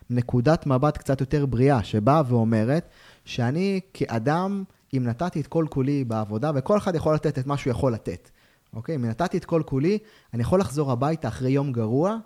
מנקודת 0.09 0.65
מבט 0.65 0.97
קצת 0.97 1.21
יותר 1.21 1.45
בריאה, 1.45 1.83
שבאה 1.83 2.21
ואומרת 2.27 2.89
שאני 3.25 3.79
כאדם, 3.93 4.63
אם 4.97 5.03
נתתי 5.03 5.41
את 5.41 5.47
כל 5.47 5.65
כולי 5.69 6.03
בעבודה, 6.03 6.51
וכל 6.55 6.77
אחד 6.77 6.95
יכול 6.95 7.15
לתת 7.15 7.39
את 7.39 7.47
מה 7.47 7.57
שהוא 7.57 7.71
יכול 7.71 7.93
לתת, 7.93 8.29
אוקיי? 8.73 8.95
אם 8.95 9.05
נתתי 9.05 9.37
את 9.37 9.45
כל 9.45 9.61
כולי, 9.65 9.97
אני 10.33 10.41
יכול 10.41 10.59
לחזור 10.59 10.91
הביתה 10.91 11.27
אחרי 11.27 11.51
יום 11.51 11.71
גרוע, 11.71 12.17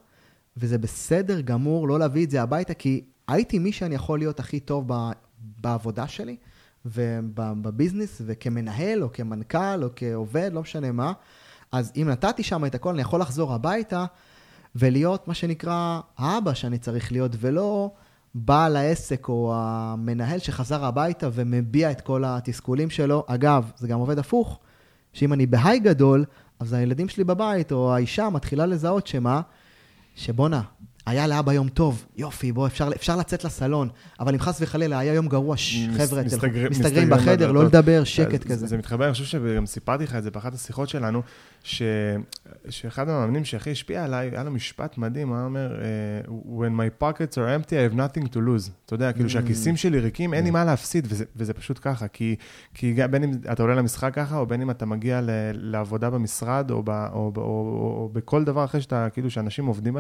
וזה 0.58 0.78
בסדר 0.78 1.42
גמור 1.42 1.88
לא 1.88 2.00
להביא 2.00 2.26
את 2.26 2.32
זה 2.32 2.42
הביתה, 2.42 2.74
כי 2.74 3.04
הייתי 3.28 3.60
מי 3.60 3.72
שאני 3.72 3.96
יכול 3.96 4.20
להיות 4.20 4.40
הכי 4.40 4.60
טוב 4.60 4.84
ב... 4.88 5.12
בעבודה 5.62 6.08
שלי, 6.08 6.36
ובביזנס, 6.86 8.22
וכמנהל, 8.26 9.04
או 9.04 9.12
כמנכ"ל, 9.14 9.84
או 9.84 9.90
כעובד, 9.96 10.50
לא 10.54 10.62
משנה 10.62 10.92
מה. 10.92 11.14
אז 11.72 11.92
אם 11.96 12.10
נתתי 12.10 12.44
שם 12.44 12.66
את 12.66 12.76
הכל, 12.76 12.90
אני 12.90 13.02
יכול 13.02 13.22
לחזור 13.22 13.54
הביתה 13.54 14.06
ולהיות 14.76 15.28
מה 15.28 15.34
שנקרא 15.34 16.00
האבא 16.18 16.54
שאני 16.54 16.78
צריך 16.78 17.12
להיות, 17.12 17.32
ולא 17.40 17.92
בעל 18.36 18.76
העסק 18.76 19.30
או 19.30 19.54
המנהל 19.56 20.40
שחזר 20.40 20.86
הביתה 20.86 21.30
ומביע 21.34 21.92
את 21.92 22.02
כל 22.02 22.24
התסכולים 22.26 22.90
שלו. 22.90 23.24
אגב, 23.28 23.72
זה 23.78 23.88
גם 23.88 24.00
עובד 24.00 24.20
הפוך, 24.20 24.60
שאם 25.14 25.34
אני 25.34 25.46
בהיי 25.46 25.80
גדול, 25.80 26.26
אז 26.60 26.74
הילדים 26.74 27.10
שלי 27.10 27.24
בבית, 27.24 27.72
או 27.72 27.94
האישה 27.94 28.30
מתחילה 28.30 28.66
לזהות 28.66 29.08
שמה? 29.08 29.42
שבואנה, 30.16 30.62
היה 31.06 31.28
לאבא 31.28 31.54
יום 31.54 31.70
טוב, 31.70 32.06
יופי, 32.18 32.52
בוא, 32.52 32.68
אפשר, 32.68 32.90
אפשר 32.96 33.16
לצאת 33.16 33.44
לסלון, 33.44 33.90
אבל 34.20 34.34
אם 34.34 34.40
חס 34.40 34.62
וחלילה 34.62 35.00
היה 35.00 35.14
יום 35.14 35.28
גרוע, 35.28 35.58
ש, 35.58 35.78
חבר'ה, 35.98 36.24
מסתגר, 36.24 36.70
מסתגרים 36.70 37.10
בחדר, 37.10 37.52
לא 37.52 37.66
לדבר, 37.66 38.04
שקט 38.04 38.44
זה, 38.44 38.50
כזה. 38.50 38.68
זה 38.68 38.78
מתחבר, 38.78 39.06
אני 39.06 39.14
חושב 39.14 39.26
שגם 39.26 39.66
סיפרתי 39.66 40.04
לך 40.04 40.16
את 40.16 40.24
זה 40.24 40.32
באחת 40.32 40.54
השיחות 40.54 40.90
שלנו, 40.90 41.22
ש, 41.64 41.82
שאחד 42.70 43.10
המאמנים 43.10 43.46
שהכי 43.46 43.72
השפיע 43.72 44.04
עליי, 44.04 44.30
היה 44.30 44.44
לו 44.44 44.52
משפט 44.52 44.98
מדהים, 44.98 45.28
הוא 45.28 45.38
היה 45.38 45.46
אומר, 45.46 45.76
uh, 45.80 46.30
When 46.30 46.80
my 46.80 47.04
pockets 47.04 47.36
are 47.36 47.68
empty, 47.68 47.72
I 47.72 47.94
have 47.94 47.98
nothing 47.98 48.28
to 48.28 48.38
lose. 48.38 48.70
אתה 48.86 48.94
יודע, 48.94 49.14
כאילו 49.14 49.30
שהכיסים 49.30 49.78
שלי 49.78 50.00
ריקים, 50.00 50.34
אין 50.34 50.44
לי 50.44 50.52
מה 50.52 50.66
להפסיד, 50.66 51.08
וזה, 51.10 51.26
וזה 51.36 51.54
פשוט 51.54 51.80
ככה, 51.82 52.08
כי, 52.08 52.36
כי 52.74 52.94
בין 53.12 53.24
אם 53.24 53.32
אתה 53.52 53.64
עולה 53.64 53.76
למשחק 53.76 54.14
ככה, 54.14 54.38
או 54.38 54.46
בין 54.46 54.62
אם 54.62 54.72
אתה 54.72 54.86
מגיע 54.86 55.22
ל, 55.22 55.30
לעבודה 55.54 56.10
במשרד, 56.10 56.72
או, 56.72 56.84
ב, 56.84 56.90
או, 56.90 56.96
או, 57.14 57.32
או, 57.38 57.42
או, 57.42 57.42
או 58.02 58.10
בכל 58.14 58.44
דבר 58.44 58.66
אחר 58.66 58.80
שאתה, 58.80 59.08
כאילו, 59.14 59.32
שאנשים 59.32 59.66
עובדים, 59.66 59.98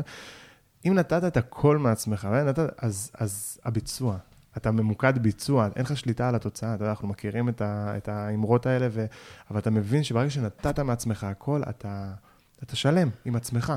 אם 0.86 0.94
נתת 0.94 1.24
את 1.24 1.38
הכל 1.38 1.78
מעצמך, 1.78 2.26
נתת, 2.26 2.74
אז, 2.78 3.12
אז 3.20 3.60
הביצוע, 3.66 4.18
אתה 4.58 4.72
ממוקד 4.72 5.18
ביצוע, 5.18 5.68
אין 5.76 5.86
לך 5.86 5.98
שליטה 5.98 6.30
על 6.30 6.36
התוצאה, 6.36 6.74
אתה 6.74 6.84
יודע, 6.84 6.92
אנחנו 6.92 7.08
מכירים 7.08 7.50
את, 7.50 7.62
ה, 7.62 7.94
את 7.98 8.08
האמרות 8.08 8.66
האלה, 8.66 8.88
ו, 8.92 9.06
אבל 9.52 9.60
אתה 9.60 9.70
מבין 9.70 10.04
שברגע 10.04 10.30
שנתת 10.30 10.80
מעצמך 10.80 11.24
הכל, 11.24 11.62
אתה, 11.70 12.12
אתה 12.64 12.76
שלם 12.76 13.10
עם 13.26 13.36
עצמך. 13.36 13.74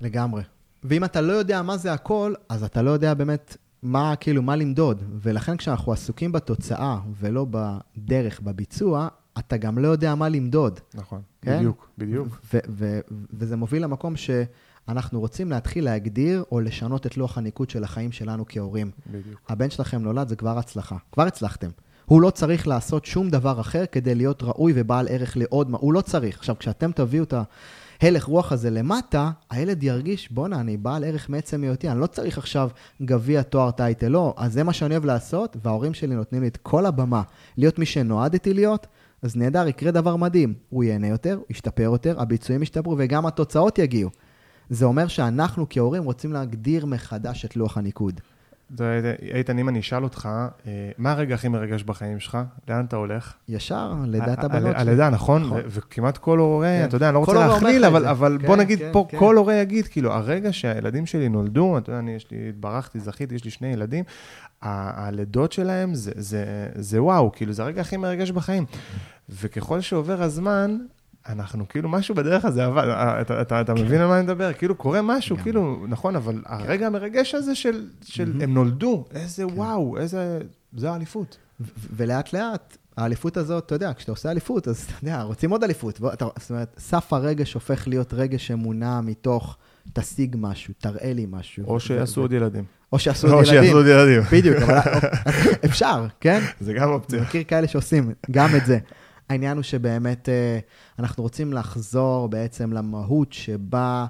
לגמרי. 0.00 0.42
ואם 0.84 1.04
אתה 1.04 1.20
לא 1.20 1.32
יודע 1.32 1.62
מה 1.62 1.76
זה 1.76 1.92
הכל, 1.92 2.34
אז 2.48 2.64
אתה 2.64 2.82
לא 2.82 2.90
יודע 2.90 3.14
באמת 3.14 3.56
מה, 3.82 4.16
כאילו, 4.16 4.42
מה 4.42 4.56
למדוד. 4.56 5.02
ולכן 5.22 5.56
כשאנחנו 5.56 5.92
עסוקים 5.92 6.32
בתוצאה 6.32 6.98
ולא 7.20 7.46
בדרך, 7.50 8.40
בביצוע, 8.40 9.08
אתה 9.38 9.56
גם 9.56 9.78
לא 9.78 9.88
יודע 9.88 10.14
מה 10.14 10.28
למדוד. 10.28 10.80
נכון, 10.94 11.22
כן? 11.42 11.56
בדיוק, 11.58 11.88
בדיוק. 11.98 12.28
ו- 12.54 12.58
ו- 12.68 13.00
וזה 13.32 13.56
מוביל 13.56 13.82
למקום 13.82 14.16
ש... 14.16 14.30
אנחנו 14.88 15.20
רוצים 15.20 15.50
להתחיל 15.50 15.84
להגדיר 15.84 16.44
או 16.52 16.60
לשנות 16.60 17.06
את 17.06 17.16
לוח 17.16 17.38
הניקוד 17.38 17.70
של 17.70 17.84
החיים 17.84 18.12
שלנו 18.12 18.44
כהורים. 18.48 18.90
בדיוק. 19.06 19.40
הבן 19.48 19.70
שלכם 19.70 20.02
נולד, 20.02 20.28
זה 20.28 20.36
כבר 20.36 20.58
הצלחה. 20.58 20.96
כבר 21.12 21.26
הצלחתם. 21.26 21.68
הוא 22.06 22.22
לא 22.22 22.30
צריך 22.30 22.68
לעשות 22.68 23.04
שום 23.04 23.30
דבר 23.30 23.60
אחר 23.60 23.84
כדי 23.92 24.14
להיות 24.14 24.42
ראוי 24.42 24.72
ובעל 24.76 25.08
ערך 25.10 25.36
לעוד 25.36 25.70
מה. 25.70 25.78
הוא 25.80 25.92
לא 25.92 26.00
צריך. 26.00 26.38
עכשיו, 26.38 26.58
כשאתם 26.58 26.92
תביאו 26.92 27.24
את 27.24 27.34
ההלך 28.00 28.24
רוח 28.24 28.52
הזה 28.52 28.70
למטה, 28.70 29.30
הילד 29.50 29.82
ירגיש, 29.82 30.32
בואנה, 30.32 30.60
אני 30.60 30.76
בעל 30.76 31.04
ערך 31.04 31.28
מעצם 31.30 31.62
היותי, 31.62 31.88
אני 31.88 32.00
לא 32.00 32.06
צריך 32.06 32.38
עכשיו 32.38 32.70
גביע, 33.02 33.42
תואר, 33.42 33.70
טייטל, 33.70 34.08
לא. 34.08 34.34
אז 34.36 34.52
זה 34.52 34.64
מה 34.64 34.72
שאני 34.72 34.94
אוהב 34.94 35.04
לעשות, 35.04 35.56
וההורים 35.64 35.94
שלי 35.94 36.14
נותנים 36.14 36.42
לי 36.42 36.48
את 36.48 36.56
כל 36.56 36.86
הבמה 36.86 37.22
להיות 37.56 37.78
מי 37.78 37.86
שנועדתי 37.86 38.54
להיות, 38.54 38.86
אז 39.22 39.36
נהדר, 39.36 39.68
יקרה 39.68 39.90
דבר 39.90 40.16
מדהים. 40.16 40.54
הוא 40.68 40.84
ייהנה 40.84 41.06
יותר, 41.06 41.34
הוא 41.34 41.46
ישתפר 41.50 41.82
יותר, 41.82 42.20
הביצועים 42.20 42.62
ישתפרו 42.62 42.94
וגם 42.98 43.26
התוצאות 43.26 43.78
יגיעו. 43.78 44.10
זה 44.70 44.84
אומר 44.84 45.08
שאנחנו 45.08 45.66
כהורים 45.70 46.04
רוצים 46.04 46.32
להגדיר 46.32 46.86
מחדש 46.86 47.44
את 47.44 47.56
לוח 47.56 47.78
הניקוד. 47.78 48.20
איתן, 49.34 49.58
אם 49.58 49.68
אני 49.68 49.80
אשאל 49.80 50.04
אותך, 50.04 50.28
אה, 50.66 50.90
מה 50.98 51.12
הרגע 51.12 51.34
הכי 51.34 51.48
מרגש 51.48 51.82
בחיים 51.82 52.20
שלך? 52.20 52.38
לאן 52.68 52.84
אתה 52.84 52.96
הולך? 52.96 53.34
ישר, 53.48 53.94
לידת 54.06 54.44
הבנות 54.44 54.72
שלי. 54.72 54.80
הלידה, 54.80 55.10
נכון? 55.10 55.42
נכון. 55.42 55.60
וכמעט 55.66 56.18
כל 56.18 56.38
הורה, 56.38 56.66
כן. 56.66 56.84
אתה 56.88 56.96
יודע, 56.96 57.08
אני 57.08 57.14
לא 57.14 57.18
רוצה 57.18 57.46
להכליל, 57.46 57.84
אבל 57.84 58.38
בוא 58.38 58.54
כן, 58.54 58.60
נגיד 58.60 58.78
כן, 58.78 58.90
פה, 58.92 59.06
כל 59.18 59.36
הורה 59.36 59.54
יגיד, 59.54 59.86
כאילו, 59.86 60.12
הרגע 60.12 60.52
שהילדים 60.52 61.06
שלי 61.06 61.28
נולדו, 61.28 61.78
אתה 61.78 61.90
יודע, 61.90 61.98
אני, 61.98 62.10
יש 62.10 62.30
לי, 62.30 62.48
התברכתי, 62.48 63.00
זכיתי, 63.00 63.34
יש 63.34 63.44
לי 63.44 63.50
שני 63.50 63.68
ילדים, 63.68 64.04
הלידות 64.62 65.52
שלהם 65.52 65.90
זה 66.74 67.02
וואו, 67.02 67.32
כאילו, 67.32 67.52
זה 67.52 67.62
הרגע 67.62 67.80
הכי 67.80 67.96
מרגש 67.96 68.30
בחיים. 68.30 68.64
וככל 69.28 69.80
שעובר 69.80 70.22
הזמן, 70.22 70.78
אנחנו 71.28 71.68
כאילו, 71.68 71.88
משהו 71.88 72.14
בדרך 72.14 72.44
הזה 72.44 72.64
עבד, 72.64 72.88
אה, 72.88 73.20
אתה, 73.20 73.40
אתה, 73.42 73.60
אתה 73.60 73.74
מבין 73.74 74.00
על 74.00 74.06
מה 74.08 74.16
אני 74.16 74.22
מדבר? 74.22 74.52
כאילו, 74.52 74.74
קורה 74.74 75.02
משהו, 75.02 75.36
כאילו, 75.36 75.86
נכון, 75.88 76.16
אבל 76.16 76.42
הרגע 76.46 76.86
המרגש 76.86 77.34
הזה 77.34 77.54
של, 77.54 77.86
של 78.04 78.32
הם 78.40 78.54
נולדו, 78.54 79.04
איזה 79.14 79.42
כן. 79.42 79.54
וואו, 79.54 79.98
איזה, 79.98 80.38
זה 80.76 80.90
האליפות. 80.90 81.38
ולאט 81.96 82.32
לאט, 82.32 82.76
האליפות 82.96 83.36
הזאת, 83.36 83.66
אתה 83.66 83.74
יודע, 83.74 83.92
כשאתה 83.96 84.12
עושה 84.12 84.30
אליפות, 84.30 84.68
אז 84.68 84.84
אתה 84.84 85.06
יודע, 85.06 85.22
רוצים 85.22 85.50
עוד 85.50 85.64
אליפות. 85.64 86.00
אתה, 86.12 86.26
זאת 86.38 86.50
אומרת, 86.50 86.74
סף 86.78 87.12
הרגש 87.12 87.54
הופך 87.54 87.88
להיות 87.88 88.14
רגש 88.14 88.46
שמונע 88.46 89.00
מתוך, 89.00 89.56
תשיג 89.92 90.36
משהו, 90.38 90.74
תראה 90.78 91.12
לי 91.12 91.26
משהו. 91.30 91.64
או 91.64 91.80
שיעשו 91.80 92.20
עוד 92.20 92.32
ילדים. 92.32 92.64
או 92.92 92.98
שיעשו 92.98 93.26
עוד 93.26 93.46
ילדים. 93.46 93.58
או 93.58 93.62
שיעשו 93.62 93.76
עוד 93.76 93.86
ילדים. 93.86 94.22
בדיוק, 94.32 94.56
אבל 94.56 94.78
אפשר, 95.64 96.06
כן? 96.20 96.40
זה 96.60 96.72
גם 96.72 96.90
אופציה. 96.90 97.18
אני 97.18 97.26
מכיר 97.26 97.42
כאלה 97.42 97.68
שעושים 97.68 98.12
גם 98.30 98.56
את 98.56 98.66
זה. 98.66 98.78
העניין 99.28 99.56
הוא 99.56 99.62
שבאמת 99.62 100.28
אה, 100.28 100.58
אנחנו 100.98 101.22
רוצים 101.22 101.52
לחזור 101.52 102.28
בעצם 102.28 102.72
למהות 102.72 103.32
שבה 103.32 104.06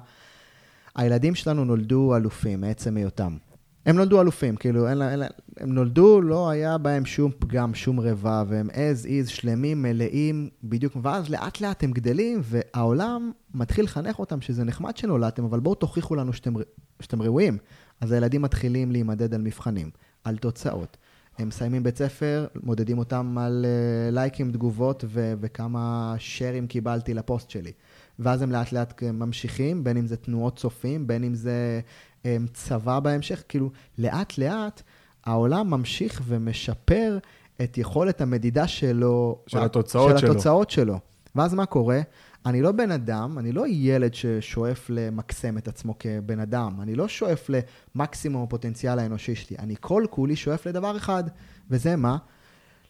הילדים 0.95 1.35
שלנו 1.35 1.65
נולדו 1.65 2.15
אלופים 2.15 2.61
מעצם 2.61 2.97
היותם. 2.97 3.37
הם 3.85 3.95
נולדו 3.95 4.21
אלופים, 4.21 4.55
כאילו, 4.55 4.89
אין, 4.89 5.01
אין, 5.01 5.21
הם 5.57 5.73
נולדו, 5.73 6.21
לא 6.21 6.49
היה 6.49 6.77
בהם 6.77 7.05
שום 7.05 7.31
פגם, 7.39 7.73
שום 7.73 7.99
רבע, 7.99 8.43
והם 8.47 8.69
as 8.69 9.05
is, 9.05 9.29
שלמים, 9.29 9.81
מלאים, 9.81 10.49
בדיוק, 10.63 10.93
ואז 11.01 11.29
לאט 11.29 11.61
לאט 11.61 11.83
הם 11.83 11.91
גדלים, 11.91 12.41
והעולם 12.43 13.31
מתחיל 13.53 13.85
לחנך 13.85 14.19
אותם 14.19 14.41
שזה 14.41 14.63
נחמד 14.63 14.97
שנולדתם, 14.97 15.43
אבל 15.43 15.59
בואו 15.59 15.75
תוכיחו 15.75 16.15
לנו 16.15 16.33
שאתם, 16.33 16.53
שאתם 17.01 17.21
ראויים. 17.21 17.57
אז 18.01 18.11
הילדים 18.11 18.41
מתחילים 18.41 18.91
להימדד 18.91 19.33
על 19.33 19.41
מבחנים, 19.41 19.89
על 20.23 20.37
תוצאות. 20.37 20.97
הם 21.39 21.47
מסיימים 21.47 21.83
בית 21.83 21.97
ספר, 21.97 22.47
מודדים 22.63 22.97
אותם 22.97 23.37
על 23.37 23.65
uh, 23.65 24.13
לייקים, 24.13 24.51
תגובות 24.51 25.03
ו- 25.07 25.33
וכמה 25.41 26.15
שרים 26.17 26.67
קיבלתי 26.67 27.13
לפוסט 27.13 27.49
שלי. 27.49 27.71
ואז 28.19 28.41
הם 28.41 28.51
לאט 28.51 28.71
לאט 28.71 29.03
ממשיכים, 29.03 29.83
בין 29.83 29.97
אם 29.97 30.07
זה 30.07 30.17
תנועות 30.17 30.55
צופים, 30.57 31.07
בין 31.07 31.23
אם 31.23 31.35
זה 31.35 31.81
um, 32.23 32.25
צבא 32.53 32.99
בהמשך, 32.99 33.43
כאילו 33.47 33.71
לאט 33.97 34.37
לאט 34.37 34.81
העולם 35.25 35.69
ממשיך 35.69 36.21
ומשפר 36.25 37.17
את 37.63 37.77
יכולת 37.77 38.21
המדידה 38.21 38.67
שלו. 38.67 39.39
של 39.47 39.63
התוצאות 39.63 40.11
של 40.11 40.17
שלו. 40.17 40.31
התוצאות 40.31 40.69
שלו. 40.69 40.99
ואז 41.35 41.53
מה 41.53 41.65
קורה? 41.65 42.01
אני 42.45 42.61
לא 42.61 42.71
בן 42.71 42.91
אדם, 42.91 43.39
אני 43.39 43.51
לא 43.51 43.63
ילד 43.67 44.13
ששואף 44.13 44.89
למקסם 44.89 45.57
את 45.57 45.67
עצמו 45.67 45.95
כבן 45.99 46.39
אדם, 46.39 46.81
אני 46.81 46.95
לא 46.95 47.07
שואף 47.07 47.49
למקסימום 47.95 48.43
הפוטנציאל 48.43 48.99
האנושי 48.99 49.35
שלי, 49.35 49.57
אני 49.59 49.75
כל 49.79 50.05
כולי 50.09 50.35
שואף 50.35 50.67
לדבר 50.67 50.97
אחד, 50.97 51.23
וזה 51.69 51.95
מה? 51.95 52.17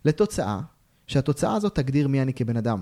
לתוצאה, 0.06 0.60
שהתוצאה 1.08 1.56
הזאת 1.56 1.76
תגדיר 1.76 2.08
מי 2.08 2.22
אני 2.22 2.34
כבן 2.34 2.58
אדם. 2.58 2.82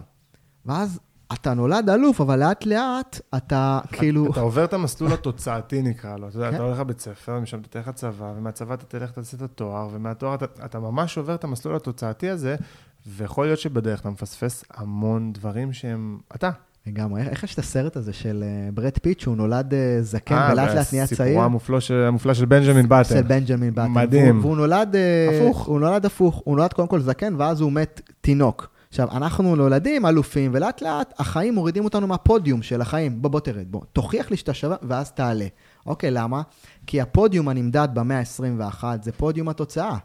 ואז 0.66 1.00
אתה 1.34 1.54
נולד 1.54 1.90
אלוף, 1.90 2.22
אבל 2.22 2.40
לאט 2.40 2.66
לאט 2.66 3.20
אתה 3.38 3.80
כאילו... 3.92 4.32
אתה 4.32 4.40
עובר 4.40 4.66
את 4.66 4.74
המסלול 4.74 5.14
התוצאתי 5.14 5.82
נקרא 5.82 6.18
לו. 6.18 6.28
אתה 6.28 6.38
יודע, 6.38 6.50
אתה 6.50 6.58
כן. 6.58 6.64
הולך 6.64 6.80
לבית 6.80 7.00
ספר, 7.00 7.36
ומשם 7.38 7.60
אתה 7.60 7.68
תלך 7.68 7.88
לצבא, 7.88 8.34
ומהצבא 8.38 8.74
אתה 8.74 8.86
תלך, 8.86 9.12
תעשה 9.12 9.38
את 9.38 9.42
התואר, 9.42 9.90
ומהתואר 9.92 10.36
אתה 10.66 10.80
ממש 10.80 11.18
עובר 11.18 11.36
את 11.36 11.44
המסלול 11.44 11.76
התוצאתי 11.76 12.30
הזה, 12.30 12.56
ויכול 13.08 13.46
להיות 13.46 13.60
שבדרך 13.60 14.00
אתה 14.02 14.10
מפספס 14.10 14.64
המון 14.74 15.34
דברים 15.34 15.74
שהם 15.74 16.18
אתה. 16.36 16.50
לגמרי. 16.88 17.22
איך- 17.22 17.44
יש 17.44 17.54
את 17.54 17.60
הסרט 17.60 17.96
הזה 17.98 18.14
של 18.14 18.44
אה, 18.48 18.72
ברד 18.72 18.98
פיט, 19.02 19.20
שהוא 19.20 19.36
נולד 19.38 19.74
אה, 19.74 19.98
זקן 20.02 20.36
אה, 20.36 20.50
ולאט 20.54 20.76
לאט 20.76 20.94
נהיה 20.94 21.08
צעיר? 21.08 21.18
סיפורו 21.28 21.44
המופלא 21.44 21.80
של- 21.80 21.94
המופלא 22.08 22.34
של 22.34 22.46
בנג'מין 22.46 22.90
באטן. 22.90 23.10
של 23.16 23.22
בנג'מין 23.22 23.76
באטן. 23.76 23.92
מדהים. 23.92 24.36
והוא, 24.40 24.42
והוא 24.46 24.58
נולד... 24.58 24.96
אה, 24.96 25.30
הפוך. 25.42 25.66
הוא 25.68 25.80
נולד 25.80 26.06
הפוך. 26.06 26.42
הוא 26.46 26.58
נולד 26.58 26.74
קודם 26.74 26.88
כל 26.88 27.00
זקן, 27.00 27.34
ואז 27.38 27.62
הוא 27.62 27.72
מת 27.72 28.02
תינוק. 28.22 28.68
עכשיו, 28.90 29.08
אנחנו 29.12 29.56
נולדים 29.56 30.06
אלופים, 30.06 30.52
ולאט 30.54 30.82
לאט 30.82 31.14
החיים 31.20 31.54
מורידים 31.56 31.84
אותנו 31.86 32.08
מהפודיום 32.08 32.62
של 32.62 32.82
החיים. 32.82 33.22
בוא, 33.22 33.32
בוא 33.32 33.40
תרד, 33.40 33.66
בוא. 33.72 33.82
תוכיח 33.94 34.32
לי 34.32 34.38
שאתה 34.38 34.54
שווה, 34.54 34.76
ואז 34.88 35.12
תעלה. 35.12 35.46
אוקיי, 35.86 36.12
למה? 36.12 36.42
כי 36.88 37.02
הפודיום 37.02 37.50
הנמדד 37.50 37.88
במאה 37.94 38.20
ה-21 38.20 38.84
זה 39.04 39.12
פודיום 39.12 39.50
התוצאה. 39.50 39.98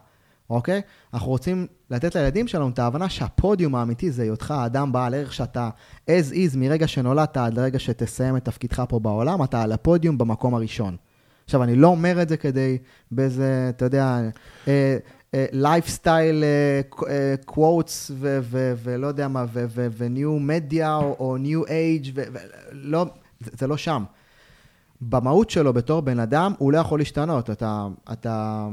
אוקיי? 0.49 0.81
אנחנו 1.13 1.27
רוצים 1.27 1.67
לתת 1.89 2.15
לילדים 2.15 2.47
שלנו 2.47 2.69
את 2.69 2.79
ההבנה 2.79 3.09
שהפודיום 3.09 3.75
האמיתי 3.75 4.11
זה 4.11 4.23
היותך 4.23 4.51
האדם 4.51 4.91
בעל 4.91 5.13
ערך 5.13 5.33
שאתה 5.33 5.69
as 6.07 6.31
is 6.31 6.57
מרגע 6.57 6.87
שנולדת 6.87 7.37
עד 7.37 7.53
לרגע 7.53 7.79
שתסיים 7.79 8.37
את 8.37 8.45
תפקידך 8.45 8.83
פה 8.89 8.99
בעולם, 8.99 9.43
אתה 9.43 9.61
על 9.61 9.71
הפודיום 9.71 10.17
במקום 10.17 10.55
הראשון. 10.55 10.97
עכשיו, 11.45 11.63
אני 11.63 11.75
לא 11.75 11.87
אומר 11.87 12.21
את 12.21 12.29
זה 12.29 12.37
כדי 12.37 12.77
באיזה, 13.11 13.69
אתה 13.69 13.85
יודע, 13.85 14.19
lifestyle 15.33 16.43
quotes 17.45 18.11
ולא 18.83 19.07
יודע 19.07 19.27
מה, 19.27 19.45
ו 19.97 20.07
new 20.07 20.39
media 20.39 20.95
או 20.95 21.37
new 21.37 21.65
age 21.65 22.11
ולא, 22.15 23.05
זה 23.39 23.67
לא 23.67 23.77
שם. 23.77 24.03
במהות 25.01 25.49
שלו 25.49 25.73
בתור 25.73 26.01
בן 26.01 26.19
אדם, 26.19 26.53
הוא 26.57 26.71
לא 26.71 26.77
יכול 26.77 26.99
להשתנות. 26.99 27.49
אתה, 27.49 27.87
אתה 28.11 28.67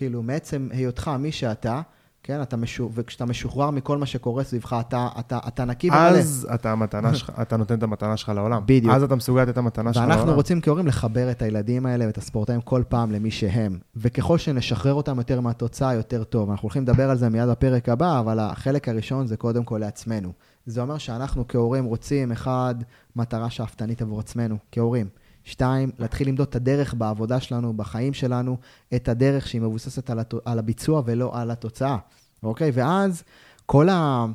כאילו, 0.00 0.22
מעצם 0.22 0.68
היותך 0.70 1.10
מי 1.18 1.32
שאתה, 1.32 1.80
כן, 2.22 2.42
אתה 2.42 2.56
משו... 2.56 2.90
וכשאתה 2.94 3.24
משוחרר 3.24 3.70
מכל 3.70 3.98
מה 3.98 4.06
שקורה 4.06 4.44
סביבך, 4.44 4.76
אתה, 4.80 5.08
אתה, 5.18 5.38
אתה 5.48 5.64
נקי 5.64 5.90
ומלא. 5.90 6.18
אז 6.18 6.48
אתה, 6.54 6.72
המתנה 6.72 7.14
שלך, 7.14 7.32
אתה 7.42 7.56
נותן 7.56 7.78
את 7.78 7.82
המתנה 7.82 8.16
שלך 8.16 8.28
לעולם. 8.28 8.62
בדיוק. 8.66 8.94
אז 8.94 9.02
אתה 9.02 9.16
מסוגל 9.16 9.42
לתת 9.42 9.52
את 9.52 9.58
המתנה 9.58 9.92
שלך 9.92 10.02
לעולם. 10.02 10.16
ואנחנו 10.16 10.34
רוצים 10.34 10.60
כהורים 10.60 10.86
לחבר 10.86 11.30
את 11.30 11.42
הילדים 11.42 11.86
האלה 11.86 12.06
ואת 12.06 12.18
הספורטאים 12.18 12.60
כל 12.60 12.82
פעם 12.88 13.12
למי 13.12 13.30
שהם. 13.30 13.78
וככל 13.96 14.38
שנשחרר 14.38 14.94
אותם 14.94 15.18
יותר 15.18 15.40
מהתוצאה, 15.40 15.94
יותר 15.94 16.24
טוב. 16.24 16.50
אנחנו 16.50 16.66
הולכים 16.66 16.82
לדבר 16.82 17.10
על 17.10 17.16
זה 17.16 17.28
מיד 17.28 17.48
בפרק 17.48 17.88
הבא, 17.88 18.20
אבל 18.20 18.38
החלק 18.38 18.88
הראשון 18.88 19.26
זה 19.26 19.36
קודם 19.36 19.64
כל 19.64 19.78
לעצמנו. 19.78 20.32
זה 20.66 20.80
אומר 20.80 20.98
שאנחנו 20.98 21.44
כהורים 21.48 21.84
רוצים, 21.84 22.32
אחד, 22.32 22.74
מטרה 23.16 23.50
שאפתנית 23.50 24.02
עבור 24.02 24.20
עצמנו, 24.20 24.56
כהורים. 24.72 25.08
שתיים, 25.44 25.90
להתחיל 25.98 26.28
למדוד 26.28 26.48
את 26.48 26.56
הדרך 26.56 26.94
בעבודה 26.94 27.40
שלנו, 27.40 27.72
בחיים 27.72 28.12
שלנו, 28.12 28.56
את 28.94 29.08
הדרך 29.08 29.48
שהיא 29.48 29.60
מבוססת 29.60 30.10
על, 30.10 30.18
הת... 30.18 30.34
על 30.44 30.58
הביצוע 30.58 31.02
ולא 31.04 31.40
על 31.40 31.50
התוצאה, 31.50 31.96
אוקיי? 32.42 32.70
ואז 32.74 33.22
כל, 33.66 33.88
ה... 33.88 34.26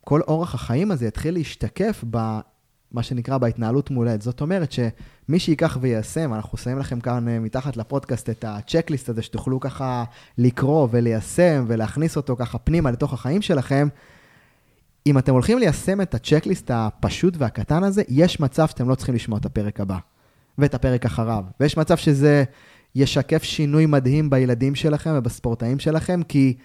כל 0.00 0.20
אורח 0.20 0.54
החיים 0.54 0.90
הזה 0.90 1.06
יתחיל 1.06 1.34
להשתקף 1.34 2.04
ב... 2.10 2.38
מה 2.92 3.02
שנקרא 3.02 3.38
בהתנהלות 3.38 3.90
מול 3.90 4.08
עד. 4.08 4.22
זאת 4.22 4.40
אומרת 4.40 4.72
שמי 4.72 5.38
שיקח 5.38 5.78
ויישם, 5.80 6.34
אנחנו 6.34 6.58
שמים 6.58 6.78
לכם 6.78 7.00
כאן 7.00 7.28
אה, 7.28 7.38
מתחת 7.38 7.76
לפודקאסט 7.76 8.30
את 8.30 8.44
הצ'קליסט 8.48 9.08
הזה, 9.08 9.22
שתוכלו 9.22 9.60
ככה 9.60 10.04
לקרוא 10.38 10.88
וליישם 10.90 11.64
ולהכניס 11.68 12.16
אותו 12.16 12.36
ככה 12.36 12.58
פנימה 12.58 12.90
לתוך 12.90 13.12
החיים 13.12 13.42
שלכם, 13.42 13.88
אם 15.06 15.18
אתם 15.18 15.32
הולכים 15.32 15.58
ליישם 15.58 16.00
את 16.00 16.14
הצ'קליסט 16.14 16.70
הפשוט 16.74 17.34
והקטן 17.38 17.84
הזה, 17.84 18.02
יש 18.08 18.40
מצב 18.40 18.68
שאתם 18.68 18.88
לא 18.88 18.94
צריכים 18.94 19.14
לשמוע 19.14 19.38
את 19.38 19.46
הפרק 19.46 19.80
הבא. 19.80 19.98
ואת 20.58 20.74
הפרק 20.74 21.06
אחריו. 21.06 21.44
ויש 21.60 21.76
מצב 21.76 21.96
שזה 21.96 22.44
ישקף 22.94 23.42
שינוי 23.42 23.86
מדהים 23.86 24.30
בילדים 24.30 24.74
שלכם 24.74 25.10
ובספורטאים 25.16 25.78
שלכם, 25.78 26.22
כי 26.22 26.56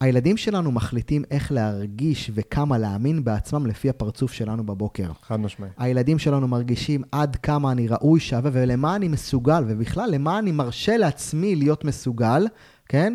הילדים 0.00 0.36
שלנו 0.36 0.72
מחליטים 0.72 1.24
איך 1.30 1.52
להרגיש 1.52 2.30
וכמה 2.34 2.78
להאמין 2.78 3.24
בעצמם 3.24 3.66
לפי 3.66 3.90
הפרצוף 3.90 4.32
שלנו 4.32 4.66
בבוקר. 4.66 5.12
חד 5.22 5.40
משמעי. 5.40 5.70
הילדים 5.78 6.18
שלנו 6.18 6.48
מרגישים 6.48 7.02
עד 7.12 7.36
כמה 7.36 7.72
אני 7.72 7.88
ראוי, 7.88 8.20
שווה, 8.20 8.50
ולמה 8.54 8.96
אני 8.96 9.08
מסוגל, 9.08 9.64
ובכלל, 9.68 10.10
למה 10.10 10.38
אני 10.38 10.52
מרשה 10.52 10.96
לעצמי 10.96 11.56
להיות 11.56 11.84
מסוגל, 11.84 12.46
כן? 12.88 13.14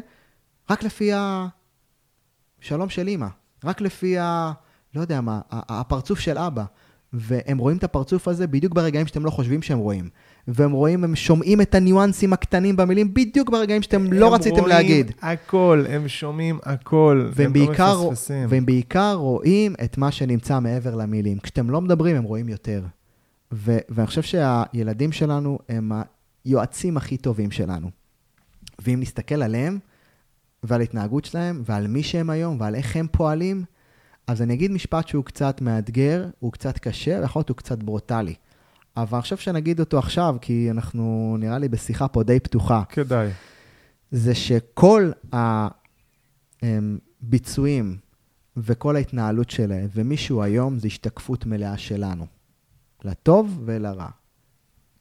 רק 0.69 0.83
לפי 0.83 1.11
השלום 2.61 2.89
של 2.89 3.07
אימא. 3.07 3.27
רק 3.63 3.81
לפי 3.81 4.19
ה... 4.19 4.51
לא 4.95 5.01
יודע 5.01 5.21
מה, 5.21 5.41
הפרצוף 5.51 6.19
של 6.19 6.37
אבא. 6.37 6.65
והם 7.13 7.57
רואים 7.57 7.77
את 7.77 7.83
הפרצוף 7.83 8.27
הזה 8.27 8.47
בדיוק 8.47 8.73
ברגעים 8.73 9.07
שאתם 9.07 9.25
לא 9.25 9.29
חושבים 9.29 9.61
שהם 9.61 9.77
רואים. 9.77 10.09
והם 10.47 10.71
רואים, 10.71 11.03
הם 11.03 11.15
שומעים 11.15 11.61
את 11.61 11.75
הניואנסים 11.75 12.33
הקטנים 12.33 12.75
במילים 12.75 13.13
בדיוק 13.13 13.49
ברגעים 13.49 13.81
שאתם 13.81 14.13
לא 14.13 14.33
רציתם 14.33 14.65
להגיד. 14.65 15.05
הם 15.07 15.13
רואים 15.21 15.37
הכל, 15.41 15.83
הם 15.89 16.07
שומעים 16.07 16.59
הכל, 16.63 17.29
והם 17.33 17.53
בעיקר, 17.53 17.93
לא 17.93 18.11
מפספסים. 18.11 18.45
והם 18.49 18.65
בעיקר 18.65 19.13
רואים 19.13 19.73
את 19.83 19.97
מה 19.97 20.11
שנמצא 20.11 20.59
מעבר 20.59 20.95
למילים. 20.95 21.39
כשאתם 21.39 21.69
לא 21.69 21.81
מדברים, 21.81 22.15
הם 22.15 22.23
רואים 22.23 22.49
יותר. 22.49 22.83
ו- 23.53 23.77
ואני 23.89 24.07
חושב 24.07 24.21
שהילדים 24.21 25.11
שלנו 25.11 25.59
הם 25.69 25.91
היועצים 26.45 26.97
הכי 26.97 27.17
טובים 27.17 27.51
שלנו. 27.51 27.89
ואם 28.79 28.99
נסתכל 28.99 29.43
עליהם, 29.43 29.79
ועל 30.63 30.81
ההתנהגות 30.81 31.25
שלהם, 31.25 31.61
ועל 31.65 31.87
מי 31.87 32.03
שהם 32.03 32.29
היום, 32.29 32.57
ועל 32.59 32.75
איך 32.75 32.95
הם 32.95 33.07
פועלים, 33.11 33.63
אז 34.27 34.41
אני 34.41 34.53
אגיד 34.53 34.71
משפט 34.71 35.07
שהוא 35.07 35.25
קצת 35.25 35.61
מאתגר, 35.61 36.29
הוא 36.39 36.51
קצת 36.51 36.77
קשה, 36.77 37.19
ויכול 37.21 37.39
להיות 37.39 37.49
הוא 37.49 37.57
קצת 37.57 37.83
ברוטלי. 37.83 38.35
אבל 38.97 39.15
אני 39.15 39.21
חושב 39.21 39.37
שנגיד 39.37 39.79
אותו 39.79 39.99
עכשיו, 39.99 40.35
כי 40.41 40.71
אנחנו 40.71 41.35
נראה 41.39 41.57
לי 41.57 41.67
בשיחה 41.67 42.07
פה 42.07 42.23
די 42.23 42.39
פתוחה. 42.39 42.83
כדאי. 42.89 43.29
זה 44.11 44.35
שכל 44.35 45.11
הביצועים 47.23 47.97
וכל 48.57 48.95
ההתנהלות 48.95 49.49
שלהם, 49.49 49.87
ומישהו 49.93 50.43
היום, 50.43 50.79
זה 50.79 50.87
השתקפות 50.87 51.45
מלאה 51.45 51.77
שלנו. 51.77 52.25
לטוב 53.03 53.61
ולרע. 53.65 54.07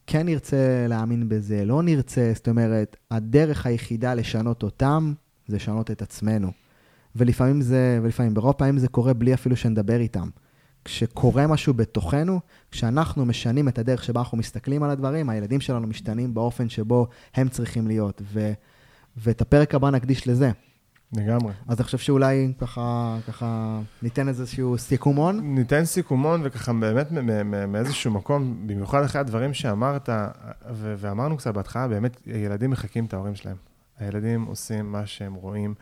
כן 0.07 0.25
נרצה 0.25 0.85
להאמין 0.89 1.29
בזה, 1.29 1.65
לא 1.65 1.83
נרצה, 1.83 2.31
זאת 2.35 2.47
אומרת, 2.47 2.97
הדרך 3.11 3.65
היחידה 3.65 4.13
לשנות 4.13 4.63
אותם, 4.63 5.13
זה 5.47 5.55
לשנות 5.55 5.91
את 5.91 6.01
עצמנו. 6.01 6.51
ולפעמים 7.15 7.61
זה, 7.61 7.99
ולפעמים, 8.03 8.33
ברוב 8.33 8.53
פעמים 8.53 8.77
זה 8.77 8.87
קורה 8.87 9.13
בלי 9.13 9.33
אפילו 9.33 9.55
שנדבר 9.55 9.99
איתם. 9.99 10.29
כשקורה 10.85 11.47
משהו 11.47 11.73
בתוכנו, 11.73 12.39
כשאנחנו 12.71 13.25
משנים 13.25 13.67
את 13.67 13.79
הדרך 13.79 14.03
שבה 14.03 14.19
אנחנו 14.19 14.37
מסתכלים 14.37 14.83
על 14.83 14.89
הדברים, 14.89 15.29
הילדים 15.29 15.61
שלנו 15.61 15.87
משתנים 15.87 16.33
באופן 16.33 16.69
שבו 16.69 17.07
הם 17.35 17.49
צריכים 17.49 17.87
להיות. 17.87 18.21
ו, 18.33 18.51
ואת 19.17 19.41
הפרק 19.41 19.75
הבא 19.75 19.89
נקדיש 19.89 20.27
לזה. 20.27 20.51
לגמרי. 21.17 21.53
אז 21.67 21.77
אני 21.77 21.83
חושב 21.83 21.97
שאולי 21.97 22.53
ככה, 22.59 23.17
ככה 23.27 23.79
ניתן 24.01 24.27
איזשהו 24.27 24.77
סיכומון. 24.77 25.55
ניתן 25.55 25.85
סיכומון, 25.85 26.41
וככה 26.43 26.73
באמת 26.73 27.11
מאיזשהו 27.67 28.11
מקום, 28.11 28.67
במיוחד 28.67 29.03
אחרי 29.03 29.21
הדברים 29.21 29.53
שאמרת, 29.53 30.09
ו- 30.71 30.95
ואמרנו 30.97 31.37
קצת 31.37 31.53
בהתחלה, 31.53 31.87
באמת, 31.87 32.21
ילדים 32.27 32.69
מחקים 32.69 33.05
את 33.05 33.13
ההורים 33.13 33.35
שלהם. 33.35 33.57
הילדים 33.99 34.45
עושים 34.45 34.91
מה 34.91 35.05
שהם 35.05 35.33
רואים, 35.33 35.73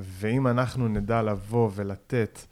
ואם 0.00 0.46
אנחנו 0.46 0.88
נדע 0.88 1.22
לבוא 1.22 1.70
ולתת 1.74 2.46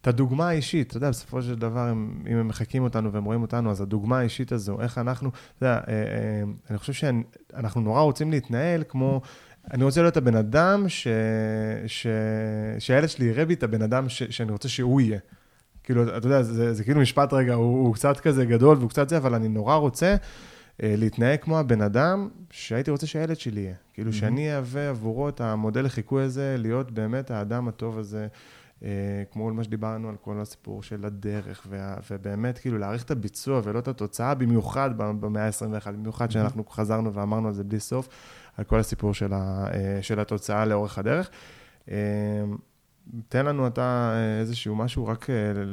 את 0.00 0.06
הדוגמה 0.06 0.48
האישית, 0.48 0.88
אתה 0.88 0.96
יודע, 0.96 1.10
בסופו 1.10 1.42
של 1.42 1.54
דבר, 1.54 1.92
אם, 1.92 2.10
הם 2.26 2.48
מחקים 2.48 2.82
אותנו 2.82 3.12
והם 3.12 3.24
רואים 3.24 3.42
אותנו, 3.42 3.70
אז 3.70 3.80
הדוגמה 3.80 4.18
האישית 4.18 4.52
הזו, 4.52 4.80
איך 4.80 4.98
אנחנו, 4.98 5.30
אתה 5.58 5.66
יודע, 5.66 5.80
אה, 5.88 5.92
אה, 5.92 6.42
אני 6.70 6.78
חושב 6.78 6.92
שאנחנו 6.92 7.80
נורא 7.80 8.00
רוצים 8.00 8.30
להתנהל 8.30 8.82
כמו... 8.88 9.20
אני 9.72 9.84
רוצה 9.84 10.02
להיות 10.02 10.16
הבן 10.16 10.34
אדם 10.34 10.88
ש... 10.88 11.08
ש... 11.86 12.06
שהילד 12.78 13.08
שלי 13.08 13.24
יראה 13.26 13.44
בי 13.44 13.54
את 13.54 13.62
הבן 13.62 13.82
אדם 13.82 14.08
ש... 14.08 14.22
שאני 14.22 14.52
רוצה 14.52 14.68
שהוא 14.68 15.00
יהיה. 15.00 15.18
כאילו, 15.82 16.16
אתה 16.16 16.26
יודע, 16.26 16.42
זה, 16.42 16.74
זה 16.74 16.84
כאילו 16.84 17.00
משפט 17.00 17.32
רגע, 17.32 17.54
הוא, 17.54 17.86
הוא 17.86 17.94
קצת 17.94 18.20
כזה 18.20 18.44
גדול 18.44 18.76
והוא 18.76 18.90
קצת 18.90 19.08
זה, 19.08 19.16
אבל 19.16 19.34
אני 19.34 19.48
נורא 19.48 19.74
רוצה 19.74 20.06
אה, 20.06 20.16
להתנהג 20.82 21.40
כמו 21.40 21.58
הבן 21.58 21.80
אדם 21.80 22.28
שהייתי 22.50 22.90
רוצה 22.90 23.06
שהילד 23.06 23.36
שלי 23.38 23.60
יהיה. 23.60 23.74
כאילו, 23.92 24.12
שאני 24.12 24.54
אהווה 24.54 24.88
עבורו 24.88 25.28
את 25.28 25.40
המודל 25.40 25.84
לחיקוי 25.84 26.22
הזה, 26.22 26.56
להיות 26.58 26.90
באמת 26.90 27.30
האדם 27.30 27.68
הטוב 27.68 27.98
הזה. 27.98 28.28
אה, 28.84 29.22
כמו 29.30 29.54
מה 29.54 29.64
שדיברנו 29.64 30.08
על 30.08 30.16
כל 30.16 30.40
הסיפור 30.40 30.82
של 30.82 31.06
הדרך, 31.06 31.66
וה, 31.68 31.94
ובאמת 32.10 32.58
כאילו 32.58 32.78
להעריך 32.78 33.04
את 33.04 33.10
הביצוע 33.10 33.60
ולא 33.64 33.78
את 33.78 33.88
התוצאה, 33.88 34.34
במיוחד 34.34 34.90
במאה 34.96 35.46
ה-21, 35.46 35.90
במיוחד 35.90 36.30
שאנחנו 36.30 36.64
חזרנו 36.64 37.14
ואמרנו 37.14 37.48
על 37.48 37.54
זה 37.54 37.64
בלי 37.64 37.80
סוף, 37.80 38.08
על 38.56 38.64
כל 38.64 38.78
הסיפור 38.78 39.14
של, 39.14 39.32
ה, 39.32 39.66
אה, 39.74 39.98
של 40.02 40.20
התוצאה 40.20 40.64
לאורך 40.64 40.98
הדרך. 40.98 41.30
אה, 43.14 43.18
תן 43.28 43.46
לנו 43.46 43.66
אתה 43.66 44.14
איזשהו 44.40 44.76
משהו, 44.76 45.06
רק, 45.06 45.26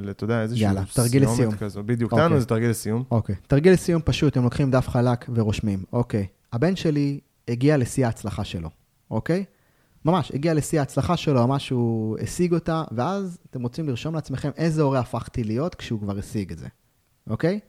אתה 0.10 0.24
יודע, 0.24 0.42
איזשהו 0.42 0.64
יאללה, 0.64 0.82
תרגיל 0.94 1.24
לסיום. 1.24 1.56
כזו. 1.56 1.84
בדיוק, 1.84 2.12
אוקיי. 2.12 2.24
תן 2.24 2.26
לנו 2.26 2.36
איזה 2.36 2.48
תרגיל 2.48 2.70
לסיום. 2.70 3.04
אוקיי. 3.12 3.36
תרגיל 3.48 3.74
לסיום 3.74 4.02
פשוט, 4.06 4.38
הם 4.38 4.44
לוקחים 4.44 4.72
דף 4.72 4.90
חלק 4.90 5.26
ורושמים. 5.36 5.84
אוקיי. 5.94 6.28
הבן 6.54 6.76
שלי 6.76 7.20
הגיע 7.48 7.78
לשיא 7.78 8.06
ההצלחה 8.06 8.44
שלו, 8.44 8.70
אוקיי? 9.12 9.46
ממש, 10.06 10.32
הגיע 10.32 10.54
לשיא 10.54 10.80
ההצלחה 10.80 11.18
שלו, 11.18 11.48
ממש 11.48 11.70
הוא 11.70 12.18
השיג 12.22 12.54
אותה, 12.54 12.84
ואז 12.92 13.38
אתם 13.50 13.64
רוצים 13.64 13.88
לרשום 13.90 14.16
לעצמכם 14.16 14.50
איזה 14.58 14.82
הורה 14.82 15.00
הפכתי 15.00 15.44
להיות 15.44 15.76
כשהוא 15.76 16.00
כבר 16.00 16.18
השיג 16.18 16.52
את 16.52 16.58
זה, 16.58 16.68
אוקיי? 17.30 17.60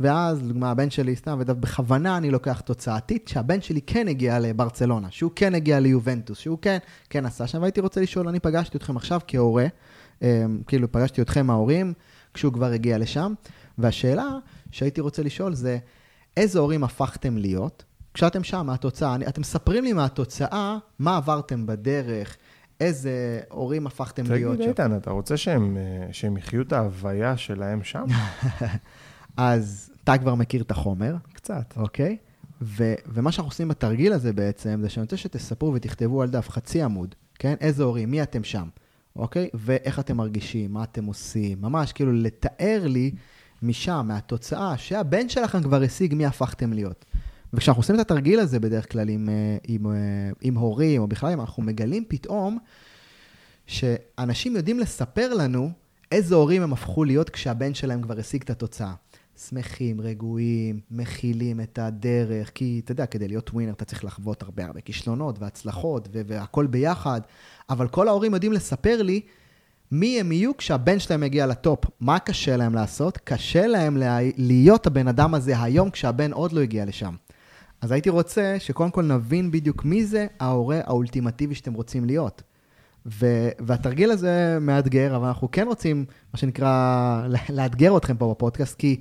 ואז, 0.00 0.42
לדוגמה, 0.42 0.70
הבן 0.70 0.90
שלי, 0.90 1.16
סתם, 1.16 1.38
ובכוונה 1.46 2.16
אני 2.16 2.30
לוקח 2.30 2.60
תוצאתית, 2.60 3.28
שהבן 3.28 3.60
שלי 3.60 3.80
כן 3.82 4.08
הגיע 4.08 4.38
לברצלונה, 4.38 5.08
שהוא 5.10 5.30
כן 5.36 5.54
הגיע 5.54 5.80
ליובנטוס, 5.80 6.38
שהוא 6.38 6.58
כן, 6.62 6.78
כן 7.10 7.26
עשה 7.26 7.46
שם, 7.46 7.60
והייתי 7.60 7.80
רוצה 7.80 8.00
לשאול, 8.00 8.28
אני 8.28 8.40
פגשתי 8.40 8.78
אתכם 8.78 8.96
עכשיו 8.96 9.20
כהורה, 9.26 9.66
אה, 10.22 10.44
כאילו 10.66 10.92
פגשתי 10.92 11.22
אתכם 11.22 11.50
ההורים, 11.50 11.92
כשהוא 12.34 12.52
כבר 12.52 12.66
הגיע 12.72 12.98
לשם, 12.98 13.34
והשאלה 13.78 14.28
שהייתי 14.70 15.00
רוצה 15.00 15.22
לשאול 15.22 15.54
זה, 15.54 15.78
איזה 16.36 16.58
הורים 16.58 16.84
הפכתם 16.84 17.36
להיות? 17.36 17.84
כשאתם 18.14 18.44
שם, 18.44 18.66
מה 18.66 18.74
התוצאה? 18.74 19.16
אתם 19.28 19.40
מספרים 19.40 19.84
לי 19.84 19.92
מה 19.92 20.04
התוצאה, 20.04 20.78
מה 20.98 21.16
עברתם 21.16 21.66
בדרך, 21.66 22.36
איזה 22.80 23.40
הורים 23.48 23.86
הפכתם 23.86 24.22
תגיד, 24.22 24.34
להיות 24.34 24.54
תגיד, 24.54 24.64
שם. 24.64 24.70
איתן, 24.70 24.96
אתה 24.96 25.10
רוצה 25.10 25.36
שהם, 25.36 25.76
אה, 25.76 26.12
שהם 26.12 26.36
יחיו 26.36 26.62
את 26.62 26.72
ההוויה 26.72 27.36
שלהם 27.36 27.84
שם? 27.84 28.04
אז 29.38 29.90
אתה 30.04 30.18
כבר 30.18 30.34
מכיר 30.34 30.62
את 30.62 30.70
החומר, 30.70 31.16
קצת. 31.32 31.74
אוקיי? 31.76 32.16
ו- 32.62 32.94
ומה 33.06 33.32
שאנחנו 33.32 33.50
עושים 33.50 33.68
בתרגיל 33.68 34.12
הזה 34.12 34.32
בעצם, 34.32 34.78
זה 34.82 34.88
שאני 34.88 35.02
רוצה 35.02 35.16
שתספרו 35.16 35.74
ותכתבו 35.74 36.22
על 36.22 36.30
דף 36.30 36.48
חצי 36.48 36.82
עמוד, 36.82 37.14
כן? 37.38 37.54
איזה 37.60 37.82
הורים, 37.82 38.10
מי 38.10 38.22
אתם 38.22 38.44
שם, 38.44 38.68
אוקיי? 39.16 39.48
ואיך 39.54 39.98
אתם 39.98 40.16
מרגישים, 40.16 40.72
מה 40.72 40.84
אתם 40.84 41.04
עושים, 41.04 41.60
ממש 41.60 41.92
כאילו 41.92 42.12
לתאר 42.12 42.82
לי 42.86 43.10
משם, 43.62 44.04
מהתוצאה, 44.08 44.78
שהבן 44.78 45.28
שלכם 45.28 45.62
כבר 45.62 45.82
השיג 45.82 46.14
מי 46.14 46.26
הפכתם 46.26 46.72
להיות. 46.72 47.04
וכשאנחנו 47.52 47.80
עושים 47.80 47.94
את 47.94 48.00
התרגיל 48.00 48.40
הזה 48.40 48.60
בדרך 48.60 48.92
כלל 48.92 49.08
עם, 49.08 49.28
אה, 49.28 49.56
עם, 49.68 49.86
אה, 49.86 49.92
עם 50.40 50.54
הורים, 50.54 51.02
או 51.02 51.06
בכלל, 51.06 51.32
אם 51.32 51.40
אנחנו 51.40 51.62
מגלים 51.62 52.04
פתאום 52.08 52.58
שאנשים 53.66 54.56
יודעים 54.56 54.78
לספר 54.78 55.34
לנו 55.34 55.70
איזה 56.12 56.34
הורים 56.34 56.62
הם 56.62 56.72
הפכו 56.72 57.04
להיות 57.04 57.30
כשהבן 57.30 57.74
שלהם 57.74 58.02
כבר 58.02 58.18
השיג 58.18 58.42
את 58.42 58.50
התוצאה. 58.50 58.94
שמחים, 59.38 60.00
רגועים, 60.00 60.80
מכילים 60.90 61.60
את 61.60 61.78
הדרך, 61.78 62.50
כי 62.54 62.80
אתה 62.84 62.92
יודע, 62.92 63.06
כדי 63.06 63.28
להיות 63.28 63.50
ווינר 63.50 63.72
אתה 63.72 63.84
צריך 63.84 64.04
לחוות 64.04 64.42
הרבה 64.42 64.64
הרבה 64.64 64.80
כישלונות 64.80 65.38
והצלחות 65.38 66.08
והכל 66.12 66.66
ביחד, 66.66 67.20
אבל 67.70 67.88
כל 67.88 68.08
ההורים 68.08 68.34
יודעים 68.34 68.52
לספר 68.52 69.02
לי 69.02 69.20
מי 69.92 70.20
הם 70.20 70.32
יהיו 70.32 70.56
כשהבן 70.56 70.98
שלהם 70.98 71.22
יגיע 71.22 71.46
לטופ. 71.46 71.84
מה 72.00 72.18
קשה 72.18 72.56
להם 72.56 72.74
לעשות? 72.74 73.18
קשה 73.18 73.66
להם 73.66 73.96
לה- 73.96 74.18
להיות 74.36 74.86
הבן 74.86 75.08
אדם 75.08 75.34
הזה 75.34 75.62
היום 75.62 75.90
כשהבן 75.90 76.32
עוד 76.32 76.52
לא 76.52 76.60
הגיע 76.60 76.84
לשם. 76.84 77.14
אז 77.80 77.90
הייתי 77.90 78.10
רוצה 78.10 78.56
שקודם 78.58 78.90
כל 78.90 79.02
נבין 79.02 79.50
בדיוק 79.50 79.84
מי 79.84 80.04
זה 80.04 80.26
ההורה 80.40 80.80
האולטימטיבי 80.84 81.54
שאתם 81.54 81.74
רוצים 81.74 82.04
להיות. 82.04 82.42
ו- 83.06 83.48
והתרגיל 83.58 84.10
הזה 84.10 84.58
מאתגר, 84.60 85.16
אבל 85.16 85.26
אנחנו 85.26 85.50
כן 85.50 85.66
רוצים, 85.66 86.04
מה 86.32 86.38
שנקרא, 86.38 87.26
לאתגר 87.48 87.96
אתכם 87.96 88.16
פה 88.16 88.30
בפודקאסט, 88.30 88.76
כי 88.78 89.00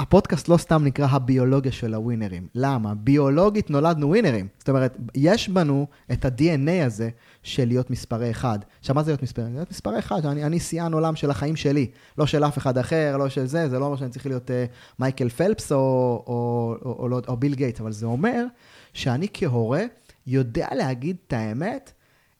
הפודקאסט 0.00 0.48
לא 0.48 0.56
סתם 0.56 0.84
נקרא 0.84 1.06
הביולוגיה 1.10 1.72
של 1.72 1.94
הווינרים. 1.94 2.46
למה? 2.54 2.94
ביולוגית 2.94 3.70
נולדנו 3.70 4.08
ווינרים. 4.08 4.48
זאת 4.58 4.68
אומרת, 4.68 4.96
יש 5.14 5.48
בנו 5.48 5.86
את 6.12 6.24
ה-DNA 6.24 6.86
הזה 6.86 7.08
של 7.42 7.64
להיות 7.64 7.90
מספרי 7.90 8.30
אחד. 8.30 8.58
עכשיו, 8.80 8.94
מה 8.94 9.02
זה 9.02 9.10
להיות 9.10 9.22
מספרי? 9.22 9.44
להיות 9.52 9.70
מספרי 9.70 9.98
אחד, 9.98 10.26
אני, 10.26 10.44
אני 10.44 10.60
שיאן 10.60 10.92
עולם 10.92 11.16
של 11.16 11.30
החיים 11.30 11.56
שלי, 11.56 11.90
לא 12.18 12.26
של 12.26 12.44
אף 12.44 12.58
אחד 12.58 12.78
אחר, 12.78 13.16
לא 13.16 13.28
של 13.28 13.46
זה, 13.46 13.68
זה 13.68 13.78
לא 13.78 13.84
אומר 13.84 13.96
שאני 13.96 14.10
צריך 14.10 14.26
להיות 14.26 14.50
uh, 14.50 14.52
מייקל 14.98 15.28
פלפס 15.28 15.72
או, 15.72 15.76
או, 15.78 16.76
או, 16.82 16.92
או, 16.92 17.08
או, 17.12 17.20
או 17.28 17.36
ביל 17.36 17.54
גייטס, 17.54 17.80
אבל 17.80 17.92
זה 17.92 18.06
אומר 18.06 18.44
שאני 18.92 19.26
כהורה 19.34 19.82
יודע 20.26 20.68
להגיד 20.72 21.16
את 21.26 21.32
האמת, 21.32 21.92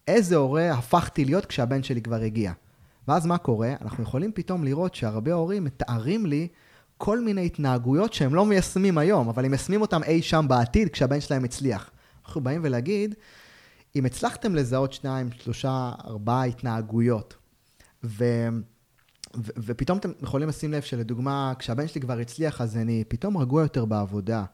איזה 0.09 0.37
הורה 0.37 0.71
הפכתי 0.71 1.25
להיות 1.25 1.47
כשהבן 1.47 1.83
שלי 1.83 2.03
כבר 2.03 2.21
הגיע. 2.21 2.53
ואז 3.09 3.27
מה 3.27 3.39
קורה? 3.39 3.73
אנחנו 3.83 4.03
יכולים 4.03 4.33
פתאום 4.35 4.65
לראות 4.65 4.95
שהרבה 4.95 5.33
הורים 5.33 5.65
מתארים 5.65 6.27
לי 6.27 6.49
כל 6.99 7.21
מיני 7.21 7.47
התנהגויות 7.47 8.13
שהם 8.13 8.35
לא 8.35 8.47
מיישמים 8.47 8.99
היום, 8.99 9.29
אבל 9.29 9.45
הם 9.45 9.51
מיישמים 9.51 9.81
אותם 9.81 10.03
אי 10.03 10.23
שם 10.23 10.47
בעתיד 10.49 10.89
כשהבן 10.89 11.21
שלהם 11.21 11.45
הצליח. 11.45 11.91
אנחנו 12.27 12.41
באים 12.41 12.61
ולהגיד, 12.65 13.15
אם 13.97 14.07
הצלחתם 14.07 14.55
לזהות 14.55 14.93
שניים, 14.93 15.29
שלושה, 15.33 15.93
ארבעה 16.05 16.45
התנהגויות, 16.45 17.35
ו... 18.05 18.25
ו- 19.37 19.53
ופתאום 19.57 19.99
אתם 19.99 20.13
יכולים 20.23 20.49
לשים 20.49 20.73
לב 20.73 20.83
שלדוגמה, 20.83 21.53
כשהבן 21.59 21.89
שלי 21.89 22.01
כבר 22.01 22.19
הצליח, 22.19 22.61
אז 22.61 22.77
אני 22.77 23.05
פתאום 23.09 23.37
רגוע 23.37 23.63
יותר 23.63 23.85
בעבודה, 23.85 24.45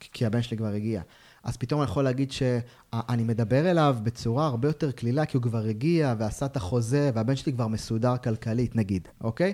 כי- 0.00 0.26
הבן 0.26 0.42
שלי 0.42 0.56
כבר 0.56 0.66
הגיע. 0.72 1.02
אז 1.44 1.56
פתאום 1.56 1.80
אני 1.80 1.90
יכול 1.90 2.04
להגיד 2.04 2.32
שאני 2.32 3.22
מדבר 3.22 3.70
אליו 3.70 3.96
בצורה 4.02 4.46
הרבה 4.46 4.68
יותר 4.68 4.90
קלילה, 4.90 5.26
כי 5.26 5.36
הוא 5.36 5.42
כבר 5.42 5.64
הגיע 5.64 6.14
ועשה 6.18 6.46
את 6.46 6.56
החוזה, 6.56 7.10
והבן 7.14 7.36
שלי 7.36 7.52
כבר 7.52 7.66
מסודר 7.66 8.16
כלכלית, 8.16 8.76
נגיד, 8.76 9.08
אוקיי? 9.20 9.52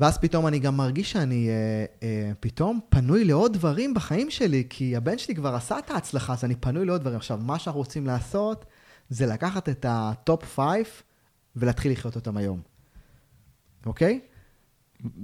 ואז 0.00 0.18
פתאום 0.18 0.46
אני 0.46 0.58
גם 0.58 0.76
מרגיש 0.76 1.12
שאני 1.12 1.48
אה, 1.48 1.84
אה, 2.02 2.32
פתאום 2.40 2.80
פנוי 2.88 3.24
לעוד 3.24 3.52
דברים 3.52 3.94
בחיים 3.94 4.30
שלי, 4.30 4.66
כי 4.70 4.96
הבן 4.96 5.18
שלי 5.18 5.34
כבר 5.34 5.54
עשה 5.54 5.78
את 5.78 5.90
ההצלחה, 5.90 6.32
אז 6.32 6.44
אני 6.44 6.56
פנוי 6.56 6.86
לעוד 6.86 7.00
דברים. 7.00 7.16
עכשיו, 7.16 7.38
מה 7.42 7.58
שאנחנו 7.58 7.80
רוצים 7.80 8.06
לעשות, 8.06 8.64
זה 9.08 9.26
לקחת 9.26 9.68
את 9.68 9.86
ה 9.88 10.02
top 10.02 10.44
five 10.44 10.86
ולהתחיל 11.56 11.92
לחיות 11.92 12.16
אותם 12.16 12.36
היום. 12.36 12.60
אוקיי? 13.86 14.20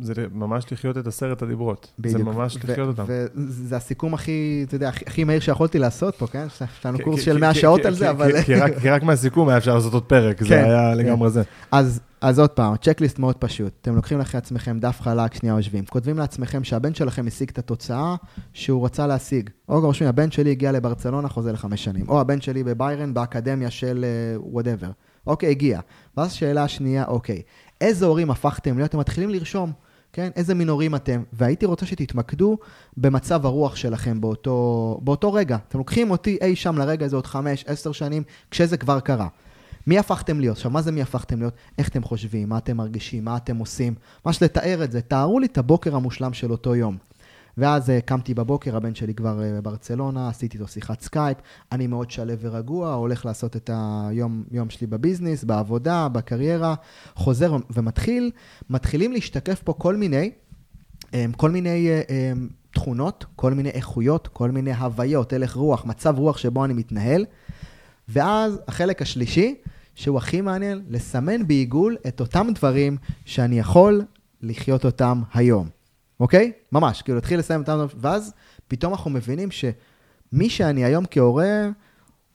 זה 0.01 0.13
ממש 0.33 0.65
לחיות 0.73 0.99
את 0.99 1.07
עשרת 1.07 1.43
הדיברות. 1.43 1.93
זה 1.99 2.03
בדיוק. 2.03 2.29
ממש 2.29 2.57
ו- 2.57 2.59
לחיות 2.73 2.89
אותם. 2.89 3.05
וזה 3.35 3.77
הסיכום 3.77 4.15
הכי, 4.15 4.65
אתה 4.69 4.75
יודע, 4.75 4.89
הכי, 4.89 5.05
הכי 5.07 5.25
מהיר 5.25 5.41
שיכולתי 5.41 5.79
לעשות 5.79 6.15
פה, 6.15 6.27
כן? 6.27 6.47
יש 6.79 6.87
לנו 6.87 6.99
קורס 7.05 7.21
של 7.21 7.35
כי- 7.35 7.41
100 7.41 7.53
כי- 7.55 7.59
שעות 7.61 7.85
על 7.85 7.95
זה, 7.95 8.11
אבל... 8.11 8.43
כי 8.81 8.91
רק- 8.91 9.03
מהסיכום 9.03 9.49
היה 9.49 9.59
אפשר 9.59 9.75
לעשות 9.75 9.93
עוד 9.95 10.03
פרק, 10.05 10.43
זה 10.43 10.49
כן, 10.49 10.65
היה. 10.65 10.95
לגמרי 10.95 11.31
זה. 11.31 11.43
אז, 11.73 12.01
אז 12.21 12.39
עוד 12.39 12.51
פעם, 12.51 12.77
checklist 12.77 13.19
מאוד 13.19 13.35
פשוט. 13.37 13.73
אתם 13.81 13.95
לוקחים 13.97 14.19
לכם 14.19 14.39
לעצמכם 14.39 14.79
דף 14.79 15.01
חלק, 15.01 15.35
שנייה 15.35 15.55
יושבים. 15.57 15.85
כותבים 15.85 16.19
לעצמכם 16.19 16.65
שהבן 16.65 16.95
שלכם 16.95 17.27
השיג 17.27 17.51
את 17.51 17.59
התוצאה 17.59 18.15
שהוא 18.53 18.85
רצה 18.85 19.07
להשיג. 19.07 19.51
או 19.69 19.81
רושמים, 19.81 20.09
הבן 20.09 20.31
שלי 20.31 20.51
הגיע 20.51 20.73
לברצלונה, 20.73 21.29
חוזה 21.29 21.53
לחמש 21.53 21.85
שנים. 21.85 22.09
או 22.09 22.21
הבן 22.21 22.41
שלי 22.41 22.65
בביירן, 22.65 23.15
באקדמיה 23.15 23.71
של 23.71 24.05
whatever. 24.37 24.91
אוקיי, 25.27 25.51
הגיע. 25.51 25.81
ואז 26.17 26.33
שאלה 26.33 26.69
שנייה, 26.69 27.05
אוקיי, 27.05 27.43
איזה 27.81 28.07
הורים 28.07 28.31
הפכתם 28.31 28.77
להיות? 28.77 28.91
אתם 28.91 28.99
מתחילים 28.99 29.31
לרשום. 29.31 29.73
כן? 30.13 30.31
איזה 30.37 30.55
מין 30.55 30.69
הורים 30.69 30.95
אתם? 30.95 31.23
והייתי 31.33 31.67
רוצה 31.67 31.87
שתתמקדו 31.87 32.59
במצב 32.97 33.47
הרוח 33.47 33.77
שלכם 33.77 34.21
באותו, 34.21 34.99
באותו 35.03 35.33
רגע. 35.33 35.59
אתם 35.69 35.79
לוקחים 35.79 36.11
אותי 36.11 36.39
אי 36.41 36.57
שם 36.57 36.79
לרגע 36.79 37.07
הזה 37.07 37.17
עוד 37.17 37.27
חמש, 37.27 37.65
עשר 37.67 37.93
שנים, 37.93 38.23
כשזה 38.51 38.77
כבר 38.77 39.01
קרה. 39.01 39.29
מי 39.87 39.99
הפכתם 39.99 40.41
להיות? 40.41 40.57
עכשיו, 40.57 40.71
מה 40.71 40.83
זה 40.83 40.93
מי 40.93 41.03
הפכתם 41.03 41.39
להיות? 41.39 41.55
איך 41.79 41.89
אתם 41.89 42.03
חושבים? 42.03 42.49
מה 42.49 42.59
אתם 42.59 42.77
מרגישים? 42.77 43.25
מה 43.25 43.37
אתם 43.37 43.57
עושים? 43.57 43.95
ממש 44.27 44.43
לתאר 44.43 44.85
את 44.85 44.93
זה. 44.93 45.01
תארו 45.01 45.41
לי 45.41 45.47
את 45.47 45.59
הבוקר 45.59 45.97
המושלם 45.97 46.33
של 46.33 46.51
אותו 46.51 46.75
יום. 46.75 46.97
ואז 47.59 47.91
אה, 47.91 47.93
קמתי 48.05 48.35
בבוקר, 48.35 48.77
הבן 48.77 48.95
שלי 48.95 49.15
כבר 49.15 49.39
אה, 49.39 49.43
בברצלונה, 49.57 50.29
עשיתי 50.29 50.59
איתו 50.59 50.69
שיחת 50.69 51.01
סקייפ, 51.01 51.39
אני 51.73 51.87
מאוד 51.87 52.11
שלו 52.11 52.35
ורגוע, 52.41 52.95
הולך 52.95 53.27
לעשות 53.27 53.57
את 53.57 53.71
היום 54.09 54.45
יום 54.51 54.71
שלי 54.71 54.87
בביזנס, 54.87 55.45
בעבודה, 55.45 56.09
בקריירה, 56.09 56.75
חוזר 57.15 57.57
ומתחיל, 57.71 58.31
מתחילים 58.71 59.13
להשתקף 59.13 59.63
פה 59.63 59.73
כל 59.73 59.97
מיני, 59.97 60.31
um, 61.03 61.15
כל 61.37 61.51
מיני 61.51 61.89
תכונות, 62.71 63.25
כל 63.37 63.55
מיני 63.55 63.69
איכויות, 63.69 64.29
כל 64.29 64.51
מיני 64.51 64.73
הוויות, 64.73 65.33
הלך 65.33 65.55
רוח, 65.55 65.85
מצב 65.85 66.19
רוח 66.19 66.37
שבו 66.37 66.65
אני 66.65 66.75
מתנהל. 66.75 67.25
ואז 68.09 68.61
החלק 68.69 69.03
השלישי, 69.03 69.55
שהוא 69.95 70.19
הכי 70.19 70.41
מעניין, 70.41 70.83
לסמן 70.89 71.47
בעיגול 71.47 71.97
את 72.09 72.21
אותם 72.21 72.47
דברים 72.55 72.97
שאני 73.25 73.59
יכול 73.59 74.03
לחיות 74.43 74.85
אותם 74.85 75.23
היום. 75.35 75.69
אוקיי? 76.25 76.53
ממש, 76.73 77.03
כאילו 77.03 77.15
להתחיל 77.15 77.39
לסיים 77.39 77.61
אותם, 77.61 77.87
ואז 77.97 78.33
פתאום 78.69 78.93
אנחנו 78.93 79.11
מבינים 79.11 79.49
שמי 79.51 80.51
שאני 80.51 80.85
היום 80.85 81.05
כהורה, 81.11 81.69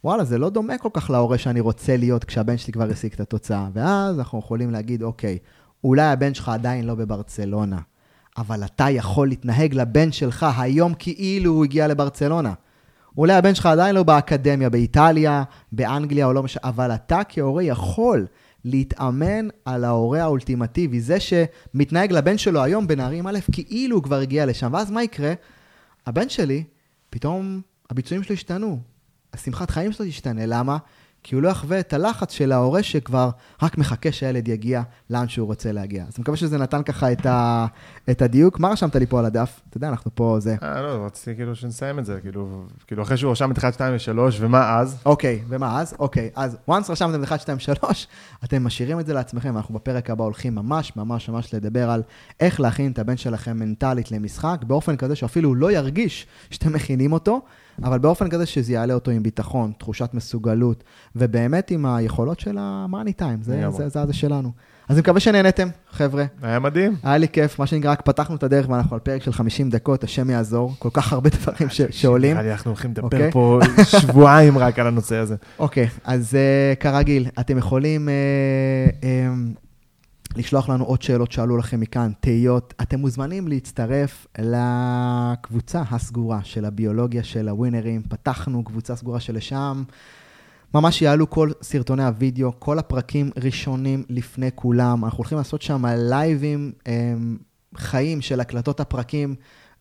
וואלה, 0.03 0.23
זה 0.23 0.37
לא 0.37 0.49
דומה 0.49 0.77
כל 0.77 0.89
כך 0.93 1.09
להורה 1.09 1.37
שאני 1.37 1.59
רוצה 1.59 1.97
להיות 1.97 2.23
כשהבן 2.23 2.57
שלי 2.57 2.73
כבר 2.73 2.89
השיג 2.91 3.13
את 3.13 3.19
התוצאה. 3.19 3.67
ואז 3.73 4.19
אנחנו 4.19 4.39
יכולים 4.39 4.71
להגיד, 4.71 5.03
אוקיי, 5.03 5.37
אולי 5.83 6.01
הבן 6.01 6.33
שלך 6.33 6.49
עדיין 6.49 6.85
לא 6.85 6.95
בברצלונה, 6.95 7.77
אבל 8.37 8.63
אתה 8.63 8.89
יכול 8.89 9.27
להתנהג 9.27 9.73
לבן 9.73 10.11
שלך 10.11 10.45
היום 10.57 10.93
כאילו 10.99 11.51
הוא 11.51 11.63
הגיע 11.63 11.87
לברצלונה. 11.87 12.53
אולי 13.17 13.33
הבן 13.33 13.55
שלך 13.55 13.65
עדיין 13.65 13.95
לא 13.95 14.03
באקדמיה, 14.03 14.69
באיטליה, 14.69 15.43
באנגליה 15.71 16.25
או 16.25 16.33
לא 16.33 16.43
משנה, 16.43 16.61
אבל 16.63 16.91
אתה 16.91 17.21
כהורה 17.29 17.63
יכול 17.63 18.25
להתאמן 18.65 19.47
על 19.65 19.83
ההורה 19.83 20.21
האולטימטיבי, 20.21 21.01
זה 21.01 21.17
שמתנהג 21.19 22.11
לבן 22.11 22.37
שלו 22.37 22.63
היום 22.63 22.87
בנערים 22.87 23.27
א', 23.27 23.39
כאילו 23.51 23.95
הוא 23.95 24.03
כבר 24.03 24.19
הגיע 24.19 24.45
לשם. 24.45 24.69
ואז 24.73 24.91
מה 24.91 25.03
יקרה? 25.03 25.33
הבן 26.05 26.29
שלי, 26.29 26.63
פתאום 27.09 27.61
הביצועים 27.89 28.23
שלו 28.23 28.33
השתנו, 28.33 28.79
השמחת 29.33 29.69
חיים 29.69 29.91
שלו 29.91 30.05
תשתנה. 30.05 30.45
למה? 30.45 30.77
כי 31.23 31.35
הוא 31.35 31.43
לא 31.43 31.49
יחווה 31.49 31.79
את 31.79 31.93
הלחץ 31.93 32.31
של 32.31 32.51
ההורה 32.51 32.83
שכבר 32.83 33.29
רק 33.61 33.77
מחכה 33.77 34.11
שהילד 34.11 34.47
יגיע 34.47 34.81
לאן 35.09 35.27
שהוא 35.27 35.47
רוצה 35.47 35.71
להגיע. 35.71 36.03
אז 36.07 36.13
אני 36.17 36.21
מקווה 36.21 36.37
שזה 36.37 36.57
נתן 36.57 36.83
ככה 36.83 37.11
את, 37.11 37.25
ה, 37.25 37.65
את 38.09 38.21
הדיוק. 38.21 38.59
מה 38.59 38.69
רשמת 38.69 38.95
לי 38.95 39.05
פה 39.05 39.19
על 39.19 39.25
הדף? 39.25 39.61
אתה 39.69 39.77
יודע, 39.77 39.89
אנחנו 39.89 40.11
פה 40.15 40.37
זה. 40.39 40.55
אה, 40.63 40.81
לא, 40.81 41.05
רציתי 41.05 41.35
כאילו 41.35 41.55
שנסיים 41.55 41.99
את 41.99 42.05
זה, 42.05 42.19
כאילו, 42.21 42.63
כאילו 42.87 43.03
אחרי 43.03 43.17
שהוא 43.17 43.31
רשם 43.31 43.51
את 43.51 43.57
1, 43.57 43.73
2 43.73 43.93
ו-3, 43.93 44.19
ומה 44.39 44.79
אז? 44.79 44.97
אוקיי, 45.05 45.41
ומה 45.47 45.81
אז? 45.81 45.95
אוקיי, 45.99 46.29
אז 46.35 46.57
once 46.69 46.91
רשמתם 46.91 47.23
את 47.23 47.27
1, 47.27 47.41
2, 47.41 47.59
3, 47.59 48.07
אתם 48.43 48.63
משאירים 48.63 48.99
את 48.99 49.05
זה 49.05 49.13
לעצמכם, 49.13 49.57
אנחנו 49.57 49.75
בפרק 49.75 50.09
הבא 50.09 50.23
הולכים 50.23 50.55
ממש 50.55 50.95
ממש 50.95 51.29
ממש 51.29 51.53
לדבר 51.53 51.89
על 51.89 52.01
איך 52.39 52.59
להכין 52.59 52.91
את 52.91 52.99
הבן 52.99 53.17
שלכם 53.17 53.57
מנטלית 53.57 54.11
למשחק, 54.11 54.57
באופן 54.67 54.97
כזה 54.97 55.15
שאפילו 55.15 55.55
לא 55.55 55.71
ירגיש 55.71 56.27
שאתם 56.49 56.73
מכינים 56.73 57.13
אותו, 57.13 57.41
אבל 57.83 57.99
באופן 57.99 58.29
כזה 58.29 58.45
שזה 58.45 58.73
יעלה 58.73 58.93
אותו 58.93 59.11
עם 59.11 59.23
ביטחון, 59.23 59.71
תחושת 59.77 60.09
מסוגלות, 60.13 60.83
ובאמת 61.15 61.71
עם 61.71 61.85
היכולות 61.85 62.39
של 62.39 62.57
המאני 62.59 63.13
טיים, 63.13 63.41
זה, 63.41 63.57
לגמרי. 63.57 63.77
זה, 63.77 63.89
זה, 63.89 64.05
זה 64.05 64.13
שלנו. 64.13 64.51
אז 64.89 64.95
אני 64.95 65.01
מקווה 65.01 65.19
שנהנתם, 65.19 65.67
חבר'ה. 65.91 66.25
היה 66.41 66.59
מדהים. 66.59 66.95
היה 67.03 67.17
לי 67.17 67.27
כיף, 67.27 67.59
מה 67.59 67.67
שנקרא, 67.67 67.91
רק 67.91 68.01
פתחנו 68.01 68.35
את 68.35 68.43
הדרך 68.43 68.69
ואנחנו 68.69 68.93
על 68.95 68.99
פרק 68.99 69.23
של 69.23 69.33
50 69.33 69.69
דקות, 69.69 70.03
השם 70.03 70.29
יעזור, 70.29 70.73
כל 70.79 70.89
כך 70.93 71.13
הרבה 71.13 71.29
דברים 71.29 71.69
ש- 71.69 71.81
שעולים. 71.91 72.31
נראה 72.31 72.43
לי 72.43 72.51
אנחנו 72.51 72.71
הולכים 72.71 72.91
לדבר 72.91 73.05
אוקיי. 73.05 73.31
פה 73.31 73.59
שבועיים 73.99 74.57
רק 74.57 74.79
על 74.79 74.87
הנושא 74.87 75.15
הזה. 75.15 75.35
אוקיי, 75.59 75.87
אז 76.03 76.33
uh, 76.33 76.81
כרגיל, 76.81 77.27
אתם 77.39 77.57
יכולים 77.57 78.09
uh, 78.09 79.03
um, 79.03 79.59
לשלוח 80.35 80.69
לנו 80.69 80.85
עוד 80.85 81.01
שאלות 81.01 81.31
שעלו 81.31 81.57
לכם 81.57 81.79
מכאן, 81.79 82.11
תהיות. 82.19 82.73
אתם 82.81 82.99
מוזמנים 82.99 83.47
להצטרף 83.47 84.27
לקבוצה 84.39 85.83
הסגורה 85.91 86.39
של 86.43 86.65
הביולוגיה 86.65 87.23
של 87.23 87.49
הווינרים. 87.49 88.01
פתחנו 88.09 88.63
קבוצה 88.63 88.95
סגורה 88.95 89.19
שלשם. 89.19 89.83
ממש 90.73 91.01
יעלו 91.01 91.29
כל 91.29 91.51
סרטוני 91.61 92.03
הוידאו, 92.03 92.59
כל 92.59 92.79
הפרקים 92.79 93.29
ראשונים 93.43 94.03
לפני 94.09 94.49
כולם. 94.55 95.05
אנחנו 95.05 95.17
הולכים 95.17 95.37
לעשות 95.37 95.61
שם 95.61 95.85
לייבים 95.85 96.71
um, 96.83 96.89
חיים 97.77 98.21
של 98.21 98.39
הקלטות 98.39 98.79
הפרקים, 98.79 99.35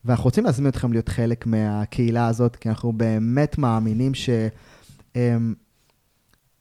ואנחנו 0.05 0.23
רוצים 0.23 0.45
להזמין 0.45 0.69
אתכם 0.69 0.91
להיות 0.91 1.09
חלק 1.09 1.47
מהקהילה 1.47 2.27
הזאת, 2.27 2.55
כי 2.55 2.69
אנחנו 2.69 2.93
באמת 2.93 3.57
מאמינים 3.57 4.13
ש... 4.13 4.29
um, 5.13 5.17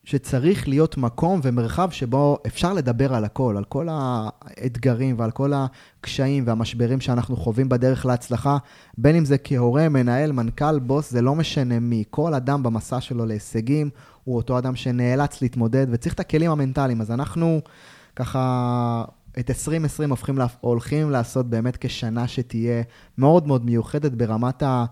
שצריך 0.08 0.68
להיות 0.68 0.96
מקום 0.96 1.40
ומרחב 1.42 1.90
שבו 1.90 2.38
אפשר 2.46 2.72
לדבר 2.72 3.14
על 3.14 3.24
הכל, 3.24 3.54
על 3.56 3.64
כל 3.64 3.88
האתגרים 3.90 5.14
ועל 5.18 5.30
כל 5.30 5.52
הקשיים 5.54 6.44
והמשברים 6.46 7.00
שאנחנו 7.00 7.36
חווים 7.36 7.68
בדרך 7.68 8.06
להצלחה, 8.06 8.58
בין 8.98 9.16
אם 9.16 9.24
זה 9.24 9.38
כהורה, 9.38 9.88
מנהל, 9.88 10.32
מנכ"ל, 10.32 10.78
בוס, 10.78 11.10
זה 11.10 11.22
לא 11.22 11.34
משנה 11.34 11.80
מי. 11.80 12.04
כל 12.10 12.34
אדם 12.34 12.62
במסע 12.62 13.00
שלו 13.00 13.26
להישגים 13.26 13.90
הוא 14.28 14.36
אותו 14.36 14.58
אדם 14.58 14.76
שנאלץ 14.76 15.42
להתמודד 15.42 15.86
וצריך 15.90 16.14
את 16.14 16.20
הכלים 16.20 16.50
המנטליים. 16.50 17.00
אז 17.00 17.10
אנחנו 17.10 17.60
ככה 18.16 19.04
את 19.38 19.50
2020 19.50 20.10
הופכים, 20.10 20.38
לה, 20.38 20.46
הולכים 20.60 21.10
לעשות 21.10 21.46
באמת 21.50 21.76
כשנה 21.80 22.28
שתהיה 22.28 22.82
מאוד 23.18 23.46
מאוד 23.46 23.64
מיוחדת 23.64 24.12
ברמת 24.12 24.62
ה... 24.62 24.84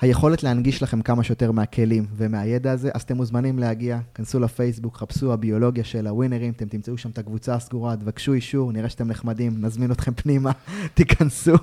היכולת 0.00 0.42
להנגיש 0.42 0.82
לכם 0.82 1.02
כמה 1.02 1.24
שיותר 1.24 1.52
מהכלים 1.52 2.06
ומהידע 2.16 2.72
הזה, 2.72 2.90
אז 2.94 3.02
אתם 3.02 3.16
מוזמנים 3.16 3.58
להגיע, 3.58 3.98
כנסו 4.14 4.40
לפייסבוק, 4.40 4.96
חפשו 4.96 5.32
הביולוגיה 5.32 5.84
של 5.84 6.06
הווינרים, 6.06 6.52
אתם 6.56 6.68
תמצאו 6.68 6.98
שם 6.98 7.10
את 7.10 7.18
הקבוצה 7.18 7.54
הסגורה, 7.54 7.96
תבקשו 7.96 8.32
אישור, 8.32 8.72
נראה 8.72 8.88
שאתם 8.88 9.08
נחמדים, 9.08 9.52
נזמין 9.60 9.92
אתכם 9.92 10.14
פנימה, 10.14 10.50
תיכנסו, 10.94 11.54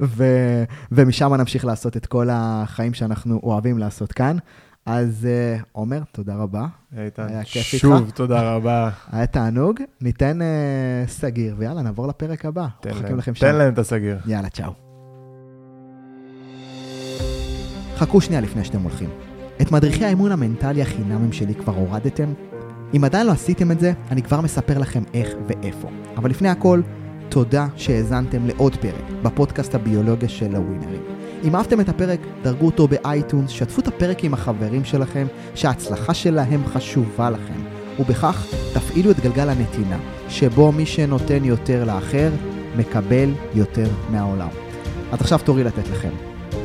ו- 0.00 0.64
ומשם 0.92 1.34
נמשיך 1.34 1.64
לעשות 1.64 1.96
את 1.96 2.06
כל 2.06 2.28
החיים 2.32 2.94
שאנחנו 2.94 3.40
אוהבים 3.42 3.78
לעשות 3.78 4.12
כאן. 4.12 4.36
אז 4.90 5.26
uh, 5.60 5.62
עומר, 5.72 6.00
תודה 6.12 6.34
רבה. 6.36 6.66
איתן, 6.98 7.26
היה 7.28 7.44
כיף 7.44 7.62
שוב, 7.62 8.02
איתך. 8.04 8.16
תודה 8.16 8.54
רבה. 8.56 8.90
היה 9.12 9.26
תענוג, 9.26 9.80
ניתן 10.00 10.38
uh, 10.40 11.10
סגיר, 11.10 11.54
ויאללה, 11.58 11.82
נעבור 11.82 12.06
לפרק 12.08 12.44
הבא. 12.44 12.66
תן 12.80 12.90
להם- 13.02 13.18
לכם 13.18 13.32
תן. 13.32 13.54
להם 13.56 13.72
את 13.72 13.78
הסגיר. 13.78 14.18
יאללה, 14.26 14.48
צ'או. 14.48 14.72
חכו 17.96 18.20
שנייה 18.20 18.40
לפני 18.40 18.64
שאתם 18.64 18.80
הולכים. 18.82 19.10
את 19.62 19.72
מדריכי 19.72 20.04
האימון 20.04 20.32
המנטלי 20.32 20.82
החינמים 20.82 21.32
שלי 21.32 21.54
כבר 21.54 21.74
הורדתם? 21.74 22.32
אם 22.96 23.04
עדיין 23.04 23.26
לא 23.26 23.32
עשיתם 23.32 23.70
את 23.72 23.80
זה, 23.80 23.92
אני 24.10 24.22
כבר 24.22 24.40
מספר 24.40 24.78
לכם 24.78 25.02
איך 25.14 25.28
ואיפה. 25.48 25.88
אבל 26.16 26.30
לפני 26.30 26.48
הכל, 26.48 26.80
תודה 27.28 27.66
שהאזנתם 27.76 28.46
לעוד 28.46 28.76
פרק 28.76 29.04
בפודקאסט 29.22 29.74
הביולוגיה 29.74 30.28
של 30.28 30.54
הווינרים. 30.56 31.02
אם 31.44 31.56
אהבתם 31.56 31.80
את 31.80 31.88
הפרק, 31.88 32.20
דרגו 32.42 32.66
אותו 32.66 32.88
באייטונס, 32.88 33.50
שתפו 33.50 33.80
את 33.80 33.88
הפרק 33.88 34.24
עם 34.24 34.34
החברים 34.34 34.84
שלכם, 34.84 35.26
שההצלחה 35.54 36.14
שלהם 36.14 36.66
חשובה 36.66 37.30
לכם. 37.30 37.60
ובכך 37.98 38.46
תפעילו 38.74 39.10
את 39.10 39.20
גלגל 39.20 39.48
הנתינה, 39.48 39.98
שבו 40.28 40.72
מי 40.72 40.86
שנותן 40.86 41.44
יותר 41.44 41.84
לאחר, 41.84 42.30
מקבל 42.76 43.30
יותר 43.54 43.88
מהעולם. 44.10 44.48
אז 45.12 45.20
עכשיו 45.20 45.38
תורי 45.44 45.64
לתת 45.64 45.88
לכם. 45.88 46.10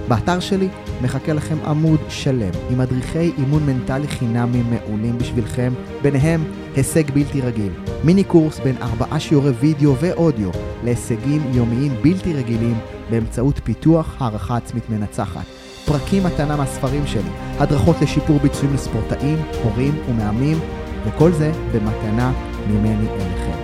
באתר 0.07 0.39
שלי 0.39 0.67
מחכה 1.01 1.33
לכם 1.33 1.57
עמוד 1.65 1.99
שלם 2.09 2.51
עם 2.69 2.77
מדריכי 2.77 3.31
אימון 3.37 3.65
מנטלי 3.65 4.07
חינמיים 4.07 4.65
מעולים 4.69 5.17
בשבילכם, 5.17 5.73
ביניהם 6.01 6.43
הישג 6.75 7.11
בלתי 7.11 7.41
רגיל, 7.41 7.71
מיני 8.03 8.23
קורס 8.23 8.59
בין 8.59 8.75
ארבעה 8.81 9.19
שיעורי 9.19 9.51
וידאו 9.51 9.95
ואודיו 9.99 10.49
להישגים 10.83 11.41
יומיים 11.53 11.91
בלתי 12.01 12.33
רגילים 12.33 12.75
באמצעות 13.13 13.59
פיתוח 13.63 14.15
הערכה 14.19 14.57
עצמית 14.57 14.89
מנצחת. 14.89 15.45
פרקים 15.85 16.23
מתנה 16.23 16.55
מהספרים 16.55 17.07
שלי, 17.07 17.29
הדרכות 17.59 18.01
לשיפור 18.01 18.39
ביצועים 18.39 18.73
לספורטאים, 18.73 19.37
הורים 19.63 19.95
ומאמנים, 20.09 20.59
וכל 21.05 21.31
זה 21.31 21.51
במתנה 21.73 22.31
ממני 22.67 23.07
אליכם. 23.09 23.57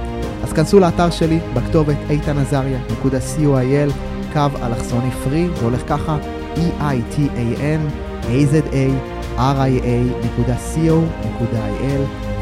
אז 0.44 0.54
כנסו 0.54 0.80
לאתר 0.80 1.10
שלי 1.10 1.40
בכתובת 1.54 1.98
איתנעזריה.co.il, 2.10 3.92
קו 4.34 4.48
אלכסוני 4.64 5.12
פרי, 5.12 5.48
זה 5.56 5.66
הולך 5.66 5.82
ככה, 5.88 6.18
E 6.56 6.60
e-i-t-a-n 6.60 7.82
a-z-a-r-i-a.co.il, 8.24 8.82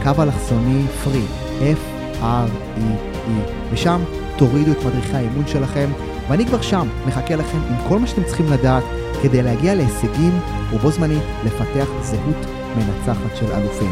קו 0.03 0.23
אלכסוני 0.23 0.83
פרי, 1.03 1.25
F-R-E-E, 1.59 3.31
ושם 3.71 4.01
תורידו 4.37 4.71
את 4.71 4.85
מדריכי 4.85 5.15
האימון 5.15 5.47
שלכם, 5.47 5.89
ואני 6.29 6.45
כבר 6.45 6.61
שם, 6.61 6.87
מחכה 7.07 7.35
לכם 7.35 7.57
עם 7.69 7.75
כל 7.89 7.99
מה 7.99 8.07
שאתם 8.07 8.23
צריכים 8.23 8.51
לדעת 8.51 8.83
כדי 9.23 9.43
להגיע 9.43 9.75
להישגים 9.75 10.39
ובו 10.73 10.91
זמנית 10.91 11.23
לפתח 11.45 11.87
זהות 12.01 12.45
מנצחת 12.75 13.35
של 13.35 13.53
אלופים. 13.53 13.91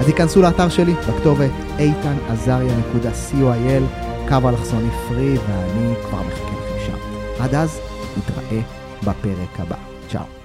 אז 0.00 0.06
היכנסו 0.06 0.42
לאתר 0.42 0.68
שלי 0.68 0.94
בכתובת 0.94 1.50
איתנעזריה.co.il, 1.78 3.82
קו 4.28 4.48
אלכסוני 4.48 4.90
פרי, 5.08 5.38
ואני 5.38 5.94
כבר 6.08 6.22
מחכה 6.22 6.42
לכם 6.42 6.86
שם. 6.86 6.98
עד 7.42 7.54
אז, 7.54 7.80
נתראה 8.16 8.60
בפרק 9.04 9.60
הבא. 9.60 9.76
צ'או. 10.08 10.41